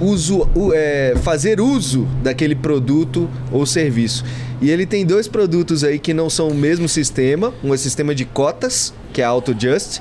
[0.00, 4.24] uso, o- é, fazer uso daquele produto ou serviço.
[4.60, 7.52] E ele tem dois produtos aí que não são o mesmo sistema.
[7.62, 10.00] Um é sistema de cotas, que é a AutoJust,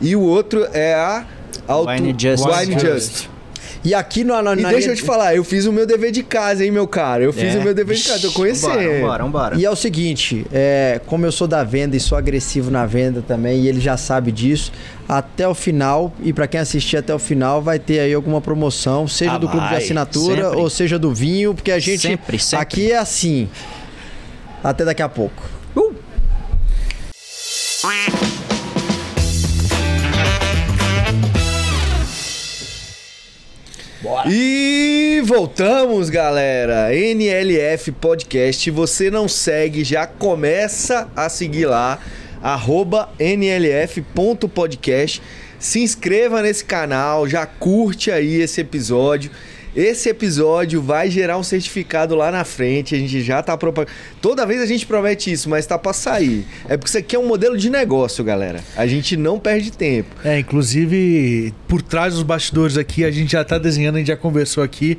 [0.00, 1.26] e o outro é a
[1.66, 1.90] Auto...
[1.90, 2.44] Wine Just.
[2.44, 3.28] Wine Wine Just.
[3.84, 6.10] E aqui no, na, E na deixa eu te falar, eu fiz o meu dever
[6.10, 7.22] de casa, hein, meu cara?
[7.22, 7.58] Eu fiz É.
[7.58, 8.72] o meu dever de casa, tô conhecendo.
[8.74, 9.56] Vambora, vambora, vambora.
[9.56, 13.22] E é o seguinte, é, como eu sou da venda e sou agressivo na venda
[13.26, 14.72] também, e ele já sabe disso,
[15.08, 19.06] até o final, e pra quem assistir até o final, vai ter aí alguma promoção,
[19.06, 20.58] seja Ah, do clube de vai, assinatura sempre.
[20.60, 22.62] ou seja do vinho, porque a gente Sempre, sempre.
[22.62, 23.48] aqui é assim.
[24.62, 25.42] Até daqui a pouco.
[34.26, 36.94] E voltamos, galera.
[36.94, 38.70] NLF Podcast.
[38.70, 41.98] Você não segue, já começa a seguir lá.
[43.18, 45.20] Nlf.podcast.
[45.58, 49.30] Se inscreva nesse canal, já curte aí esse episódio.
[49.78, 52.96] Esse episódio vai gerar um certificado lá na frente.
[52.96, 53.96] A gente já tá propagando.
[54.20, 56.44] Toda vez a gente promete isso, mas tá pra sair.
[56.68, 58.58] É porque isso aqui é um modelo de negócio, galera.
[58.76, 60.16] A gente não perde tempo.
[60.24, 64.16] É, inclusive, por trás dos bastidores aqui, a gente já tá desenhando, a gente já
[64.16, 64.98] conversou aqui.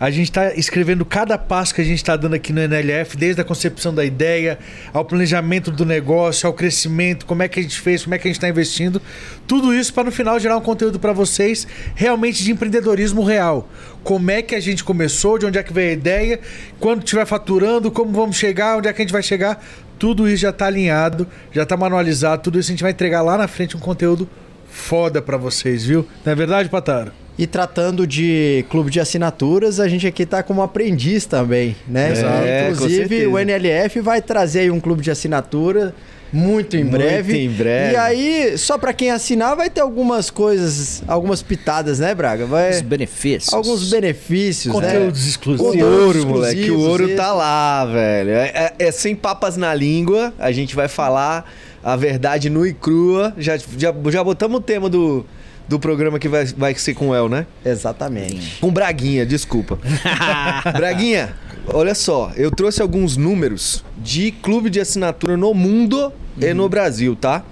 [0.00, 3.42] A gente tá escrevendo cada passo que a gente tá dando aqui no NLF, desde
[3.42, 4.58] a concepção da ideia,
[4.94, 8.26] ao planejamento do negócio, ao crescimento, como é que a gente fez, como é que
[8.26, 9.02] a gente tá investindo.
[9.46, 13.68] Tudo isso para no final gerar um conteúdo para vocês realmente de empreendedorismo real.
[14.02, 16.40] Como é que a gente começou, de onde é que veio a ideia,
[16.78, 19.62] quando estiver faturando, como vamos chegar, onde é que a gente vai chegar.
[19.98, 23.36] Tudo isso já tá alinhado, já tá manualizado, tudo isso a gente vai entregar lá
[23.36, 24.26] na frente um conteúdo
[24.70, 26.08] foda pra vocês, viu?
[26.24, 27.12] Não é verdade, Pataro?
[27.40, 32.12] E tratando de clube de assinaturas, a gente aqui tá como aprendiz também, né?
[32.44, 35.94] É, Inclusive, o NLF vai trazer aí um clube de assinatura
[36.30, 37.38] muito em Muito breve.
[37.38, 37.94] em breve.
[37.94, 42.44] E aí, só pra quem assinar, vai ter algumas coisas, algumas pitadas, né, Braga?
[42.44, 43.54] Os Vai benefícios.
[43.54, 44.80] alguns benefícios, né?
[44.92, 45.74] Conteúdos exclusivos.
[45.82, 47.16] O ouro, moleque, o ouro isso.
[47.16, 48.30] tá lá, velho.
[48.32, 51.50] É, é- é sem papas na língua, a gente vai falar
[51.82, 53.32] a verdade nua e crua.
[53.38, 55.24] Já, já, já botamos o tema do,
[55.70, 57.46] do programa que vai, vai ser com o El, né?
[57.64, 58.58] Exatamente.
[58.60, 59.78] Com Braguinha, desculpa.
[60.76, 61.32] Braguinha,
[61.72, 67.14] olha só, eu trouxe alguns números de clube de assinatura no mundo e no Brasil,
[67.14, 67.44] tá?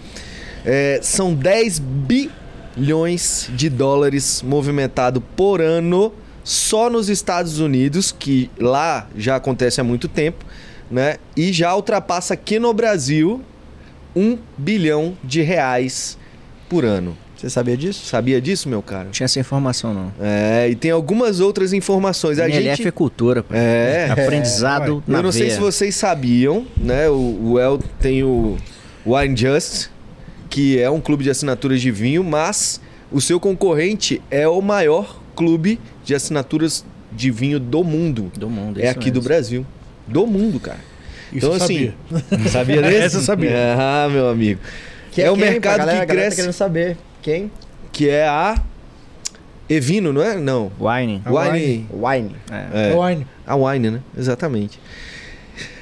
[0.64, 6.12] É, são 10 bilhões de dólares movimentado por ano
[6.42, 10.44] só nos Estados Unidos, que lá já acontece há muito tempo,
[10.90, 11.18] né?
[11.36, 13.40] E já ultrapassa aqui no Brasil
[14.16, 16.18] um bilhão de reais
[16.68, 17.16] por ano.
[17.38, 18.04] Você sabia disso?
[18.04, 19.04] Sabia disso, meu cara?
[19.04, 20.12] Não tinha essa informação, não.
[20.20, 22.40] É, e tem algumas outras informações.
[22.40, 22.88] A NLF gente...
[22.88, 23.54] é cultura, pô.
[23.54, 25.54] É, Aprendizado na eu não sei veia.
[25.54, 27.08] se vocês sabiam, né?
[27.08, 28.56] O, o El tem o
[29.06, 29.86] Wine Just,
[30.50, 32.80] que é um clube de assinaturas de vinho, mas
[33.12, 38.32] o seu concorrente é o maior clube de assinaturas de vinho do mundo.
[38.36, 39.22] Do mundo, É isso aqui do.
[39.22, 39.64] Brasil.
[40.08, 40.80] Do mundo, cara.
[41.32, 41.92] Isso então, eu assim.
[42.10, 42.48] sabia.
[42.50, 42.96] Sabia desse?
[42.96, 43.50] Essa eu sabia.
[43.78, 44.58] Ah, meu amigo.
[45.12, 46.36] Que é o quem, pra mercado galera, que a galera cresce.
[46.36, 46.96] Tá querendo saber.
[47.28, 47.52] Quem?
[47.92, 48.58] Que é a
[49.68, 50.38] Evino, não é?
[50.38, 50.72] Não.
[50.80, 51.20] Wine.
[51.26, 51.86] A Wine.
[51.92, 52.34] Wine.
[52.50, 52.90] É.
[52.90, 52.96] É.
[52.98, 53.26] Wine.
[53.46, 54.00] A Wine, né?
[54.16, 54.80] Exatamente.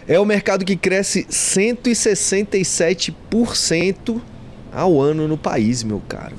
[0.09, 4.20] É o mercado que cresce 167%
[4.72, 6.34] ao ano no país, meu caro.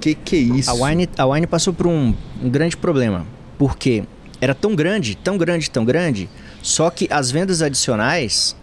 [0.00, 0.70] Que que é isso?
[0.70, 3.26] A Wine, a Wine passou por um, um grande problema.
[3.58, 4.04] Porque
[4.40, 6.30] era tão grande, tão grande, tão grande,
[6.62, 8.56] só que as vendas adicionais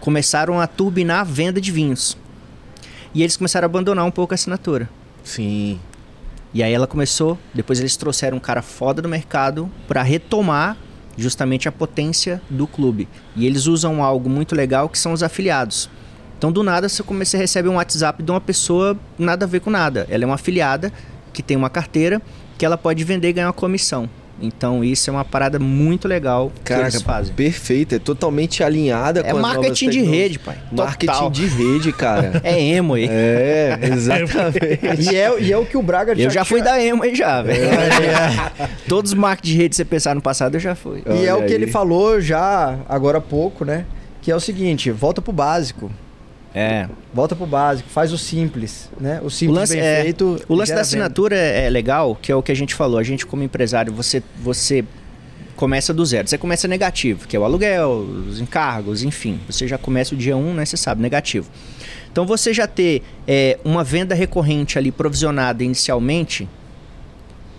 [0.00, 2.16] começaram a turbinar a venda de vinhos.
[3.14, 4.90] E eles começaram a abandonar um pouco a assinatura.
[5.22, 5.78] Sim.
[6.52, 10.76] E aí ela começou, depois eles trouxeram um cara foda do mercado para retomar
[11.16, 13.08] justamente a potência do clube.
[13.36, 15.88] E eles usam algo muito legal que são os afiliados.
[16.36, 19.60] Então do nada você começa a receber um WhatsApp de uma pessoa nada a ver
[19.60, 20.06] com nada.
[20.10, 20.92] Ela é uma afiliada
[21.32, 22.20] que tem uma carteira
[22.58, 24.08] que ela pode vender e ganhar uma comissão.
[24.42, 27.32] Então isso é uma parada muito legal que Caraca, eles fazem.
[27.34, 27.94] perfeito.
[27.94, 30.58] É totalmente alinhada É com as marketing de rede, pai.
[30.72, 31.30] Marketing Total.
[31.30, 32.40] de rede, cara.
[32.44, 33.06] É emo aí.
[33.08, 35.04] É, exatamente.
[35.12, 37.14] E é, e é o que o Braga Eu já fui tinha- da emo aí
[37.14, 37.62] já, velho.
[37.64, 41.02] É, Todos os marketing de rede que você pensar no passado, eu já fui.
[41.20, 43.84] E é o que ele falou já agora há pouco, né?
[44.20, 45.90] Que é o seguinte, volta pro básico.
[46.54, 46.88] É.
[47.12, 49.20] Volta pro básico, faz o simples, né?
[49.22, 50.40] O O simples lance, bem é, feito.
[50.48, 52.98] o lance da assinatura é é legal, que é o que a gente falou.
[52.98, 54.84] A gente, como empresário, você, você
[55.56, 56.28] começa do zero.
[56.28, 59.40] Você começa negativo, que é o aluguel, os encargos, enfim.
[59.48, 60.64] Você já começa o dia 1, né?
[60.64, 61.48] Você sabe, negativo.
[62.12, 66.48] Então, você já ter é, uma venda recorrente ali provisionada inicialmente,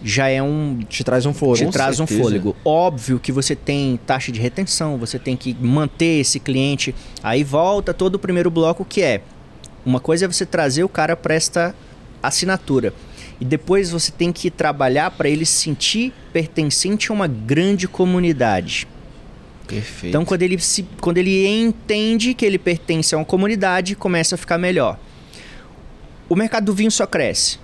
[0.08, 1.58] já é um Te traz um foro.
[1.58, 2.22] te Com traz um certeza.
[2.22, 2.56] fôlego.
[2.64, 6.94] Óbvio que você tem taxa de retenção, você tem que manter esse cliente.
[7.24, 9.22] Aí volta todo o primeiro bloco que é
[9.84, 11.74] uma coisa é você trazer o cara para esta
[12.22, 12.94] assinatura.
[13.40, 18.88] E depois você tem que trabalhar para ele se sentir pertencente a uma grande comunidade.
[19.68, 20.10] Perfeito.
[20.10, 24.38] Então, quando ele, se, quando ele entende que ele pertence a uma comunidade, começa a
[24.38, 25.00] ficar melhor.
[26.30, 27.60] O mercado do vinho só cresce.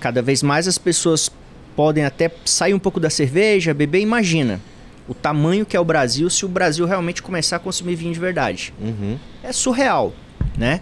[0.00, 1.30] Cada vez mais as pessoas
[1.76, 4.00] podem até sair um pouco da cerveja, beber.
[4.00, 4.60] Imagina
[5.08, 8.20] o tamanho que é o Brasil se o Brasil realmente começar a consumir vinho de
[8.20, 8.72] verdade.
[8.80, 9.18] Uhum.
[9.42, 10.12] É surreal,
[10.56, 10.80] né?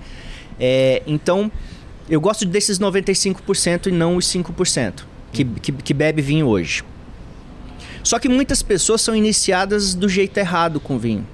[0.61, 1.51] É, então,
[2.09, 6.85] eu gosto desses 95% e não os 5% que, que, que bebe vinho hoje.
[8.05, 11.27] Só que muitas pessoas são iniciadas do jeito errado com vinho.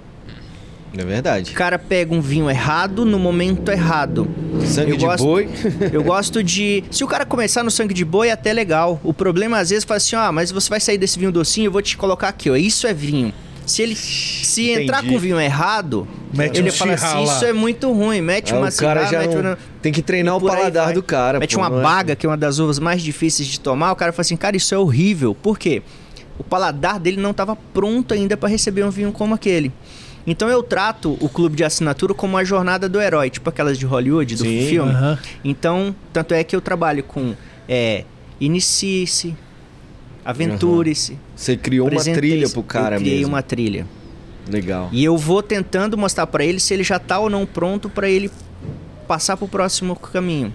[0.97, 1.52] É O verdade.
[1.52, 4.28] cara pega um vinho errado no momento errado.
[4.65, 5.48] Sangue Eu de gosto- boi.
[5.93, 6.82] Eu gosto de.
[6.90, 9.01] Se o cara começar no sangue de boi, é até legal.
[9.05, 11.73] O problema às vezes fala assim: ah, mas você vai sair desse vinho docinho, eu
[11.73, 12.56] vou te colocar aqui, ó.
[12.56, 13.32] Isso é vinho.
[13.66, 15.12] Se ele se entrar Entendi.
[15.12, 18.23] com vinho errado, Mete ele um fala assim: isso é muito ruim.
[18.23, 20.94] Mete Aí uma o cara cigarra, já mete não- uma- tem que treinar o paladar
[20.94, 21.39] do cara.
[21.39, 21.82] Mete pô, uma é?
[21.82, 23.93] baga, que é uma das uvas mais difíceis de tomar.
[23.93, 25.35] O cara fala assim: cara, isso é horrível.
[25.35, 25.82] Por quê?
[26.39, 29.70] O paladar dele não estava pronto ainda para receber um vinho como aquele.
[30.31, 33.87] Então eu trato o clube de assinatura como a jornada do herói, tipo aquelas de
[33.87, 34.93] Hollywood, do Sim, filme.
[34.93, 35.19] Aham.
[35.43, 37.35] Então, tanto é que eu trabalho com
[37.67, 38.05] é,
[38.39, 39.35] inicie-se,
[40.23, 41.19] aventure-se.
[41.35, 43.33] Você criou uma trilha pro cara eu criei mesmo.
[43.33, 43.87] uma trilha.
[44.47, 44.91] Legal.
[44.93, 48.07] E eu vou tentando mostrar pra ele se ele já tá ou não pronto pra
[48.07, 48.31] ele
[49.07, 50.53] passar pro próximo caminho.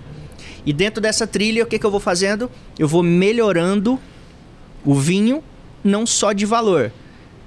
[0.63, 2.49] E dentro dessa trilha, o que, que eu vou fazendo?
[2.77, 3.99] Eu vou melhorando
[4.85, 5.43] o vinho,
[5.83, 6.91] não só de valor,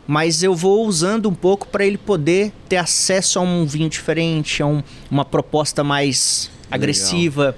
[0.06, 4.62] mas eu vou usando um pouco para ele poder ter acesso a um vinho diferente,
[4.62, 7.56] a um- uma proposta mais agressiva,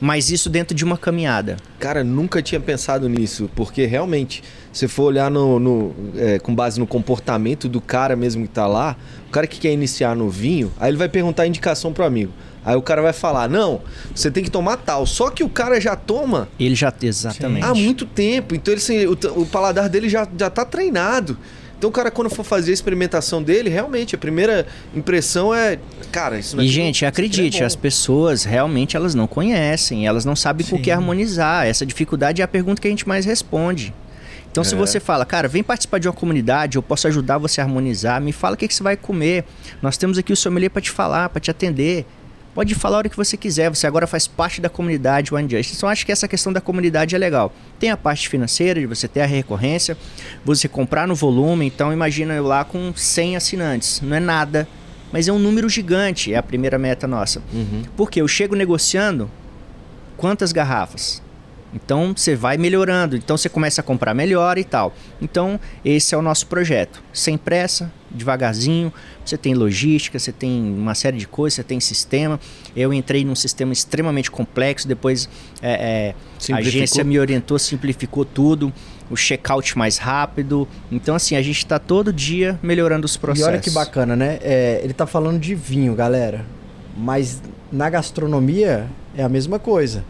[0.00, 1.56] mas isso dentro de uma caminhada.
[1.80, 6.78] Cara, nunca tinha pensado nisso, porque realmente, se for olhar no, no- é, com base
[6.78, 8.96] no comportamento do cara mesmo que tá lá,
[9.26, 12.32] o cara que quer iniciar no vinho, aí ele vai perguntar a indicação pro amigo.
[12.64, 13.80] Aí o cara vai falar, não,
[14.14, 15.06] você tem que tomar tal.
[15.06, 17.64] Só que o cara já toma Ele já exatamente.
[17.64, 21.38] há muito tempo, então ele, assim, o, o paladar dele já, já tá treinado.
[21.78, 25.78] Então o cara, quando for fazer a experimentação dele, realmente, a primeira impressão é,
[26.10, 30.04] cara, isso E, daqui- gente, isso aqui acredite, é as pessoas realmente elas não conhecem,
[30.06, 31.66] elas não sabem com o que harmonizar.
[31.66, 33.94] Essa dificuldade é a pergunta que a gente mais responde.
[34.50, 34.76] Então, se É.
[34.78, 38.32] você fala, cara, vem participar de uma comunidade, eu posso ajudar você a harmonizar, me
[38.32, 39.44] fala o que, que você vai comer.
[39.80, 42.04] Nós temos aqui o sommelier para te falar, para te atender.
[42.58, 45.76] Pode falar hora que você quiser, você agora faz parte da comunidade One Just.
[45.76, 47.52] Então, acho que essa questão da comunidade é legal.
[47.78, 49.96] Tem a parte financeira, de você ter a recorrência,
[50.44, 51.66] você comprar no volume.
[51.66, 54.00] Então, imagina eu lá com 100 assinantes.
[54.00, 54.66] Não é nada,
[55.12, 57.40] mas é um número gigante, é a primeira meta nossa.
[57.52, 57.84] Uhum.
[57.96, 59.30] Porque eu chego negociando
[60.16, 61.22] quantas garrafas?
[61.72, 64.92] Então você vai melhorando, então você começa a comprar melhor e tal.
[65.20, 67.00] Então esse é o nosso projeto.
[67.12, 68.92] Sem pressa, devagarzinho.
[69.24, 72.40] Você tem logística, você tem uma série de coisas, você tem sistema.
[72.74, 75.28] Eu entrei num sistema extremamente complexo, depois
[75.62, 76.14] é,
[76.48, 78.72] é, a agência me orientou, simplificou tudo.
[79.10, 80.68] O checkout mais rápido.
[80.92, 83.46] Então, assim, a gente está todo dia melhorando os processos.
[83.46, 84.38] E olha que bacana, né?
[84.42, 86.44] É, ele tá falando de vinho, galera.
[86.94, 87.40] Mas
[87.72, 88.86] na gastronomia
[89.16, 90.04] é a mesma coisa.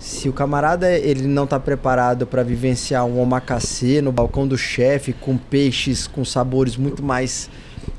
[0.00, 5.12] Se o camarada ele não tá preparado para vivenciar um omakase no balcão do chefe
[5.12, 7.50] com peixes com sabores muito mais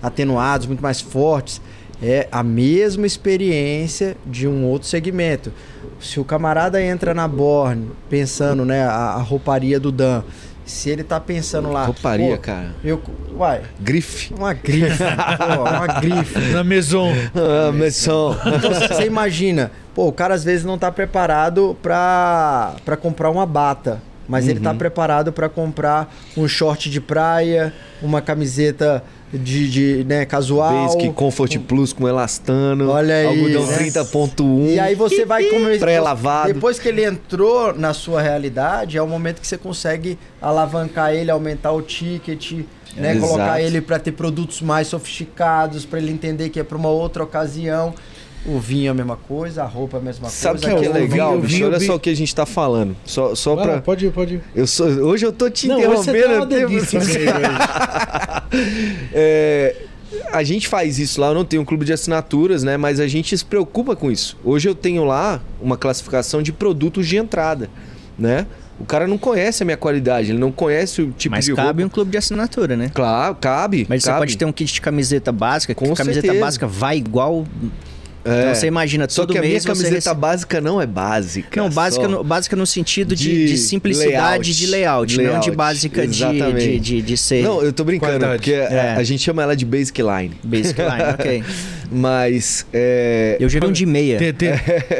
[0.01, 1.61] atenuados, muito mais fortes,
[2.01, 5.53] é a mesma experiência de um outro segmento.
[5.99, 10.23] Se o camarada entra na Borne pensando, né, a, a rouparia do Dan,
[10.65, 12.71] se ele tá pensando lá, Rouparia, pô, cara.
[12.83, 13.01] eu,
[13.35, 14.33] uai, Grife.
[14.33, 14.97] uma grife,
[15.37, 16.39] pô, uma grife.
[16.53, 17.11] Na Maison.
[17.35, 18.37] Ah, mas só.
[18.45, 23.45] Então você imagina, pô, o cara às vezes não tá preparado pra, pra comprar uma
[23.45, 24.01] bata.
[24.27, 29.03] Mas ele tá preparado pra comprar um short de praia, uma camiseta
[29.33, 30.87] de, de né, casual.
[30.87, 32.89] Basic Comfort Plus com elastano.
[32.89, 33.77] Olha aí, Algodão né?
[33.77, 34.73] 30.1.
[34.73, 35.79] E aí você vai comer.
[35.79, 36.53] Pré-lavado.
[36.53, 41.31] Depois que ele entrou na sua realidade, é o momento que você consegue alavancar ele,
[41.31, 42.51] aumentar o ticket,
[42.95, 43.11] né?
[43.11, 43.27] Exato.
[43.27, 47.23] Colocar ele para ter produtos mais sofisticados, para ele entender que é para uma outra
[47.23, 47.93] ocasião.
[48.43, 50.75] O vinho é a mesma coisa, a roupa é a mesma Sabe o coisa.
[50.77, 51.63] que, que é legal, eu vi- bicho?
[51.63, 52.95] eu Olha só o que a gente tá falando.
[53.05, 53.73] Só, só pra.
[53.75, 54.41] lá, pode ir, pode ir.
[54.55, 56.47] Eu sou, hoje eu tô te Não, hoje você interrompendo.
[56.47, 58.41] tá uma.
[59.13, 59.75] É,
[60.31, 62.77] a gente faz isso lá, eu não tenho um clube de assinaturas, né?
[62.77, 64.37] Mas a gente se preocupa com isso.
[64.43, 67.69] Hoje eu tenho lá uma classificação de produtos de entrada,
[68.17, 68.45] né?
[68.79, 71.83] O cara não conhece a minha qualidade, ele não conhece o tipo Mas de cabe
[71.83, 71.85] roupa.
[71.85, 72.89] um clube de assinatura, né?
[72.93, 73.85] Claro, cabe.
[73.87, 74.19] Mas você cabe.
[74.21, 76.43] pode ter um kit de camiseta básica, que Com a camiseta certeza.
[76.45, 77.45] básica vai igual.
[78.23, 78.41] É.
[78.41, 80.85] Então você imagina, Só todo que a minha mês você camiseta recebe- básica não é
[80.85, 81.61] básica.
[81.61, 82.09] Não, básica só.
[82.11, 84.53] no, básica no sentido de, De de simplicidade layout.
[84.53, 88.11] de layout, não de Layout, básica de, de, de, de ser Não, eu tô brincando,
[88.19, 88.37] Qualidade.
[88.37, 88.95] porque a- É.
[88.95, 90.31] a, gente chama ela de basic line.
[90.43, 91.43] basic line, ok.
[91.93, 94.17] Mas é, Eu já vi um de meia.
[94.17, 94.49] Tem, tem,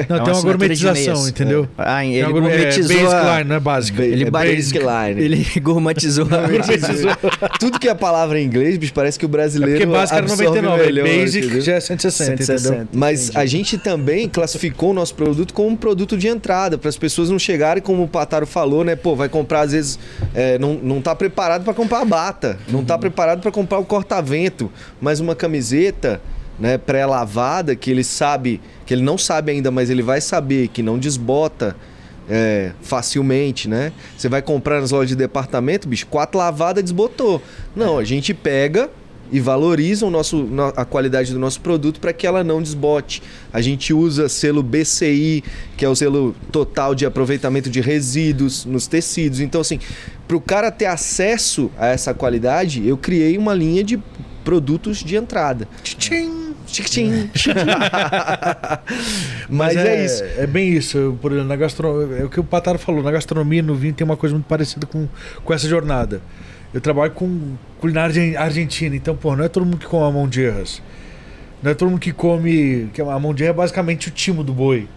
[0.10, 1.66] não, É tem uma gourmetização, entendeu?
[1.78, 4.04] Ah, Tem ele uma gourmet- é gourmetizou basic line, não é básica.
[4.04, 5.22] Ele é basic line.
[5.22, 7.12] Ele gourmetizou Gourmetizou.
[7.60, 9.80] Tudo que é palavra em inglês, bicho, parece que o É brasileiro.
[9.80, 11.62] porque básica era absorve 99, melhor, basic entendeu?
[11.62, 12.88] já é 160, entendeu?
[13.12, 13.34] 160.
[13.34, 16.98] Mas a gente também classificou o nosso produto como um produto de entrada, para as
[16.98, 18.96] pessoas não chegarem, como o Pataro falou, né?
[18.96, 20.00] Pô, vai comprar, às vezes,
[20.34, 23.86] é, não, não tá preparado para comprar a bata, não tá preparado para comprar o
[23.86, 26.22] corta-vento, mas uma camiseta.
[26.60, 30.84] Né, pré-lavada, que ele sabe, que ele não sabe ainda, mas ele vai saber que
[30.84, 31.76] não desbota
[32.30, 33.92] é, facilmente, né?
[34.16, 37.42] Você vai comprar nas lojas de departamento, bicho, quatro lavadas desbotou.
[37.76, 38.92] Não, a gente pega
[39.32, 43.24] e valoriza o nosso, no- a qualidade do nosso produto para que ela não desbote.
[43.54, 45.44] A gente usa selo BCI,
[45.78, 49.40] que é o selo total de aproveitamento de resíduos nos tecidos.
[49.40, 49.80] Então, assim,
[50.28, 54.00] para o cara ter acesso a essa qualidade, eu criei uma linha de
[54.44, 55.68] produtos de entrada.
[55.84, 56.42] Tchim.
[56.66, 57.30] Tchim.
[59.50, 60.24] Mas, é, isso.
[60.38, 61.18] É bem isso.
[61.22, 62.16] Por exemplo, na gastro...
[62.16, 63.04] É o que o Pataro falou.
[63.04, 65.08] Na gastronomia e no vinho tem uma coisa muito parecida com,
[65.44, 66.22] com essa jornada.
[66.74, 70.82] Eu trabalho com culinária argen- argentina, então, pô, não é todo mundo que come amondierras.
[71.62, 72.90] Não é todo mundo que come.
[72.94, 74.88] Que a amondierra é basicamente o timo do boi.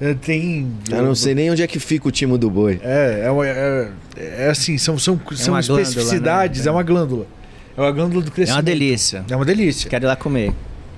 [0.00, 0.66] É, tem.
[0.90, 2.80] Eu não sei nem onde é que fica o timo do boi.
[2.82, 6.68] É, é, uma- é, é assim, são, são, são uma glândula, especificidades, né?
[6.68, 7.26] é uma glândula.
[7.76, 8.56] É uma glândula do É crescimento.
[8.58, 9.24] uma delícia.
[9.30, 9.88] É uma delícia.
[9.88, 10.52] Quero ir lá comer.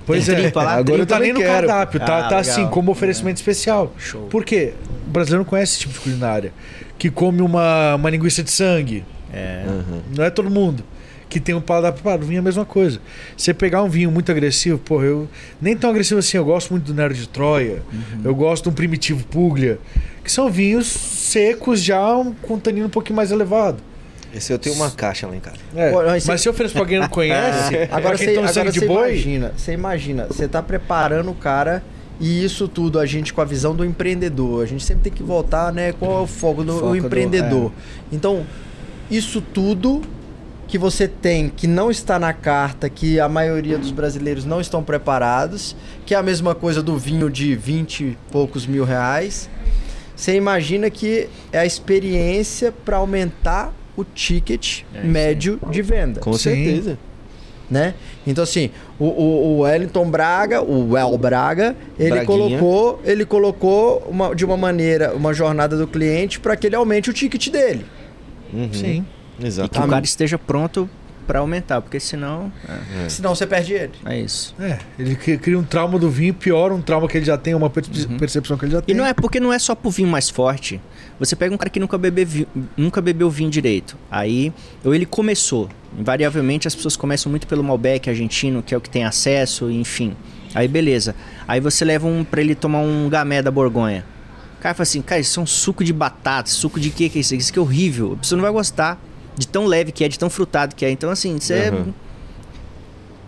[0.05, 0.39] Pois Tem é.
[0.41, 0.73] tripa lá?
[0.75, 1.67] Agora tá nem no quero.
[1.67, 2.39] cardápio, tá, Ah, tá legal.
[2.39, 3.93] assim, como oferecimento especial.
[3.97, 4.21] Show.
[4.29, 4.73] Por quê?
[5.05, 6.51] O brasileiro não conhece esse tipo de culinária.
[6.97, 9.03] Que come uma, uma linguiça de sangue.
[9.33, 9.63] É.
[9.67, 10.01] Aham.
[10.15, 10.83] Não é todo mundo.
[11.29, 12.25] Que tem um paladar preparado.
[12.25, 12.99] Vinho é a mesma coisa.
[13.35, 15.27] Você pegar um vinho muito agressivo, pô, eu.
[15.61, 17.81] Nem tão agressivo assim, eu gosto muito do Nero de Troia.
[18.23, 19.77] Eu gosto de um primitivo Puglia.
[20.23, 22.01] Que são vinhos secos já
[22.41, 23.77] com um tanino um pouquinho mais elevado.
[24.33, 25.57] Esse eu tenho uma caixa lá em casa.
[25.75, 28.71] É, Pô, mas, mas se eu ofereço pra quem não conhece, Agora você, toma agora
[28.71, 29.09] você boi.
[29.13, 31.81] imagina, você imagina, você tá preparando o cara
[32.19, 34.63] e isso tudo a gente com a visão do empreendedor.
[34.63, 37.71] A gente sempre tem que voltar, né, qual é o foco do o do- empreendedor.
[38.11, 38.45] Então,
[39.09, 40.01] isso tudo
[40.67, 44.83] que você tem que não está na carta, que a maioria dos brasileiros não estão
[44.83, 45.75] preparados,
[46.05, 49.49] que é a mesma coisa do vinho de 20 e poucos mil reais.
[50.15, 56.33] Você imagina que é a experiência para aumentar o ticket É médio de venda Com
[56.33, 56.39] Sim.
[56.39, 56.97] certeza.
[57.69, 57.93] né?
[58.25, 58.69] Então assim,
[58.99, 62.25] o, o, o Wellington Braga, o Well Braga, ele Braguinha.
[62.59, 67.09] colocou, ele colocou uma, de uma maneira uma jornada do cliente para que ele aumente
[67.09, 67.85] o ticket dele.
[68.53, 68.69] Uhum.
[68.73, 69.05] Sim.
[69.37, 69.79] E que Exato.
[69.79, 70.89] o cara esteja pronto
[71.27, 72.51] pra aumentar, porque senão.
[73.05, 73.91] É, Senão você perde ele.
[74.05, 74.55] é isso.
[74.59, 77.53] É, ele cri- cria um trauma do vinho, piora um trauma que ele já tem,
[77.53, 78.17] uma Uhum.
[78.17, 78.95] percepção que ele já E tem.
[78.95, 80.79] não é porque não é só pro vinho mais forte.
[81.19, 82.47] Você pega um cara que nunca, bebe vi-
[82.77, 83.97] nunca bebeu vinho direito.
[84.09, 84.53] Aí,
[84.85, 85.67] ou ele começou.
[85.99, 90.15] Invariavelmente as pessoas começam muito pelo Malbec argentino, que é o que tem acesso, enfim.
[90.55, 91.13] Aí beleza.
[91.47, 94.05] Aí você leva um pra ele tomar um gamé da Borgonha.
[94.67, 97.21] Cara fala assim, cara, isso é um suco de batata, suco de quê que é
[97.21, 97.33] isso?
[97.33, 98.11] Isso aqui é horrível.
[98.13, 99.01] A pessoa não vai gostar
[99.37, 100.91] de tão leve que é, de tão frutado que é.
[100.91, 101.69] Então assim, você...
[101.69, 101.93] Uhum.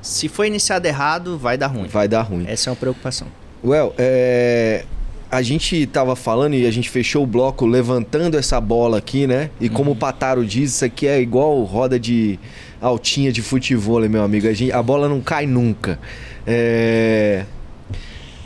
[0.01, 1.87] Se for iniciado errado, vai dar ruim.
[1.87, 2.43] Vai dar ruim.
[2.45, 3.29] Essa é uma preocupação.
[3.63, 4.83] Well, é,
[5.31, 9.49] a gente tava falando e a gente fechou o bloco levantando essa bola aqui, né?
[9.61, 12.37] E como o Pataro diz, isso aqui é igual roda de
[12.81, 14.45] altinha de futebol, meu amigo.
[14.45, 15.99] A, gente- a bola não cai nunca.
[16.45, 17.45] É,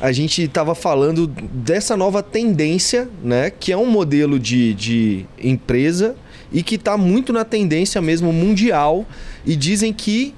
[0.04, 3.50] a gente tava falando dessa nova tendência, né?
[3.50, 6.14] Que é um modelo de, de empresa
[6.52, 9.06] e que tá muito na tendência mesmo mundial.
[9.46, 10.36] E dizem que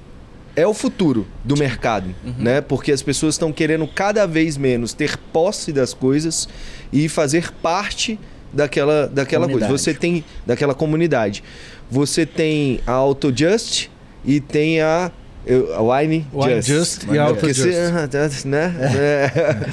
[0.56, 2.62] é o futuro do mercado, né?
[2.62, 6.48] Porque as pessoas estão querendo cada vez menos ter posse das coisas
[6.94, 8.20] e fazer parte
[8.54, 9.68] daquela, daquela coisa.
[9.68, 11.44] Você tem daquela comunidade.
[11.90, 13.90] Você tem a Autojust
[14.24, 15.12] e tem a
[15.46, 17.02] Eu, Wine, Wine Just.
[17.02, 18.46] Just e Auto se- Just.
[18.46, 18.74] né?
[18.98, 19.70] É.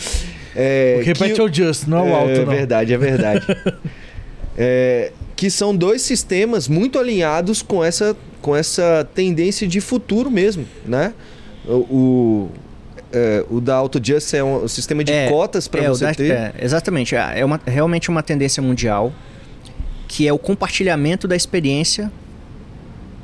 [0.55, 2.53] É, O que repete que- é o Just, não é o Alto, É não.
[2.53, 3.47] verdade, é verdade.
[4.57, 10.67] É, que são dois sistemas muito alinhados com essa, com essa tendência de futuro mesmo,
[10.85, 11.15] né?
[11.67, 12.51] O, o,
[13.11, 16.31] é, o da AutoJust é um sistema de É, cotas para é, você da- ter.
[16.33, 17.17] é, exatamente.
[17.17, 19.11] É é uma, realmente uma tendência mundial
[20.07, 22.13] que é o compartilhamento da experiência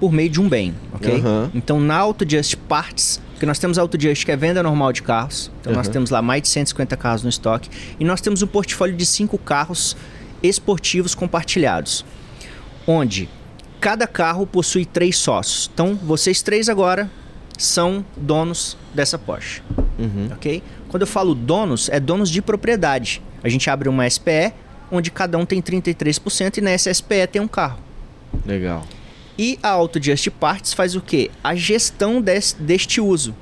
[0.00, 1.14] por meio de um bem, ok?
[1.20, 1.50] Aham.
[1.54, 5.50] Então, na AutoJust Parts, porque nós temos a AutoJust que é venda normal de carros,
[5.60, 5.92] então nós Aham.
[5.92, 7.68] temos lá mais de 150 carros no estoque,
[7.98, 9.96] e nós temos um portfólio de cinco carros
[10.42, 12.04] esportivos compartilhados,
[12.86, 13.28] onde
[13.80, 15.70] cada carro possui três sócios.
[15.72, 17.10] Então, vocês três agora
[17.56, 19.62] são donos dessa Porsche
[19.98, 20.28] Uhum.
[20.32, 20.62] ok?
[20.88, 23.20] Quando eu falo donos, é donos de propriedade.
[23.42, 24.52] A gente abre uma SPE,
[24.90, 27.78] onde cada um tem 33% e nessa SPE tem um carro.
[28.46, 28.86] Legal.
[29.38, 31.30] E a AutoJust Parts faz o quê?
[31.44, 33.34] A gestão des- deste uso.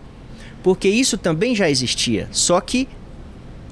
[0.62, 2.86] Porque isso também já existia, só que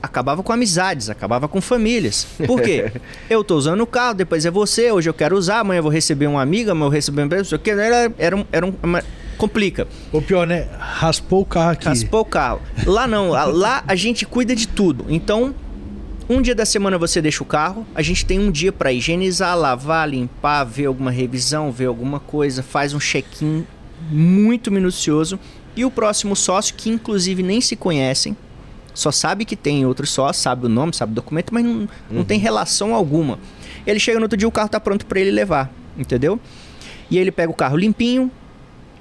[0.00, 2.26] acabava com amizades, acabava com famílias.
[2.46, 2.92] Por quê?
[3.28, 5.90] eu tô usando o carro, depois é você, hoje eu quero usar, amanhã eu vou
[5.92, 7.22] receber uma amiga, amanhã eu vou receber
[7.58, 7.70] quê.
[7.70, 9.02] Era, era, um, era um- uma-
[9.38, 9.88] complica.
[10.12, 10.68] O pior, né?
[10.78, 11.86] Raspou o carro aqui.
[11.86, 12.60] Raspou o carro.
[12.86, 15.06] Lá não, lá a gente cuida de tudo.
[15.08, 15.54] Então,
[16.28, 19.56] um dia da semana você deixa o carro, a gente tem um dia para higienizar,
[19.56, 23.66] lavar, limpar, ver alguma revisão, ver alguma coisa, faz um check-in
[24.10, 25.38] muito minucioso.
[25.76, 28.36] E o próximo sócio, que inclusive nem se conhecem,
[28.94, 32.24] só sabe que tem outro sócio, sabe o nome, sabe o documento, mas não, não
[32.24, 33.38] tem relação alguma.
[33.84, 36.38] Ele chega no outro dia, o carro tá pronto para ele levar, entendeu?
[37.10, 38.30] E aí ele pega o carro limpinho,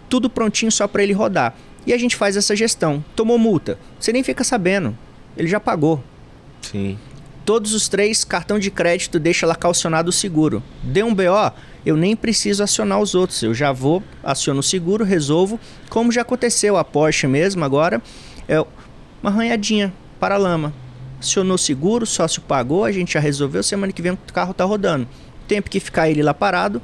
[0.09, 1.55] tudo prontinho só para ele rodar.
[1.85, 3.03] E a gente faz essa gestão.
[3.15, 4.97] Tomou multa, você nem fica sabendo.
[5.37, 6.03] Ele já pagou.
[6.61, 6.97] Sim.
[7.45, 10.63] Todos os três, cartão de crédito deixa lá calcionado o seguro.
[10.81, 11.51] Deu um BO,
[11.85, 13.43] eu nem preciso acionar os outros.
[13.43, 15.59] Eu já vou, aciono o seguro, resolvo.
[15.89, 18.01] Como já aconteceu a Porsche mesmo agora,
[18.47, 18.61] é
[19.21, 20.73] uma arranhadinha para lama.
[21.19, 23.61] Acionou o seguro, sócio pagou, a gente já resolveu.
[23.61, 25.07] Semana que vem o carro tá rodando.
[25.45, 26.81] Tempo que ficar ele lá parado,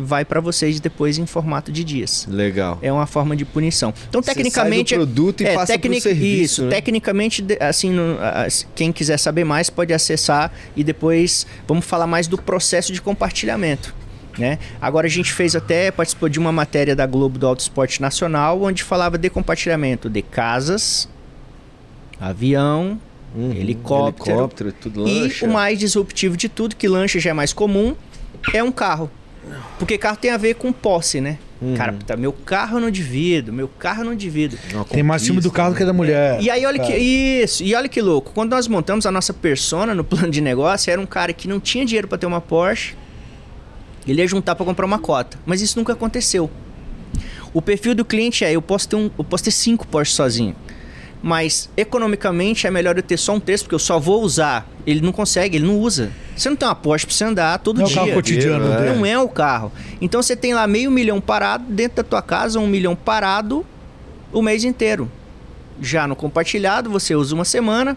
[0.00, 2.26] vai para vocês depois em formato de dias.
[2.28, 2.78] Legal.
[2.82, 3.92] É uma forma de punição.
[4.08, 4.90] Então, Você tecnicamente.
[4.90, 6.70] sai do produto e é, passa pro serviço, Isso, né?
[6.70, 7.94] tecnicamente, assim,
[8.74, 13.94] quem quiser saber mais pode acessar e depois vamos falar mais do processo de compartilhamento.
[14.38, 14.58] Né?
[14.80, 18.62] Agora a gente fez até, participou de uma matéria da Globo do Auto Esporte Nacional,
[18.62, 21.08] onde falava de compartilhamento de casas,
[22.18, 22.98] avião
[23.34, 23.52] Uhum.
[23.52, 24.30] Helicóptero.
[24.30, 27.94] Helicóptero, tudo e o mais disruptivo de tudo, que lancha já é mais comum,
[28.52, 29.10] é um carro.
[29.78, 31.38] Porque carro tem a ver com posse, né?
[31.60, 31.74] Uhum.
[31.76, 34.58] Cara, puta, meu carro eu não divido, meu carro eu não divido.
[34.72, 36.40] Uma Tem mais ciúme do carro do que da mulher.
[36.40, 36.98] E aí olha que cara.
[36.98, 38.32] isso, e olha que louco.
[38.32, 41.60] Quando nós montamos a nossa persona no plano de negócio, era um cara que não
[41.60, 42.94] tinha dinheiro para ter uma Porsche.
[44.06, 46.50] Ele ia juntar para comprar uma cota, mas isso nunca aconteceu.
[47.52, 50.56] O perfil do cliente é, eu posso ter um, eu posso ter cinco Porsche sozinho.
[51.22, 54.66] Mas economicamente é melhor eu ter só um terço, porque eu só vou usar.
[54.86, 56.10] Ele não consegue, ele não usa.
[56.34, 57.96] Você não tem uma Porsche pra você andar todo Não é o dia.
[58.00, 58.76] carro cotidiano É.
[58.80, 58.96] dele.
[58.96, 59.70] Não é o carro.
[60.00, 63.66] Então você tem lá meio milhão parado dentro da tua casa, um milhão parado
[64.32, 65.10] o mês inteiro.
[65.80, 67.96] Já no compartilhado, você usa uma semana,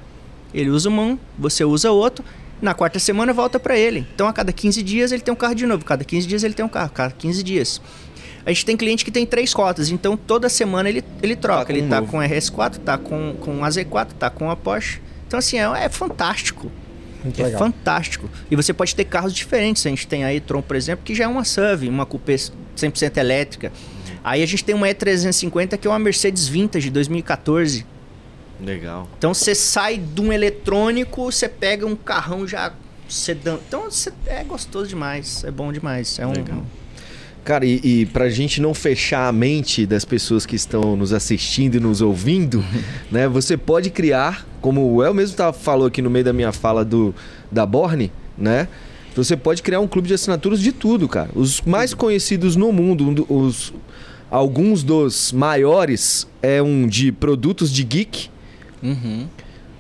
[0.54, 2.24] ele usa um, você usa outro.
[2.62, 4.06] Na quarta semana volta para ele.
[4.16, 5.84] Então a cada 15 dias ele tem um carro de novo.
[5.84, 6.92] Cada 15 dias ele tem um carro.
[6.94, 7.82] Cada 15 dias.
[8.46, 11.66] A gente tem cliente que tem três cotas, então toda semana ele, ele troca.
[11.66, 12.12] Tá ele um tá novo.
[12.12, 15.02] com a RS4, tá com, com a Z4, tá com a Porsche.
[15.28, 16.72] Então assim, é, é fantástico.
[17.24, 17.60] Muito É legal.
[17.60, 18.30] fantástico.
[18.52, 19.86] E você pode ter carros diferentes.
[19.86, 23.16] A gente tem a e-tron, por exemplo, que já é uma SUV, uma coupé 100%
[23.18, 23.72] elétrica.
[24.22, 27.86] Aí a gente tem uma E350 que é uma Mercedes Vintage 2014.
[28.62, 29.08] Legal.
[29.18, 32.74] Então você sai de um eletrônico, você pega um carrão já
[33.10, 33.58] sedã.
[33.68, 33.88] Então
[34.26, 36.20] é gostoso demais, é bom demais.
[36.20, 36.64] É um Legal.
[37.44, 41.76] Cara, e, e pra gente não fechar a mente das pessoas que estão nos assistindo
[41.76, 42.64] e nos ouvindo,
[43.12, 43.28] né?
[43.28, 46.86] Você pode criar, como o El mesmo tava, falou aqui no meio da minha fala
[46.86, 47.14] do,
[47.52, 48.68] da Borne, né?
[49.16, 51.30] Você pode criar um clube de assinaturas de tudo, cara.
[51.36, 53.74] Os mais conhecidos no mundo, do- os,
[54.32, 58.30] alguns dos maiores é um de produtos de geek,
[58.82, 59.28] Uhum.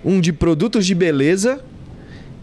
[0.06, 1.62] um de produtos de beleza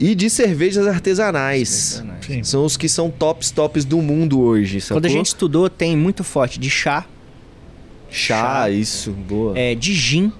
[0.00, 2.02] e de cervejas artesanais.
[2.26, 2.42] Sim.
[2.42, 4.96] São os que são tops tops do mundo hoje, sacou?
[4.96, 7.06] Quando a gente estudou, tem muito forte de chá,
[8.10, 8.70] Chá, Chá.
[8.70, 9.56] isso, boa.
[9.56, 10.32] é, de gin.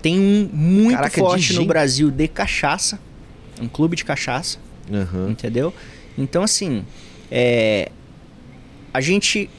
[0.00, 1.66] Tem um muito Caraca, forte no?
[1.66, 2.98] Brasil de cachaça.
[3.60, 4.58] Um clube de cachaça.
[4.90, 5.30] Aham.
[5.30, 5.74] Entendeu?
[6.16, 6.84] Então, assim,
[7.30, 7.90] é,
[8.94, 9.50] a gente.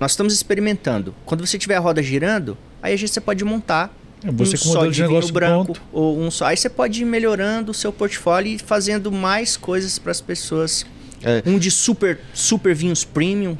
[0.00, 1.14] Nós estamos experimentando.
[1.24, 3.94] Quando você tiver a roda girando, aí a gente você pode montar
[4.32, 5.82] Você um com modelo de de vinho negócio branco pronto.
[5.92, 6.46] ou um só.
[6.46, 10.86] Aí você pode ir melhorando o seu portfólio e fazendo mais coisas para as pessoas.
[11.22, 11.42] É.
[11.46, 13.56] Um de super super vinhos premium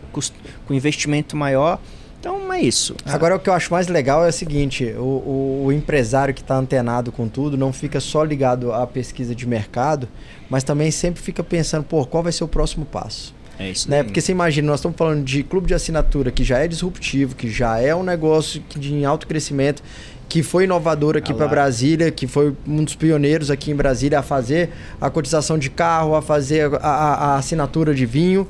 [0.67, 1.81] com investimento maior.
[2.19, 2.97] Então, é isso.
[3.05, 6.41] Agora o que eu acho mais legal é o seguinte: o, o, o empresário que
[6.41, 10.09] está antenado com tudo não fica só ligado à pesquisa de mercado,
[10.51, 13.35] mas também sempre fica pensando, pô, qual vai ser o próximo passo?
[13.59, 13.91] É isso.
[13.91, 14.03] Né?
[14.03, 17.49] Porque você imagina, nós estamos falando de clube de assinatura que já é disruptivo, que
[17.49, 19.83] já é um negócio de em alto crescimento,
[20.29, 21.47] que foi inovador aqui Ah para.
[21.49, 24.71] Brasília, que foi um dos pioneiros aqui em Brasília a fazer
[25.01, 28.47] a cotização de carro, a fazer a, a- a assinatura de vinho.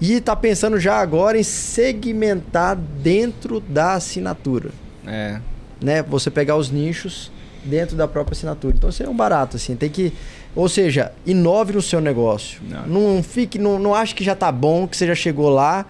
[0.00, 4.70] E está pensando já agora em segmentar dentro da assinatura.
[5.06, 5.38] É.
[5.82, 6.02] Né?
[6.04, 7.30] Você pegar os nichos
[7.64, 8.74] dentro da própria assinatura.
[8.76, 9.74] Então isso é um barato, assim.
[9.76, 10.12] Tem que.
[10.56, 12.60] Ou seja, inove no seu negócio.
[12.68, 12.86] Não.
[13.16, 13.58] Não, fique.
[13.58, 15.84] Não, não ache que já tá bom, que você já chegou lá,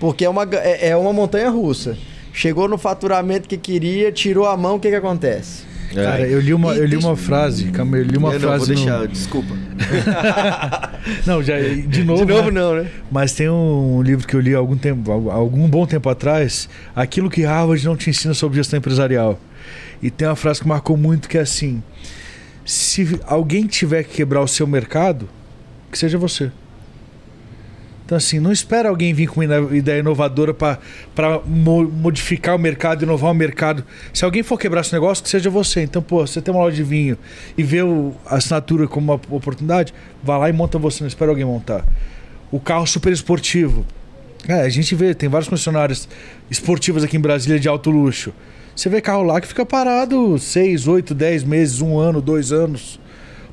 [0.00, 1.96] porque é uma, é, é uma montanha russa.
[2.32, 5.64] Chegou no faturamento que queria, tirou a mão, o que, que acontece?
[5.94, 8.58] Cara, eu li uma, eu li uma frase, calma, eu li uma eu não, frase.
[8.58, 9.54] vou no- deixar, desculpa.
[11.26, 12.24] Não, já, de novo.
[12.24, 12.60] De novo né?
[12.60, 12.90] não, né?
[13.10, 16.68] Mas tem um livro que eu li há algum tempo, há algum bom tempo atrás,
[16.94, 19.38] aquilo que Harvard não te ensina sobre gestão empresarial.
[20.00, 21.82] E tem uma frase que marcou muito que é assim:
[22.64, 25.28] se alguém tiver que quebrar o seu mercado,
[25.90, 26.50] que seja você.
[28.12, 30.78] Então assim, não espera alguém vir com uma ideia inovadora para
[31.46, 33.82] modificar o mercado, inovar o mercado.
[34.12, 35.80] Se alguém for quebrar esse negócio, que seja você.
[35.80, 37.16] Então, pô, você tem uma loja de vinho
[37.56, 41.30] e vê o- a assinatura como uma oportunidade, vá lá e monta você, não espera
[41.30, 41.86] alguém montar.
[42.50, 43.82] O carro super esportivo.
[44.46, 46.06] É, a gente vê, tem várias concessionárias
[46.50, 48.30] esportivas aqui em Brasília de alto luxo.
[48.76, 53.00] Você vê carro lá que fica parado 6, 8, 10 meses, um ano, dois anos.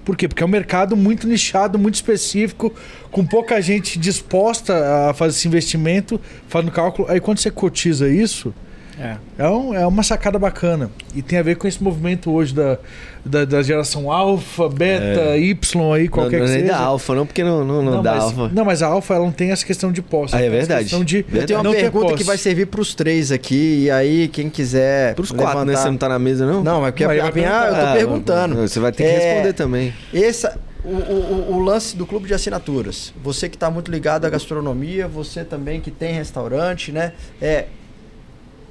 [0.10, 0.28] Por quê?
[0.28, 2.74] Porque é um mercado muito nichado, muito específico,
[3.12, 7.08] com pouca gente disposta a fazer esse investimento, fazendo cálculo.
[7.12, 8.52] Aí quando você cotiza isso,
[9.00, 9.16] É.
[9.38, 10.92] é, um- é uma sacada bacana.
[11.16, 12.78] E tem a ver com esse movimento hoje da,
[13.24, 16.74] da, da geração alfa, beta, Y aí, qualquer não, que não é nem seja.
[16.78, 18.50] da alfa, não, porque não, não, não, dá mas, alfa.
[18.54, 20.36] não, mas a alfa ela não tem essa questão de posse.
[20.36, 20.82] Ah, é verdade.
[20.84, 23.92] questão de Eu tenho uma não pergunta que vai servir para os três aqui, e
[23.92, 25.16] aí quem quiser.
[25.16, 25.76] Pros quatro, né?
[25.76, 26.62] Você não tá na mesa, não?
[26.62, 28.56] Não, é porque Não, a, minha, eu tô Ah, perguntando.
[28.68, 29.94] Você vai ter que É, responder também.
[30.14, 33.14] Essa, o, o- o lance do clube de assinaturas.
[33.24, 37.14] Você que está muito ligado à gastronomia, você também que tem restaurante, né?
[37.42, 37.66] É,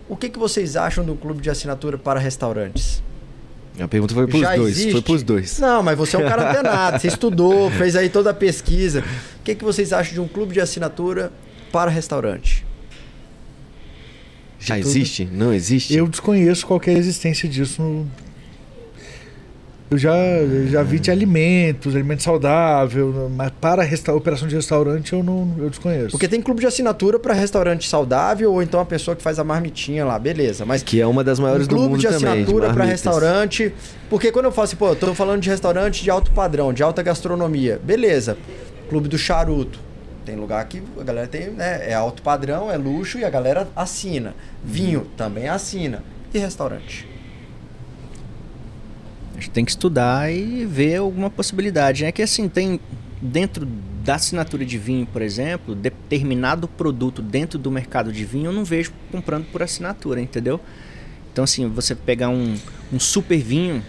[0.08, 3.02] o que, que vocês acham do clube de assinatura para restaurantes?
[3.80, 4.70] A pergunta foi pros Já dois.
[4.76, 4.92] existe?
[4.92, 5.58] Foi pros dois.
[5.60, 9.04] Não, mas você é um cara antenado, você estudou, fez aí toda a pesquisa.
[9.38, 11.30] O que, que vocês acham de um clube de assinatura
[11.70, 12.66] para restaurante?
[14.58, 14.88] Já tudo.
[14.88, 15.28] existe?
[15.30, 15.94] Não existe?
[15.94, 17.80] Eu desconheço qualquer existência disso.
[17.80, 18.10] no-
[19.90, 20.14] Eu já,
[20.70, 25.70] já vi de alimentos, alimento saudável, mas para resta- operação de restaurante eu não eu
[25.70, 26.10] desconheço.
[26.10, 29.44] Porque tem clube de assinatura para restaurante saudável ou então a pessoa que faz a
[29.44, 30.66] marmitinha lá, beleza.
[30.66, 32.28] Mas Que é uma das maiores um do clube mundo de também.
[32.32, 33.72] assinatura para restaurante.
[34.10, 36.82] Porque quando eu falo assim, pô, eu tô falando de restaurante de alto padrão, de
[36.82, 38.36] alta gastronomia, beleza.
[38.90, 39.78] Clube do charuto.
[40.26, 41.88] Tem lugar que a galera tem, né?
[41.90, 44.34] É alto padrão, é luxo e a galera assina.
[44.62, 46.02] Vinho também assina.
[46.34, 47.08] E restaurante?
[49.38, 52.04] A gente tem que estudar e ver alguma possibilidade.
[52.04, 52.80] É que assim, tem
[53.22, 53.64] dentro
[54.02, 58.64] da assinatura de vinho, por exemplo, determinado produto dentro do mercado de vinho, eu não
[58.64, 60.60] vejo comprando por assinatura, entendeu?
[61.32, 62.56] Então, assim, você pegar um,
[62.92, 63.80] um super vinho,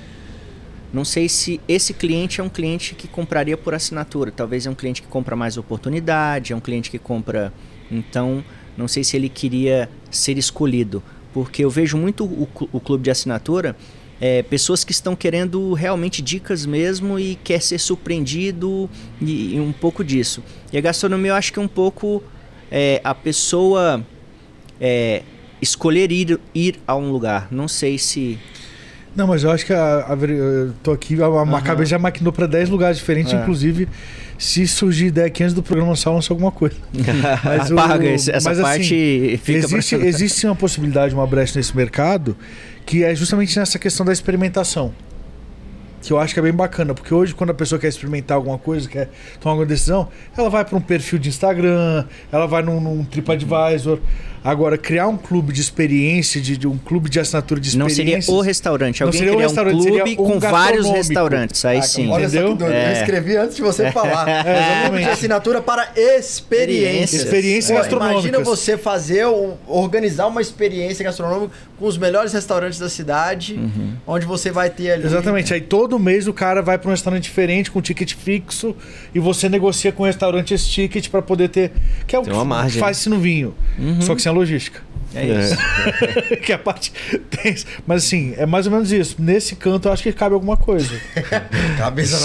[0.93, 4.31] não sei se esse cliente é um cliente que compraria por assinatura.
[4.31, 7.51] Talvez é um cliente que compra mais oportunidade, é um cliente que compra.
[7.89, 8.43] Então,
[8.77, 11.01] não sei se ele queria ser escolhido.
[11.33, 13.75] Porque eu vejo muito o, o clube de assinatura,
[14.21, 18.89] é, pessoas que estão querendo realmente dicas mesmo e quer ser surpreendido
[19.21, 20.43] e, e um pouco disso.
[20.73, 22.21] E a gastronomia eu acho que é um pouco
[22.71, 24.05] é, a pessoa
[24.79, 25.23] é,
[25.61, 27.47] escolher ir, ir a um lugar.
[27.51, 28.37] Não sei se.
[29.15, 31.61] Não, mas eu acho que a, a eu tô aqui, a, a Aham.
[31.61, 33.37] cabeça já maquinou para 10 lugares diferentes, É.
[33.41, 33.87] inclusive
[34.37, 36.75] se surgir ideia aqui antes do programa só lançar alguma coisa.
[37.43, 41.57] Mas o- Apaga esse- essa mas, assim, parte pra- existe, existe uma possibilidade, uma brecha
[41.59, 42.37] nesse mercado,
[42.89, 44.91] que é justamente nessa questão da experimentação.
[46.01, 48.57] Que eu acho que é bem bacana, porque hoje, quando a pessoa quer experimentar alguma
[48.57, 52.81] coisa, quer tomar alguma decisão, ela vai para um perfil de Instagram, ela vai num,
[52.81, 53.99] num TripAdvisor.
[54.43, 58.19] Agora, criar um clube de experiência, de, de um clube de assinatura de Não seria
[58.27, 59.01] o restaurante.
[59.01, 61.65] Não Alguém seria um restaurante, clube seria um com vários restaurantes.
[61.65, 62.09] Aí Ah, sim.
[62.09, 62.47] olha Entendeu?
[62.47, 62.73] Só que doido.
[62.73, 62.87] É.
[62.89, 64.27] Eu escrevi antes de você falar.
[64.29, 65.03] É, Clube exatamente.
[65.05, 67.21] de assinatura para experiências.
[67.23, 68.23] Experiências Pô, gastronômicas.
[68.25, 73.93] Imagina você fazer, um- organizar uma experiência gastronômica com os melhores restaurantes da cidade, Uhum.
[74.05, 75.05] onde você vai ter ali.
[75.05, 75.53] Exatamente.
[75.53, 78.75] Aí todo mês o cara vai para um restaurante diferente, com ticket fixo,
[79.13, 81.71] e você negocia com o restaurante esse ticket para poder ter.
[82.07, 82.79] Que é o Tem que uma margem.
[82.79, 83.53] faz-se no vinho.
[84.01, 84.81] Só que sem a logística.
[85.15, 85.57] É isso.
[86.45, 86.93] que é a parte.
[87.31, 87.55] tem-
[87.87, 89.15] Mas assim, é mais ou menos isso.
[89.17, 90.93] Nesse canto eu acho que cabe alguma coisa.
[91.79, 92.17] Cabeça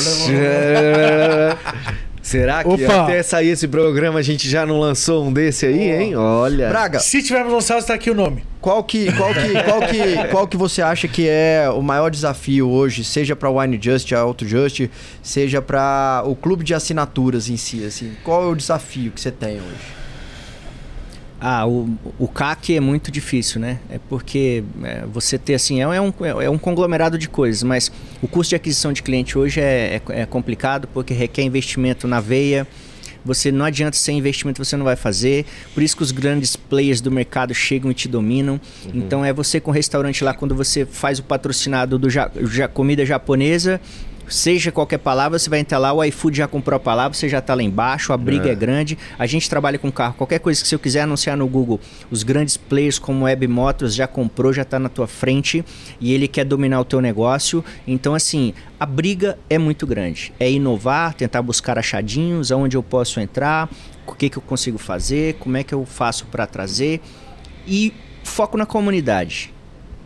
[2.22, 3.02] Será que Opa!
[3.04, 6.16] até sair esse programa a gente já não lançou um desse aí, hein?
[6.16, 6.70] Olha.
[6.70, 8.42] Braga, Se tivermos lançado, tá aqui o nome.
[8.62, 12.70] qual que, qual, que, qual, que, qual que você acha que é o maior desafio
[12.70, 14.88] hoje, seja para Wine Just, a Auto Just,
[15.22, 18.12] seja para o clube de assinaturas em si, assim?
[18.24, 20.03] Qual é o desafio que você tem hoje?
[21.46, 23.78] Ah, o, o CAC é muito difícil, né?
[23.90, 26.10] É porque é, você ter assim, é um,
[26.40, 27.92] é um conglomerado de coisas, mas
[28.22, 32.18] o custo de aquisição de cliente hoje é, é, é complicado porque requer investimento na
[32.18, 32.66] veia.
[33.26, 35.44] Você não adianta sem investimento você não vai fazer.
[35.74, 38.58] Por isso que os grandes players do mercado chegam e te dominam.
[38.94, 42.68] Então é você com o restaurante lá quando você faz o patrocinado do ja, ja-
[42.68, 43.80] comida japonesa,
[44.28, 47.38] seja qualquer palavra, você vai entrar lá, o iFood já comprou a palavra, você já
[47.38, 48.54] está lá embaixo, a briga é.
[48.54, 48.98] grande.
[49.18, 51.80] A gente trabalha com carro, qualquer coisa que se eu quiser anunciar no Google,
[52.10, 55.64] os grandes players como Web Motors já comprou, já está na tua frente
[56.00, 57.64] e ele quer dominar o teu negócio.
[57.86, 60.32] Então assim, a briga é muito grande.
[60.38, 63.68] É inovar, tentar buscar achadinhos, aonde eu posso entrar,
[64.06, 67.00] o que, que eu consigo fazer, como é que eu faço para trazer
[67.66, 67.92] e
[68.22, 69.52] foco na comunidade.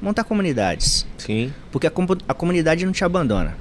[0.01, 1.07] Montar comunidades.
[1.17, 1.53] Sim.
[1.73, 1.93] Porque a,
[2.29, 3.57] a comunidade não te abandona.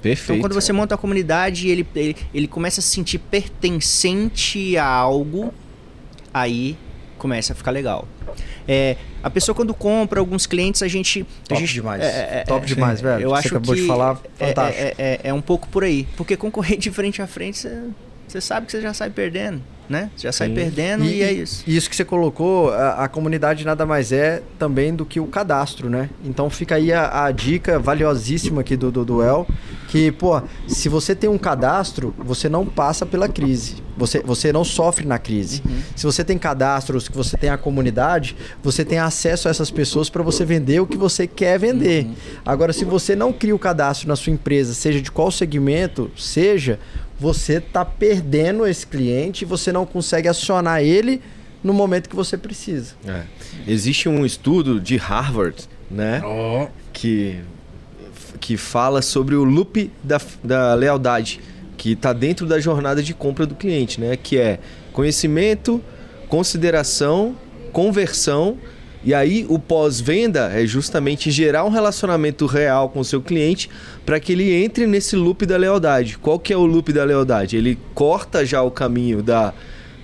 [0.00, 0.38] Perfeito.
[0.38, 4.86] Então, quando você monta a comunidade, ele, ele, ele começa a se sentir pertencente a
[4.86, 5.52] algo,
[6.32, 6.76] aí
[7.18, 8.06] começa a ficar legal.
[8.66, 11.22] É, a pessoa quando compra, alguns clientes, a gente...
[11.22, 12.02] a Top gente demais.
[12.02, 13.22] é, é, Top é, demais, velho.
[13.22, 14.82] Eu Você acho acabou que de falar, é- fantástico.
[14.82, 16.06] É, é, é um pouco por aí.
[16.16, 17.82] Porque concorrer de frente a frente, você,
[18.28, 20.10] você sabe que você já sai perdendo, né?
[20.14, 20.54] Você já sai Sim.
[20.54, 21.64] perdendo e, é isso.
[21.66, 25.26] E isso que você colocou, a, a comunidade nada mais é também do que o
[25.26, 26.10] cadastro, né?
[26.24, 29.46] Então fica aí a, a dica valiosíssima aqui do, do Duel,
[29.88, 33.76] que, pô, se você tem um cadastro, você não passa pela crise.
[33.96, 35.62] Você, você não sofre na crise.
[35.96, 40.10] Se você tem cadastros, que você tem a comunidade, você tem acesso a essas pessoas
[40.10, 42.06] para você vender o que você quer vender.
[42.44, 46.78] Agora, se você não cria o cadastro na sua empresa, seja de qual segmento seja,
[47.18, 51.20] você tá perdendo esse cliente e você não consegue acionar ele
[51.64, 52.94] no momento que você precisa.
[53.06, 53.22] É.
[53.66, 56.20] Existe um estudo de Harvard, né?
[56.92, 57.40] Que,
[58.38, 61.40] que fala sobre o loop da, da lealdade,
[61.76, 64.16] que está dentro da jornada de compra do cliente, né?
[64.16, 64.58] Que é
[64.92, 65.82] conhecimento,
[66.28, 67.36] consideração,
[67.72, 68.56] conversão.
[69.04, 73.70] E aí o pós-venda é justamente gerar um relacionamento real com o seu cliente
[74.04, 76.18] para que ele entre nesse loop da lealdade.
[76.18, 77.56] Qual que é o loop da lealdade?
[77.56, 79.54] Ele corta já o caminho da,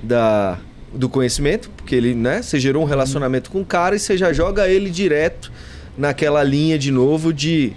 [0.02, 0.58] da
[0.92, 4.32] do conhecimento, porque ele, né, você gerou um relacionamento com o cara e você já
[4.32, 5.50] joga ele direto
[5.98, 7.72] naquela linha de novo de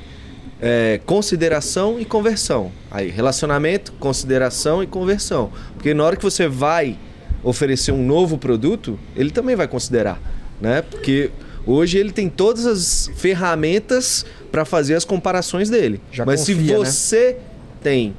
[0.61, 2.71] é, consideração e conversão.
[2.89, 5.51] Aí, relacionamento, consideração e conversão.
[5.73, 6.97] Porque na hora que você vai
[7.43, 10.19] oferecer um novo produto, ele também vai considerar,
[10.59, 10.81] né?
[10.81, 11.31] Porque
[11.65, 16.01] hoje ele tem todas as ferramentas para fazer as comparações dele.
[16.11, 16.85] Já Mas se confia, né?
[16.85, 17.37] você
[17.81, 18.15] tem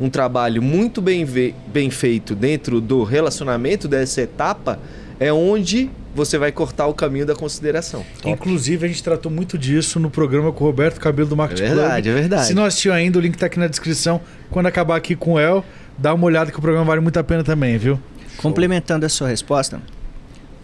[0.00, 1.26] um trabalho muito bem,
[1.66, 4.78] bem feito dentro do relacionamento dessa etapa,
[5.20, 8.04] é onde você vai cortar o caminho da consideração.
[8.24, 11.66] Inclusive, a gente tratou muito disso no programa com o Roberto Cabelo do Marketing É
[11.74, 12.16] verdade, Club.
[12.16, 12.46] é verdade.
[12.46, 14.20] Se não assistiu ainda, o link tá aqui na descrição.
[14.50, 15.64] Quando acabar aqui com o El,
[15.98, 17.98] dá uma olhada que o programa vale muito a pena também, viu?
[18.36, 19.80] Complementando a sua resposta,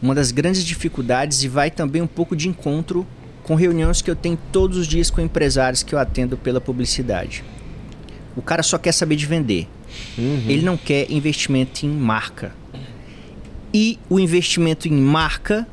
[0.00, 3.06] uma das grandes dificuldades e vai também um pouco de encontro
[3.42, 7.42] com reuniões que eu tenho todos os dias com empresários que eu atendo pela publicidade.
[8.36, 9.66] O cara só quer saber de vender.
[10.16, 12.52] Ele não quer investimento em marca.
[13.72, 15.66] E o investimento em marca,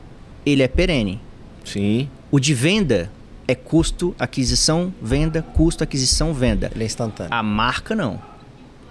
[0.46, 1.20] ele é perene.
[1.66, 2.10] Sim.
[2.32, 3.12] O de venda
[3.48, 6.72] é custo, aquisição, venda, custo, aquisição, venda.
[6.74, 7.34] Ele é instantâneo.
[7.34, 8.22] A marca não.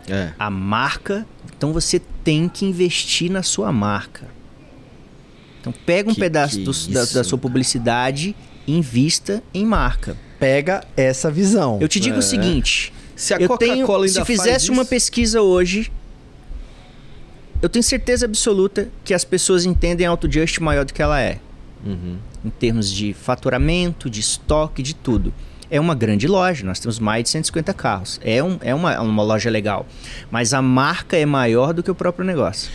[0.09, 0.31] É.
[0.39, 1.27] A marca,
[1.57, 4.27] então você tem que investir na sua marca.
[5.61, 8.35] Então pega um Que- pedaço que do- da, da sua publicidade
[8.67, 10.17] e invista em marca.
[10.39, 11.79] Pega essa visão.
[11.81, 12.19] Eu te digo É.
[12.19, 15.91] o seguinte, Se a Coca-Cola se ainda faz fizesse uma pesquisa hoje,
[17.63, 21.39] eu tenho certeza absoluta que as pessoas entendem a AutoJust maior do que ela é,
[21.85, 22.17] Uhum.
[22.45, 25.33] em termos de faturamento, de estoque, de tudo.
[25.71, 28.21] É uma grande loja, nós temos mais de 150 carros.
[28.25, 29.87] É, um, é uma, uma loja legal.
[30.31, 32.71] Mas a marca é maior do que o próprio negócio.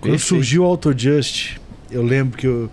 [0.00, 0.28] Quando Perfeito.
[0.28, 1.58] surgiu o Autojust,
[1.90, 2.70] eu lembro que eu,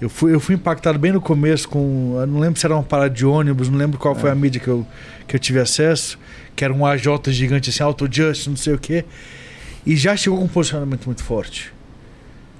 [0.00, 2.16] eu, fui, eu fui impactado bem no começo com.
[2.20, 4.60] Eu não lembro se era uma parada de ônibus, não lembro qual foi a mídia
[4.60, 4.84] que eu,
[5.26, 6.18] que eu tive acesso,
[6.56, 9.04] que era um AJ gigante assim, Autojust, não sei o quê.
[9.86, 11.72] E já chegou com um posicionamento muito forte.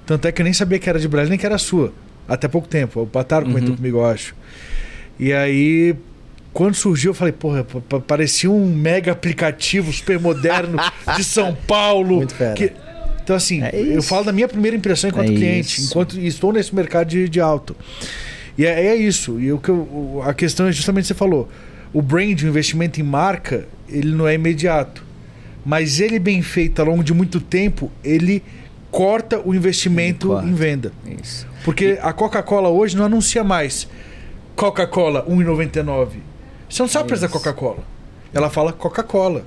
[0.05, 1.91] Tanto é que eu nem sabia que era de Brasília, nem que era sua.
[2.27, 3.01] Até pouco tempo.
[3.01, 3.75] O Pataro comentou Uhum.
[3.75, 4.33] comigo, eu acho.
[5.19, 5.95] E aí,
[6.53, 10.77] quando surgiu, eu falei, porra, pa- pa- parecia um mega aplicativo super moderno
[11.17, 12.17] de São Paulo.
[12.17, 12.53] Muito fera.
[12.53, 12.71] que-
[13.23, 15.89] Então, assim, É eu falo da minha primeira impressão enquanto É cliente, isso.
[15.91, 17.75] enquanto estou nesse mercado de, de auto.
[18.57, 19.37] E é, é isso.
[19.37, 21.49] E o que eu- a questão é justamente o que você falou.
[21.91, 25.03] O brand, o investimento em marca, ele não é imediato.
[25.69, 28.41] Mas ele bem feito ao longo de muito tempo, ele
[28.89, 30.47] corta o investimento corta.
[30.47, 30.93] em venda.
[31.21, 31.45] Isso.
[31.65, 33.85] Porque a Coca-Cola hoje não anuncia mais
[34.55, 36.07] Coca-Cola 1,99.
[36.69, 37.79] Você não sabe o preço da Coca-Cola.
[38.33, 39.43] Ela fala Coca-Cola.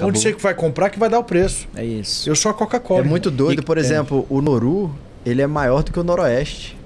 [0.00, 1.66] Onde você vai comprar que vai dar o preço.
[1.74, 2.30] É isso.
[2.30, 3.00] Eu sou a Coca-Cola.
[3.00, 3.80] É muito doido, E- por é.
[3.80, 4.94] exemplo, o Noru,
[5.26, 6.76] ele é maior do que o Noroeste.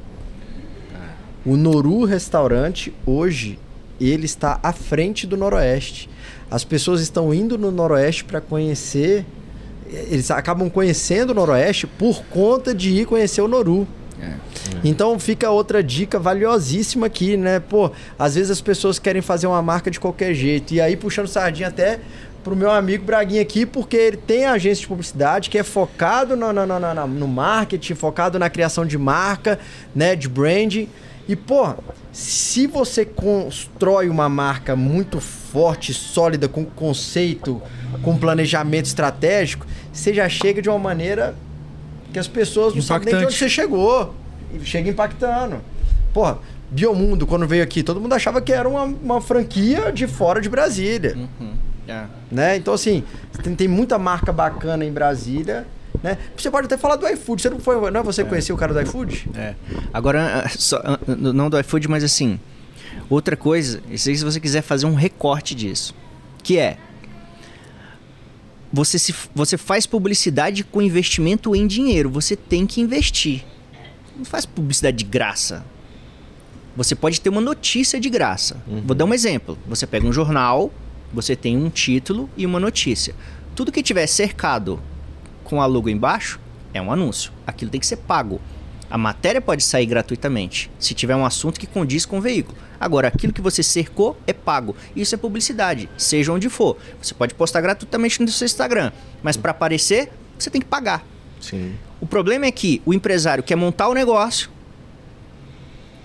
[1.44, 3.59] O Noru Restaurante, hoje,
[4.01, 6.09] ele está à frente do Noroeste.
[6.51, 9.25] As pessoas estão indo no Noroeste para conhecer.
[9.91, 13.87] Eles acabam conhecendo o Noroeste por conta de ir conhecer o Noru.
[14.85, 17.61] Então fica outra dica valiosíssima aqui, né?
[17.61, 20.75] Pô, às vezes as pessoas querem fazer uma marca de qualquer jeito.
[20.75, 22.01] E aí, puxando sardinha até
[22.43, 26.53] pro meu amigo Braguinha aqui, porque ele tem agência de publicidade que é focado no,
[26.53, 29.59] no, no, no- no marketing, focado na criação de marca,
[29.95, 30.16] né?
[30.16, 30.89] De branding.
[31.29, 31.75] E, pô,
[32.19, 37.62] se você constrói uma marca muito forte, sólida, com conceito,
[38.03, 41.36] com planejamento estratégico, você já chega de uma maneira
[42.12, 43.39] que as pessoas não sabem nem de onde Impactante.
[43.39, 44.15] você chegou.
[44.53, 45.61] E chega impactando.
[46.12, 50.40] Porra, Biomundo, quando veio aqui, todo mundo achava que era uma, uma franquia de fora
[50.40, 51.16] de Brasília.
[51.16, 51.55] Uhum.
[51.86, 52.05] É.
[52.32, 52.57] Né?
[52.57, 53.05] Então, assim,
[53.45, 55.69] tem, tem muita marca bacana em Brasília.
[56.03, 56.19] Né?
[56.37, 57.43] Você pode até falar do iFood.
[57.43, 59.29] Você não foi, não é você conheceu o cara do iFood?
[59.35, 59.55] É.
[59.93, 62.39] Agora, ah, só, ah, não do iFood, mas assim,
[63.09, 65.95] outra coisa, se você quiser fazer um recorte disso,
[66.43, 66.79] que é
[68.73, 73.45] você, se, você faz publicidade com investimento em dinheiro, você tem que investir.
[74.16, 75.65] Não faz publicidade de graça.
[76.77, 78.62] Você pode ter uma notícia de graça.
[78.85, 79.59] Vou dar um exemplo.
[79.66, 80.73] Você pega um jornal,
[81.12, 83.15] você tem um título e uma notícia.
[83.55, 84.81] Tudo que tiver cercado
[85.49, 86.39] com a logo embaixo
[86.75, 87.33] é um anúncio.
[87.47, 88.41] Aquilo tem que ser pago.
[88.91, 92.57] A matéria pode sair gratuitamente, se tiver um assunto que condiz com o veículo.
[92.79, 94.77] Agora, aquilo que você cercou é pago.
[94.95, 96.77] Isso é publicidade, seja onde for.
[97.03, 98.93] Você pode postar gratuitamente no seu Instagram,
[99.23, 101.05] mas para aparecer, você tem que pagar.
[101.41, 101.75] Sim.
[102.01, 104.51] O problema é que o empresário quer montar o negócio,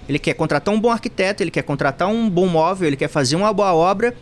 [0.08, 3.36] ele quer contratar um bom arquiteto, ele quer contratar um bom móvel, ele quer fazer
[3.36, 4.14] uma boa obra.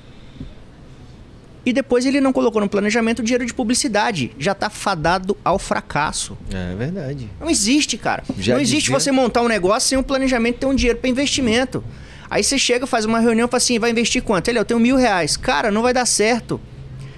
[1.65, 4.31] E depois ele não colocou no planejamento dinheiro de publicidade.
[4.39, 6.35] Já está fadado ao fracasso.
[6.51, 7.29] É verdade.
[7.39, 8.23] Não existe, cara.
[8.37, 11.09] Já não existe dizia- você montar um negócio sem um planejamento ter um dinheiro para
[11.09, 11.83] investimento.
[12.29, 14.47] Aí você chega, faz uma reunião e fala assim: vai investir quanto?
[14.47, 15.37] Ele, eu tenho mil reais.
[15.37, 16.59] Cara, não vai dar certo.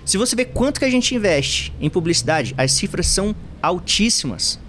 [0.04, 4.60] Se você vê quanto que a gente investe em publicidade, as cifras são altíssimas.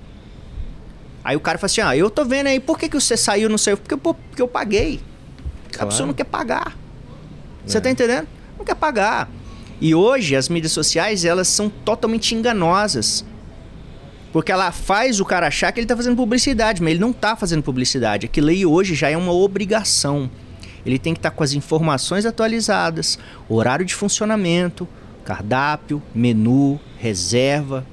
[1.24, 3.48] Aí o cara fala assim: ah, eu tô vendo aí, por que, que você saiu
[3.48, 3.76] no seu?
[3.76, 5.01] Porque eu, porque eu paguei.
[5.66, 5.88] A Claro.
[5.88, 6.76] pessoa não quer pagar.
[7.66, 7.80] Você É.
[7.80, 8.28] tá entendendo?
[8.56, 9.28] Não quer pagar.
[9.80, 13.24] E hoje as mídias sociais, elas são totalmente enganosas.
[14.32, 17.36] Porque ela faz o cara achar que ele tá fazendo publicidade, mas ele não tá
[17.36, 18.26] fazendo publicidade.
[18.26, 20.28] Aquilo aí hoje já é uma obrigação.
[20.84, 23.18] Ele tem que estar com as informações atualizadas,
[23.48, 24.88] horário de funcionamento,
[25.24, 27.86] cardápio, menu, reserva,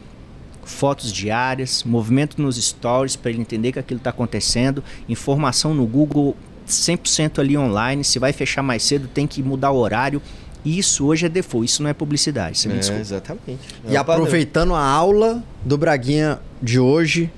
[0.63, 6.35] fotos diárias, movimento nos stories para ele entender que aquilo está acontecendo, informação no Google
[6.67, 8.03] 100% ali online.
[8.03, 10.21] Se vai fechar mais cedo, tem que mudar o horário.
[10.63, 12.59] Isso hoje é default, isso não é publicidade.
[12.59, 13.01] Você me É, desculpa.
[13.01, 13.59] exatamente.
[13.88, 14.15] E É padrão.
[14.15, 17.31] aproveitando a aula do Braguinha de hoje,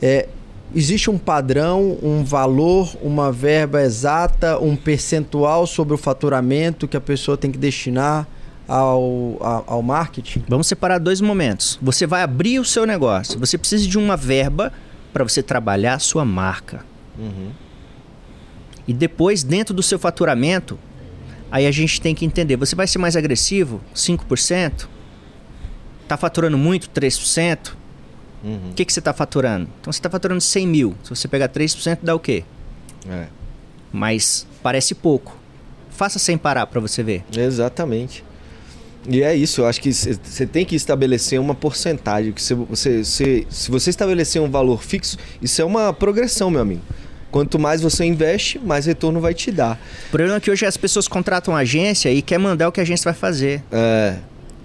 [0.00, 0.26] é,
[0.74, 7.00] existe um padrão, um valor, uma verba exata, um percentual sobre o faturamento que a
[7.00, 8.26] pessoa tem que destinar
[8.66, 10.42] ao, a- ao marketing?
[10.48, 11.78] Vamos separar dois momentos.
[11.82, 13.38] Você vai abrir o seu negócio.
[13.38, 14.72] Você precisa de uma verba
[15.12, 16.86] para você trabalhar a sua marca.
[17.18, 17.50] Uhum.
[18.88, 20.78] E depois, dentro do seu faturamento,
[21.52, 23.80] aí a gente tem que entender: você vai ser mais agressivo?
[23.94, 24.88] 5%?
[26.08, 26.88] Tá faturando muito?
[26.88, 27.74] 3%?
[28.42, 28.70] Uhum.
[28.70, 29.68] O que, que você está faturando?
[29.80, 30.94] Então você está faturando 100 mil.
[31.04, 32.42] Se você pegar 3%, dá o quê?
[33.08, 33.26] É.
[33.92, 35.38] Mas parece pouco.
[35.90, 37.22] Faça sem parar para você ver.
[37.36, 38.24] Exatamente.
[39.08, 42.32] E é isso, eu acho que você tem que estabelecer uma porcentagem.
[42.32, 46.60] Que se você, se, se você estabelecer um valor fixo, isso é uma progressão, meu
[46.60, 46.82] amigo.
[47.32, 49.80] Quanto mais você investe, mais retorno vai te dar.
[50.08, 52.84] O problema é que hoje as pessoas contratam agência e quer mandar o que a
[52.84, 53.62] agência vai fazer.
[53.72, 54.16] É.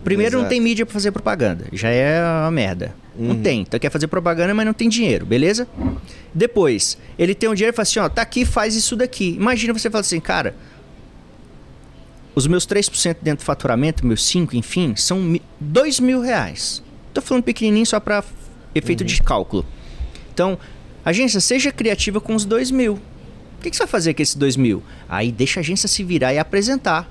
[0.03, 0.49] Primeiro, não Exato.
[0.49, 1.65] tem mídia pra fazer propaganda.
[1.73, 2.93] Já é uma merda.
[3.17, 3.41] Não Uhum.
[3.41, 3.61] tem.
[3.61, 5.67] Então quer fazer propaganda, mas não tem dinheiro, beleza?
[6.33, 9.29] Depois, ele tem o dinheiro e fala assim: ó, tá aqui, faz isso daqui.
[9.39, 10.53] Imagina você falar assim, cara.
[12.35, 16.83] Os meus 3% dentro do faturamento, meus 5%, enfim, são mi- 2 mil reais.
[17.13, 18.23] Tô falando pequenininho só pra
[18.75, 19.65] efeito de cálculo.
[20.33, 20.59] Então,
[21.09, 22.93] agência, seja criativa com os 2 mil.
[22.93, 24.83] O que, que você vai fazer com esses 2 mil?
[25.09, 27.09] Aí deixa a agência se virar e apresentar.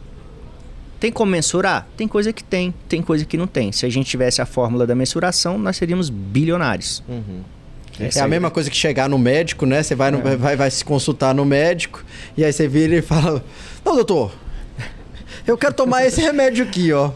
[0.98, 1.86] Tem como mensurar?
[1.96, 3.70] Tem coisa que tem, tem coisa que não tem.
[3.72, 7.02] Se a gente tivesse a fórmula da mensuração, nós seríamos bilionários.
[7.08, 7.40] Uhum.
[8.00, 9.82] É a mesma coisa que chegar no médico, né?
[9.82, 12.04] Você vai, no- vai, vai se consultar no médico
[12.36, 13.42] e aí você vira e fala:
[13.84, 14.32] Não, doutor,
[15.46, 17.12] Eu quero tomar esse remédio aqui, ó.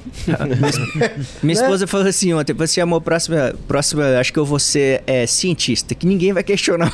[1.43, 5.27] Minha esposa falou assim ontem, você amor, próxima, próxima, acho que eu vou ser é,
[5.27, 6.93] cientista, que ninguém vai questionar.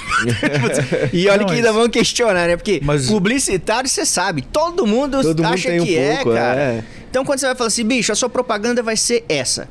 [1.13, 2.57] e olha Não, que mas- ainda vão questionar, né?
[2.57, 6.61] Porque Mas- publicitário, você sabe, todo mundo Todo mundo acha um que é, pouco, cara.
[6.61, 6.85] é.
[7.11, 9.69] Então quando você vai falar assim, bicho, a sua propaganda vai ser essa.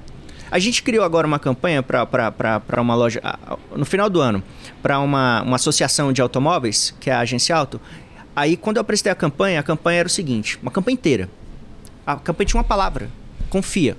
[0.51, 3.19] A gente criou agora uma campanha para uma loja,
[3.75, 4.43] no final do ano,
[4.83, 7.81] para uma, uma associação de automóveis, que é a Agência Auto.
[8.35, 11.29] Aí, quando eu apresentei a campanha, a campanha era o seguinte: uma campanha inteira.
[12.05, 13.09] A campanha tinha uma palavra:
[13.49, 13.97] confia.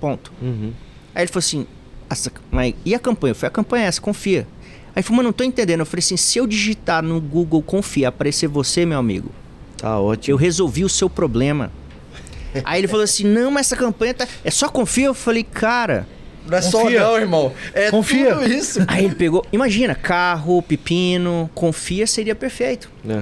[0.00, 0.32] Ponto.
[0.40, 0.72] Uhum.
[1.14, 1.66] Aí ele falou assim:
[2.08, 3.34] "Essa- mas e a campanha?
[3.34, 4.46] Foi a campanha essa, confia.
[4.88, 5.80] Aí ele falou, mas não tô entendendo.
[5.80, 9.30] Eu falei assim: se eu digitar no Google confia, aparecer você, meu amigo,
[9.76, 10.36] Tá eu ótimo.
[10.36, 11.70] resolvi o seu problema.
[12.64, 14.26] Aí ele falou assim: não, mas essa campanha tá.
[14.44, 15.06] É só confia?
[15.06, 16.06] Eu falei, cara.
[16.46, 17.00] Não é só Confia.
[17.00, 17.52] não, irmão.
[17.74, 18.34] É Confia.
[18.34, 18.80] tudo isso.
[18.88, 22.90] Aí ele pegou, imagina, carro, pepino, confia seria perfeito.
[23.06, 23.12] Aí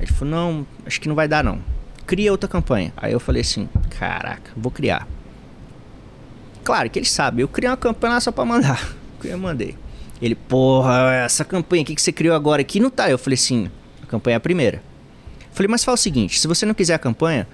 [0.00, 1.60] ele falou, não, acho que não vai dar não.
[2.08, 2.90] Cria outra campanha.
[2.96, 5.06] Aí eu falei assim, caraca, vou criar.
[6.64, 8.96] Claro que ele sabe, eu criei uma campanha só pra mandar.
[9.24, 9.74] Eu mandei.
[10.22, 13.10] Ele, porra, essa campanha aqui que você criou agora aqui não tá.
[13.10, 13.68] Eu falei assim,
[14.00, 14.80] a campanha é a primeira.
[15.40, 17.48] Eu falei, mas fala o seguinte, se você não quiser a campanha,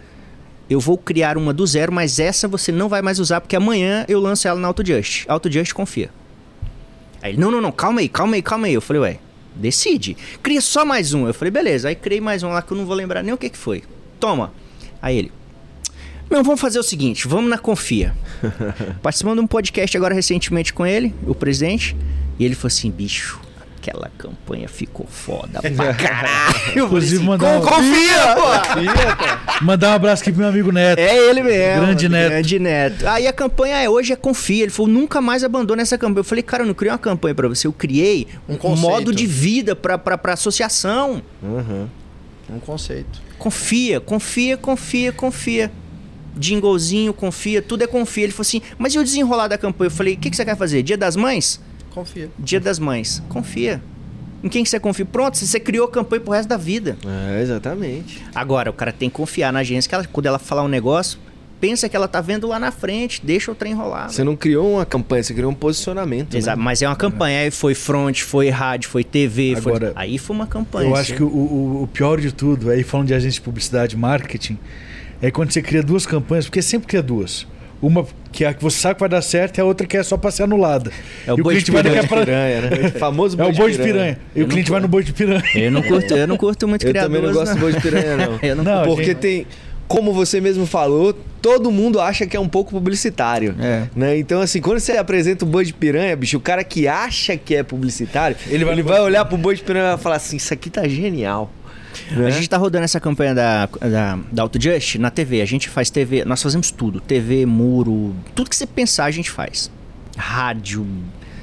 [0.68, 4.04] eu vou criar uma do zero, mas essa você não vai mais usar, porque amanhã
[4.08, 5.24] eu lanço ela na AutoJust.
[5.26, 6.10] AutoJust confia.
[7.22, 8.74] Aí ele, não, não, não, calma aí, calma aí, calma aí.
[8.74, 9.18] Eu falei, ué,
[9.56, 10.16] decide.
[10.42, 11.26] Cria só mais um.
[11.26, 11.88] Eu falei, beleza.
[11.88, 13.82] Aí criei mais um lá que eu não vou lembrar nem o que que foi.
[14.20, 14.52] Toma.
[15.02, 15.32] Aí ele,
[16.30, 18.14] não, vamos fazer o seguinte, vamos na Confia.
[19.02, 21.96] Participando de um podcast agora recentemente com ele, o presidente,
[22.38, 23.38] e ele falou assim, bicho,
[23.78, 26.54] aquela campanha ficou foda pra caralho.
[26.56, 29.64] Eu falei Inclusive, assim, mandar, um- confia, pô!
[29.64, 30.98] mandar um abraço aqui pro meu amigo Neto.
[30.98, 31.84] É ele mesmo.
[31.86, 32.30] Grande Neto.
[32.30, 33.06] Grande Neto.
[33.08, 34.62] Aí a campanha é hoje é confia.
[34.64, 36.20] Ele falou, nunca mais abandone essa campanha.
[36.20, 37.66] Eu falei, cara, eu não criei uma campanha pra você.
[37.66, 41.22] Eu criei Um um, modo de vida pra, pra, pra associação.
[41.42, 41.88] Aham.
[42.50, 43.22] Um conceito.
[43.44, 45.70] Confia, confia, confia, confia.
[46.40, 48.24] Jinglezinho, confia, tudo é confia.
[48.24, 49.88] Ele falou assim, mas e o desenrolar da campanha?
[49.88, 50.82] Eu falei, o que, que você quer fazer?
[50.82, 51.60] Dia das Mães?
[51.90, 52.30] Confia.
[52.38, 53.22] Dia das Mães.
[53.28, 53.82] Confia.
[54.42, 55.04] Em quem que você confia?
[55.04, 56.96] Pronto, você criou a campanha pro resto da vida.
[57.06, 58.24] É, exatamente.
[58.34, 61.18] Agora, o cara tem que confiar na agência, que ela, quando ela falar um negócio,
[61.64, 64.10] pensa que ela tá vendo lá na frente, deixa o trem rolar.
[64.10, 66.34] Você não criou uma campanha, você criou um posicionamento.
[66.36, 66.64] Exato, Né?
[66.64, 67.40] mas é uma campanha.
[67.40, 69.56] Aí foi front, foi rádio, foi TV.
[69.56, 70.90] foi- Agora, Aí foi uma campanha.
[70.90, 73.96] Eu acho que o, o- o pior de tudo, aí falando de agência de publicidade
[73.96, 74.58] e marketing,
[75.22, 77.46] é quando você cria duas campanhas, porque sempre cria duas.
[77.80, 79.96] Uma que é a que você sabe que vai dar certo e a outra que
[79.96, 80.90] é só pra ser anulada.
[81.26, 82.24] É o e o boi de cliente vai Boi daqui de pra...
[82.24, 82.88] piranha, né?
[82.94, 84.18] O famoso É o boi de piranha.
[84.36, 85.42] E Eu o cliente não- vai no boi de piranha.
[85.54, 87.80] Eu não curto, eu não curto muito Eu criar também não gosto de boi de
[87.80, 88.38] piranha, não.
[88.42, 88.84] Eu não, Não.
[88.84, 89.46] Porque gente- tem,
[89.88, 91.12] como você mesmo falou,
[91.42, 93.54] todo mundo acha que é um pouco publicitário.
[93.60, 93.88] É.
[93.94, 94.18] Né?
[94.18, 97.54] Então, assim, quando você apresenta o boi de piranha, bicho, o cara que acha que
[97.54, 100.36] é publicitário, ele vai, ele vai olhar pro boi de piranha e vai falar assim:
[100.36, 101.52] Isso aqui tá genial.
[102.10, 102.26] Né?
[102.26, 105.40] A gente tá rodando essa campanha da, da, da AutoJust na TV.
[105.40, 107.00] A gente faz TV, nós fazemos tudo.
[107.00, 109.70] TV, muro, tudo que você pensar a gente faz.
[110.16, 110.86] Rádio.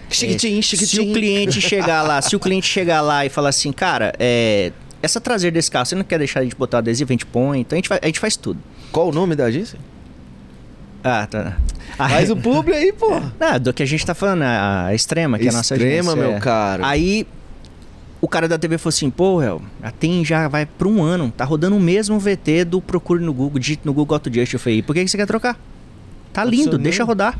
[0.09, 0.95] Chiquitim, É, chiquitim.
[0.95, 4.71] Se o cliente chegar lá, se o cliente chegar lá e falar assim, cara, é,
[5.01, 7.61] essa traseira desse carro, você não quer deixar a gente botar adesivo, a gente põe.
[7.61, 8.59] Então a gente, faz, a gente faz tudo.
[8.91, 9.79] Qual o nome da agência?
[11.03, 11.57] Ah, tá.
[11.97, 13.09] Ah, Faz o publi aí, pô.
[13.39, 16.11] Não, do que a gente tá falando, a, a Extrema, que é a nossa Extrema,
[16.11, 16.15] agência.
[16.15, 16.39] meu é.
[16.39, 16.85] caro.
[16.85, 17.25] Aí
[18.21, 21.33] o cara da TV falou assim, pô, Réu, a TEM já vai pra um ano,
[21.35, 24.53] tá rodando o mesmo VT do Procure no Google, digite no Google AutoJust.
[24.53, 25.59] Eu falei, por que que você quer trocar?
[26.31, 27.37] Tá lindo, deixa rodar.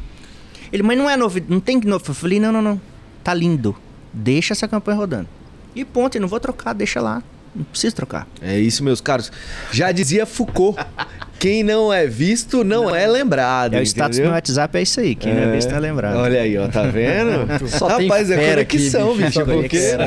[0.74, 2.04] Ele, mas não é novo, não tem que novo.
[2.08, 2.82] Eu falei, não, não, não,
[3.24, 3.76] tá lindo,
[4.12, 5.30] deixa essa campanha rodando.
[5.76, 7.22] E ponto, eu não vou trocar, deixa lá,
[7.56, 8.28] não precisa trocar.
[8.42, 9.32] É isso, meus caros.
[9.72, 10.80] Já dizia Foucault:
[11.40, 13.74] quem não é visto não, é lembrado.
[13.74, 14.32] É o status do entendeu?
[14.32, 16.18] meu WhatsApp, é isso aí, quem não é visto não é lembrado.
[16.18, 17.48] Olha aí, ó, tá vendo?
[17.68, 19.98] Só tem Rapaz, é fera aqui, conexão, bicho, porque...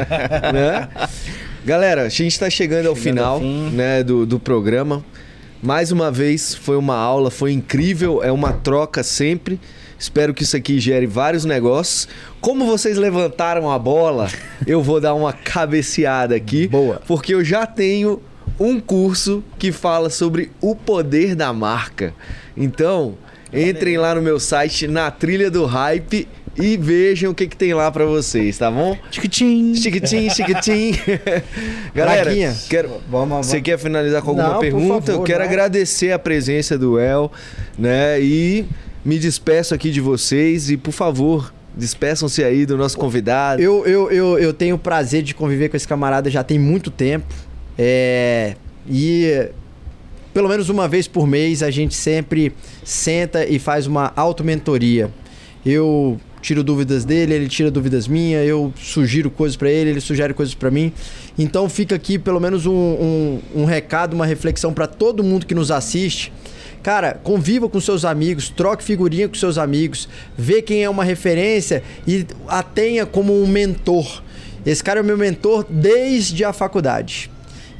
[0.52, 0.88] né?
[1.64, 5.04] Galera, a gente tá chegando ao Chegando final ao né, do, do programa.
[5.62, 9.58] Mais uma vez, foi uma aula, foi incrível, é uma troca sempre.
[10.05, 12.06] Espero que isso aqui gere vários negócios.
[12.39, 14.28] Como vocês levantaram a bola,
[14.66, 16.68] eu vou dar uma cabeceada aqui.
[16.68, 17.01] Boa.
[17.06, 18.20] Porque eu já tenho
[18.60, 22.12] um curso que fala sobre o poder da marca.
[22.55, 23.14] Então,
[23.51, 27.72] entrem lá no meu site, na trilha do hype, e vejam o que, que tem
[27.72, 28.97] lá pra vocês, tá bom?
[29.10, 29.74] Chiquitim.
[29.74, 30.93] Chiquitim, chiquitim.
[31.94, 32.89] Galera, Braguinha, quero...
[33.10, 35.10] vamos- vamos- você quer finalizar com alguma Não, pergunta?
[35.10, 35.47] eu favor, quero não.
[35.47, 37.32] agradecer a presença do El,
[37.78, 38.20] né?
[38.20, 38.66] E
[39.05, 43.60] me despeço aqui de vocês e, por favor, despeçam-se aí do nosso convidado.
[43.60, 46.90] Eu, eu, eu, eu tenho o prazer de conviver com esse camarada já tem muito
[46.90, 47.26] tempo.
[47.76, 48.56] É,
[48.89, 49.48] e
[50.32, 52.52] pelo menos uma vez por mês a gente sempre
[52.82, 55.10] senta e faz uma auto-mentoria.
[55.64, 60.34] Eu tiro dúvidas dele, ele tira dúvidas minhas, eu sugiro coisas para ele, ele sugere
[60.34, 60.92] coisas para mim.
[61.38, 65.54] Então fica aqui pelo menos um, um, um recado, uma reflexão para todo mundo que
[65.54, 66.30] nos assiste.
[66.82, 70.06] Cara, conviva com seus amigos, troque figurinha com seus amigos,
[70.36, 74.22] vê quem é uma referência e a tenha como um mentor.
[74.66, 77.30] Esse cara é o meu mentor desde a faculdade.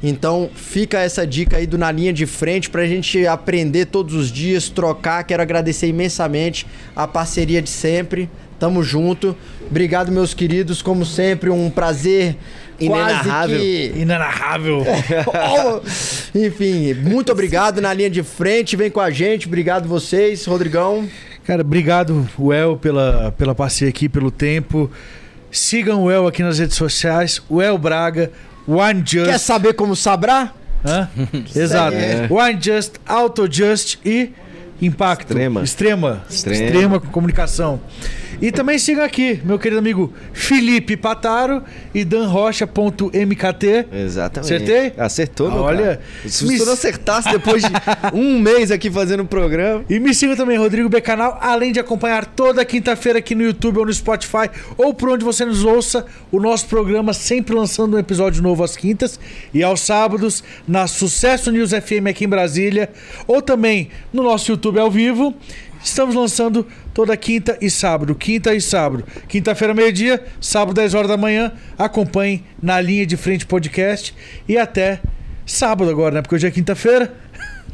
[0.01, 4.31] Então fica essa dica aí do Na Linha de Frente pra gente aprender todos os
[4.31, 5.23] dias, trocar.
[5.23, 6.65] Quero agradecer imensamente
[6.95, 8.29] a parceria de sempre.
[8.59, 9.35] Tamo junto.
[9.69, 10.81] Obrigado, meus queridos.
[10.81, 12.37] Como sempre, um prazer
[12.79, 13.57] Inenarrável.
[13.57, 13.93] quase que...
[13.99, 14.83] Inenarrável.
[15.27, 15.81] Oh,
[16.37, 18.75] Enfim, muito obrigado na linha de frente.
[18.75, 19.47] Vem com a gente.
[19.47, 21.07] Obrigado vocês, Rodrigão.
[21.45, 24.89] Cara, obrigado, El, pela, pela parceria aqui, pelo tempo.
[25.51, 27.41] Sigam o El aqui nas redes sociais.
[27.47, 28.31] O El Braga,
[28.67, 29.25] One Just.
[29.25, 30.55] Quer saber como sabrar?
[30.83, 31.07] Hã?
[31.55, 31.95] Exato.
[31.95, 32.27] É.
[32.29, 34.31] One Just, Auto Just e
[34.81, 35.31] Impacto.
[35.33, 35.63] Extrema.
[35.63, 36.23] Extrema.
[36.29, 36.65] Extrema.
[36.65, 37.79] Extrema comunicação.
[38.41, 41.63] E também sigam aqui, meu querido amigo Felipe Pataro
[41.93, 43.85] e danrocha.mkt.
[43.91, 44.53] Exatamente.
[44.53, 44.93] Acertei?
[44.97, 46.01] Acertou, meu Olha, cara.
[46.27, 47.69] Se me- você não acertasse depois de
[48.13, 49.83] um mês aqui fazendo o programa...
[49.89, 53.79] E me siga também, Rodrigo B Canal, além de acompanhar toda quinta-feira aqui no YouTube
[53.79, 57.99] ou no Spotify, ou por onde você nos ouça, o nosso programa sempre lançando um
[57.99, 59.19] episódio novo às quintas
[59.53, 62.89] e aos sábados na Sucesso News FM aqui em Brasília,
[63.27, 65.33] ou também no nosso YouTube ao vivo.
[65.85, 69.05] Estamos lançando toda quinta e sábado, quinta e sábado.
[69.27, 71.51] Quinta-feira, meio-dia, sábado, 10 horas da manhã.
[71.77, 74.13] Acompanhe na linha de frente podcast
[74.49, 74.99] e até
[75.45, 76.21] sábado agora, né?
[76.23, 77.13] Porque hoje é quinta-feira.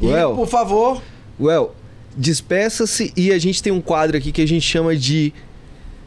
[0.00, 0.34] E, Well.
[0.34, 1.00] por favor,
[1.38, 1.76] Well,
[2.16, 5.32] despeça-se e a gente tem um quadro aqui que a gente chama de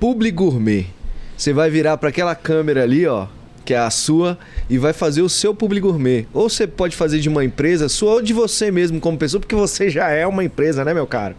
[0.01, 0.87] Publi Gourmet.
[1.37, 3.27] Você vai virar para aquela câmera ali, ó,
[3.65, 4.37] que é a sua,
[4.69, 6.27] e vai fazer o seu Publi Gourmet.
[6.33, 9.55] Ou você pode fazer de uma empresa sua ou de você mesmo como pessoa, porque
[9.55, 11.35] você já é uma empresa, né, meu caro?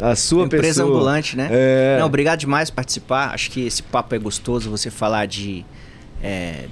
[0.00, 0.88] A sua Empresa pessoa.
[0.88, 1.48] ambulante, né?
[1.50, 1.96] É.
[1.98, 3.32] Não, obrigado demais por participar.
[3.32, 5.64] Acho que esse papo é gostoso, você falar de,
[6.22, 6.66] é,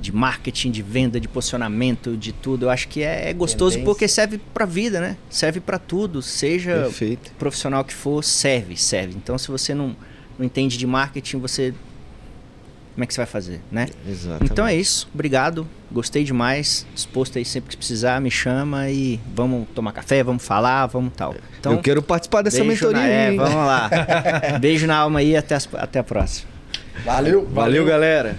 [0.00, 2.66] de marketing, de venda, de posicionamento, de tudo.
[2.66, 3.84] Eu acho que é, é gostoso Tendência.
[3.84, 5.16] porque serve pra vida, né?
[5.28, 6.22] Serve pra tudo.
[6.22, 7.32] Seja Perfeito.
[7.38, 9.14] profissional que for, serve, serve.
[9.16, 9.94] Então, se você não,
[10.38, 11.74] não entende de marketing, você.
[13.00, 13.86] Como é que você vai fazer, né?
[14.06, 14.52] Exatamente.
[14.52, 15.08] Então é isso.
[15.14, 15.66] Obrigado.
[15.90, 16.86] Gostei demais.
[16.94, 21.34] Disposto aí sempre que precisar, me chama e vamos tomar café, vamos falar, vamos tal.
[21.58, 23.90] Então, Eu quero participar dessa beijo mentoria na, é, vamos lá.
[24.60, 26.46] beijo na alma aí até, as- até a próxima.
[27.02, 27.48] valeu.
[27.50, 28.36] Valeu, galera.